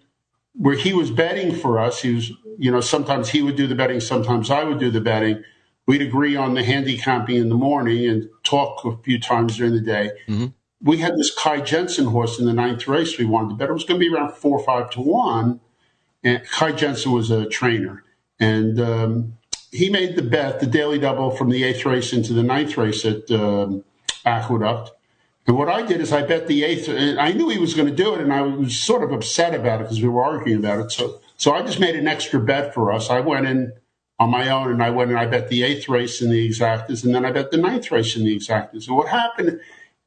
where 0.55 0.76
he 0.76 0.91
was 0.91 1.09
betting 1.09 1.55
for 1.55 1.80
us, 1.80 2.01
he 2.01 2.15
was 2.15 2.34
you 2.57 2.69
know 2.69 2.82
sometimes 2.82 3.30
he 3.30 3.41
would 3.41 3.55
do 3.55 3.65
the 3.65 3.76
betting, 3.76 4.01
sometimes 4.01 4.51
I 4.51 4.65
would 4.65 4.80
do 4.80 4.91
the 4.91 4.99
betting. 4.99 5.41
We'd 5.86 6.01
agree 6.01 6.36
on 6.36 6.53
the 6.53 6.65
handicapping 6.65 7.38
in 7.38 7.47
the 7.47 7.55
morning 7.55 8.09
and 8.09 8.30
talk 8.43 8.84
a 8.84 8.97
few 8.97 9.21
times 9.21 9.55
during 9.55 9.74
the 9.74 9.80
day. 9.80 10.11
Mm-hmm 10.28 10.47
we 10.84 10.97
had 10.97 11.17
this 11.17 11.34
Kai 11.34 11.61
Jensen 11.61 12.05
horse 12.05 12.39
in 12.39 12.45
the 12.45 12.53
ninth 12.53 12.88
race 12.88 13.17
we 13.17 13.25
wanted 13.25 13.49
to 13.49 13.55
bet. 13.55 13.69
It 13.69 13.73
was 13.73 13.86
going 13.86 13.99
to 13.99 14.05
be 14.05 14.13
around 14.13 14.34
four 14.34 14.59
or 14.59 14.63
five 14.63 14.89
to 14.91 15.01
one. 15.01 15.61
And 16.23 16.43
Kai 16.45 16.73
Jensen 16.73 17.13
was 17.13 17.31
a 17.31 17.45
trainer. 17.45 18.03
And 18.39 18.79
um, 18.79 19.38
he 19.71 19.89
made 19.89 20.15
the 20.15 20.21
bet, 20.21 20.59
the 20.59 20.65
daily 20.65 20.99
double 20.99 21.31
from 21.31 21.49
the 21.49 21.63
eighth 21.63 21.86
race 21.86 22.11
into 22.11 22.34
the 22.34 22.43
ninth 22.43 22.77
race 22.77 23.05
at 23.05 23.31
um, 23.31 23.86
Aqueduct. 24.25 24.91
And 25.47 25.57
what 25.57 25.69
I 25.69 25.86
did 25.86 26.01
is 26.01 26.11
I 26.11 26.21
bet 26.21 26.47
the 26.47 26.63
eighth, 26.63 26.88
and 26.88 27.19
I 27.19 27.31
knew 27.31 27.49
he 27.49 27.57
was 27.57 27.73
going 27.73 27.89
to 27.89 27.95
do 27.95 28.13
it, 28.15 28.21
and 28.21 28.31
I 28.31 28.41
was 28.41 28.79
sort 28.79 29.03
of 29.03 29.11
upset 29.11 29.53
about 29.53 29.81
it 29.81 29.84
because 29.86 30.01
we 30.01 30.07
were 30.07 30.23
arguing 30.23 30.59
about 30.59 30.79
it. 30.79 30.91
So, 30.91 31.19
so 31.36 31.53
I 31.53 31.61
just 31.63 31.81
made 31.81 31.95
an 31.95 32.07
extra 32.07 32.39
bet 32.39 32.73
for 32.73 32.93
us. 32.93 33.09
I 33.09 33.19
went 33.19 33.47
in 33.47 33.73
on 34.19 34.29
my 34.29 34.49
own, 34.49 34.71
and 34.71 34.81
I 34.81 34.89
went 34.89 35.09
and 35.09 35.19
I 35.19 35.25
bet 35.25 35.49
the 35.49 35.63
eighth 35.63 35.89
race 35.89 36.21
in 36.21 36.29
the 36.29 36.47
exactas, 36.47 37.03
and 37.03 37.13
then 37.13 37.25
I 37.25 37.31
bet 37.31 37.51
the 37.51 37.57
ninth 37.57 37.91
race 37.91 38.15
in 38.15 38.23
the 38.23 38.36
exactas. 38.36 38.88
And 38.88 38.95
what 38.95 39.09
happened 39.09 39.59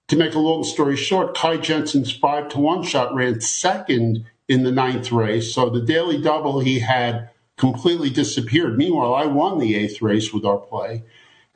to 0.08 0.16
make 0.16 0.34
a 0.34 0.38
long 0.38 0.64
story 0.64 0.96
short, 0.96 1.36
Kai 1.36 1.56
Jensen's 1.56 2.12
five 2.12 2.48
to 2.50 2.58
one 2.58 2.82
shot 2.82 3.14
ran 3.14 3.40
second 3.40 4.24
in 4.48 4.62
the 4.62 4.70
ninth 4.70 5.10
race. 5.10 5.52
So 5.52 5.68
the 5.68 5.80
daily 5.80 6.20
double 6.20 6.60
he 6.60 6.80
had 6.80 7.30
completely 7.56 8.10
disappeared. 8.10 8.78
Meanwhile, 8.78 9.14
I 9.14 9.26
won 9.26 9.58
the 9.58 9.74
eighth 9.74 10.00
race 10.02 10.32
with 10.32 10.44
our 10.44 10.58
play. 10.58 11.02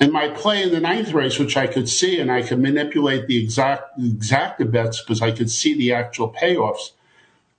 And 0.00 0.12
my 0.12 0.28
play 0.28 0.62
in 0.62 0.70
the 0.70 0.80
ninth 0.80 1.12
race, 1.12 1.38
which 1.38 1.56
I 1.56 1.66
could 1.66 1.88
see 1.88 2.18
and 2.18 2.32
I 2.32 2.42
could 2.42 2.58
manipulate 2.58 3.26
the 3.26 3.42
exact 3.42 3.98
exact 3.98 4.70
bets 4.70 5.02
because 5.02 5.20
I 5.20 5.30
could 5.30 5.50
see 5.50 5.76
the 5.76 5.92
actual 5.92 6.32
payoffs. 6.32 6.92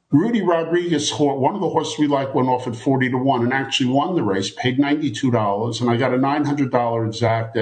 Rudy 0.09 0.41
Rodriguez, 0.41 1.09
one 1.11 1.55
of 1.55 1.61
the 1.61 1.69
horses 1.69 1.97
we 1.97 2.07
like, 2.07 2.33
went 2.35 2.49
off 2.49 2.67
at 2.67 2.75
40 2.75 3.11
to 3.11 3.17
1 3.17 3.43
and 3.43 3.53
actually 3.53 3.91
won 3.91 4.15
the 4.15 4.23
race, 4.23 4.49
paid 4.49 4.77
$92. 4.77 5.79
And 5.79 5.89
I 5.89 5.95
got 5.95 6.13
a 6.13 6.17
$900 6.17 7.07
exact 7.07 7.57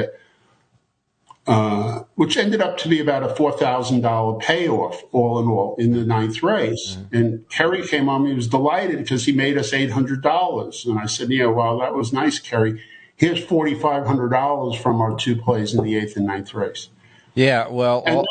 which 2.15 2.37
ended 2.37 2.61
up 2.61 2.77
to 2.77 2.89
be 2.89 2.99
about 2.99 3.23
a 3.23 3.33
$4,000 3.33 4.41
payoff, 4.41 5.01
all 5.11 5.39
in 5.39 5.47
all, 5.47 5.75
in 5.77 5.93
the 5.93 6.05
ninth 6.05 6.43
race. 6.43 6.97
Mm-hmm. 6.97 7.15
And 7.15 7.49
Kerry 7.49 7.87
came 7.87 8.09
on, 8.09 8.25
he 8.25 8.33
was 8.33 8.47
delighted 8.47 8.97
because 8.97 9.25
he 9.25 9.31
made 9.31 9.57
us 9.57 9.71
$800. 9.71 10.85
And 10.85 10.99
I 10.99 11.05
said, 11.05 11.29
Yeah, 11.29 11.47
well, 11.47 11.79
that 11.79 11.95
was 11.95 12.13
nice, 12.13 12.39
Kerry. 12.39 12.81
Here's 13.15 13.43
$4,500 13.45 14.81
from 14.81 15.01
our 15.01 15.17
two 15.17 15.35
plays 15.35 15.73
in 15.73 15.83
the 15.83 15.97
eighth 15.97 16.15
and 16.15 16.27
ninth 16.27 16.53
race. 16.53 16.89
Yeah, 17.35 17.67
well, 17.67 18.03
and, 18.05 18.25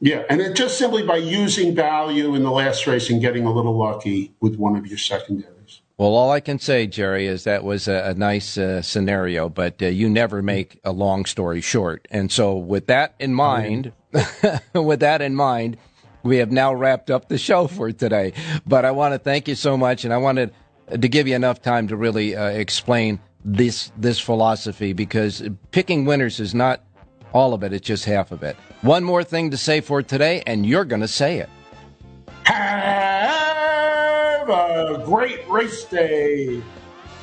yeah, 0.00 0.24
and 0.28 0.40
it 0.40 0.54
just 0.54 0.78
simply 0.78 1.02
by 1.02 1.16
using 1.16 1.74
value 1.74 2.34
in 2.34 2.42
the 2.42 2.50
last 2.50 2.86
race 2.86 3.10
and 3.10 3.20
getting 3.20 3.46
a 3.46 3.52
little 3.52 3.76
lucky 3.76 4.34
with 4.40 4.56
one 4.56 4.76
of 4.76 4.86
your 4.86 4.98
secondaries. 4.98 5.55
Race. 5.96 6.04
Well, 6.04 6.14
all 6.14 6.30
I 6.30 6.40
can 6.40 6.58
say, 6.58 6.86
Jerry, 6.86 7.26
is 7.26 7.44
that 7.44 7.64
was 7.64 7.88
a, 7.88 8.10
a 8.10 8.14
nice 8.14 8.58
uh, 8.58 8.82
scenario, 8.82 9.48
but 9.48 9.82
uh, 9.82 9.86
you 9.86 10.08
never 10.08 10.42
make 10.42 10.80
a 10.84 10.92
long 10.92 11.24
story 11.24 11.60
short. 11.60 12.06
And 12.10 12.30
so, 12.30 12.56
with 12.56 12.86
that 12.86 13.14
in 13.18 13.34
mind, 13.34 13.92
with 14.74 15.00
that 15.00 15.22
in 15.22 15.34
mind, 15.34 15.76
we 16.22 16.38
have 16.38 16.50
now 16.50 16.74
wrapped 16.74 17.10
up 17.10 17.28
the 17.28 17.38
show 17.38 17.66
for 17.66 17.92
today. 17.92 18.32
But 18.66 18.84
I 18.84 18.90
want 18.90 19.14
to 19.14 19.18
thank 19.18 19.48
you 19.48 19.54
so 19.54 19.76
much, 19.76 20.04
and 20.04 20.12
I 20.12 20.18
wanted 20.18 20.52
to 20.90 21.08
give 21.08 21.26
you 21.28 21.34
enough 21.34 21.62
time 21.62 21.88
to 21.88 21.96
really 21.96 22.36
uh, 22.36 22.48
explain 22.48 23.20
this 23.44 23.92
this 23.96 24.18
philosophy 24.18 24.92
because 24.92 25.42
picking 25.70 26.04
winners 26.04 26.40
is 26.40 26.54
not 26.54 26.82
all 27.32 27.54
of 27.54 27.62
it; 27.62 27.72
it's 27.72 27.86
just 27.86 28.04
half 28.04 28.32
of 28.32 28.42
it. 28.42 28.56
One 28.82 29.04
more 29.04 29.24
thing 29.24 29.50
to 29.52 29.56
say 29.56 29.80
for 29.80 30.02
today, 30.02 30.42
and 30.46 30.66
you're 30.66 30.84
going 30.84 31.02
to 31.02 31.08
say 31.08 31.38
it. 31.38 31.48
Have 34.46 34.90
a 34.90 35.02
great 35.04 35.48
race 35.50 35.84
day, 35.86 36.62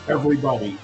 everybody. 0.09 0.77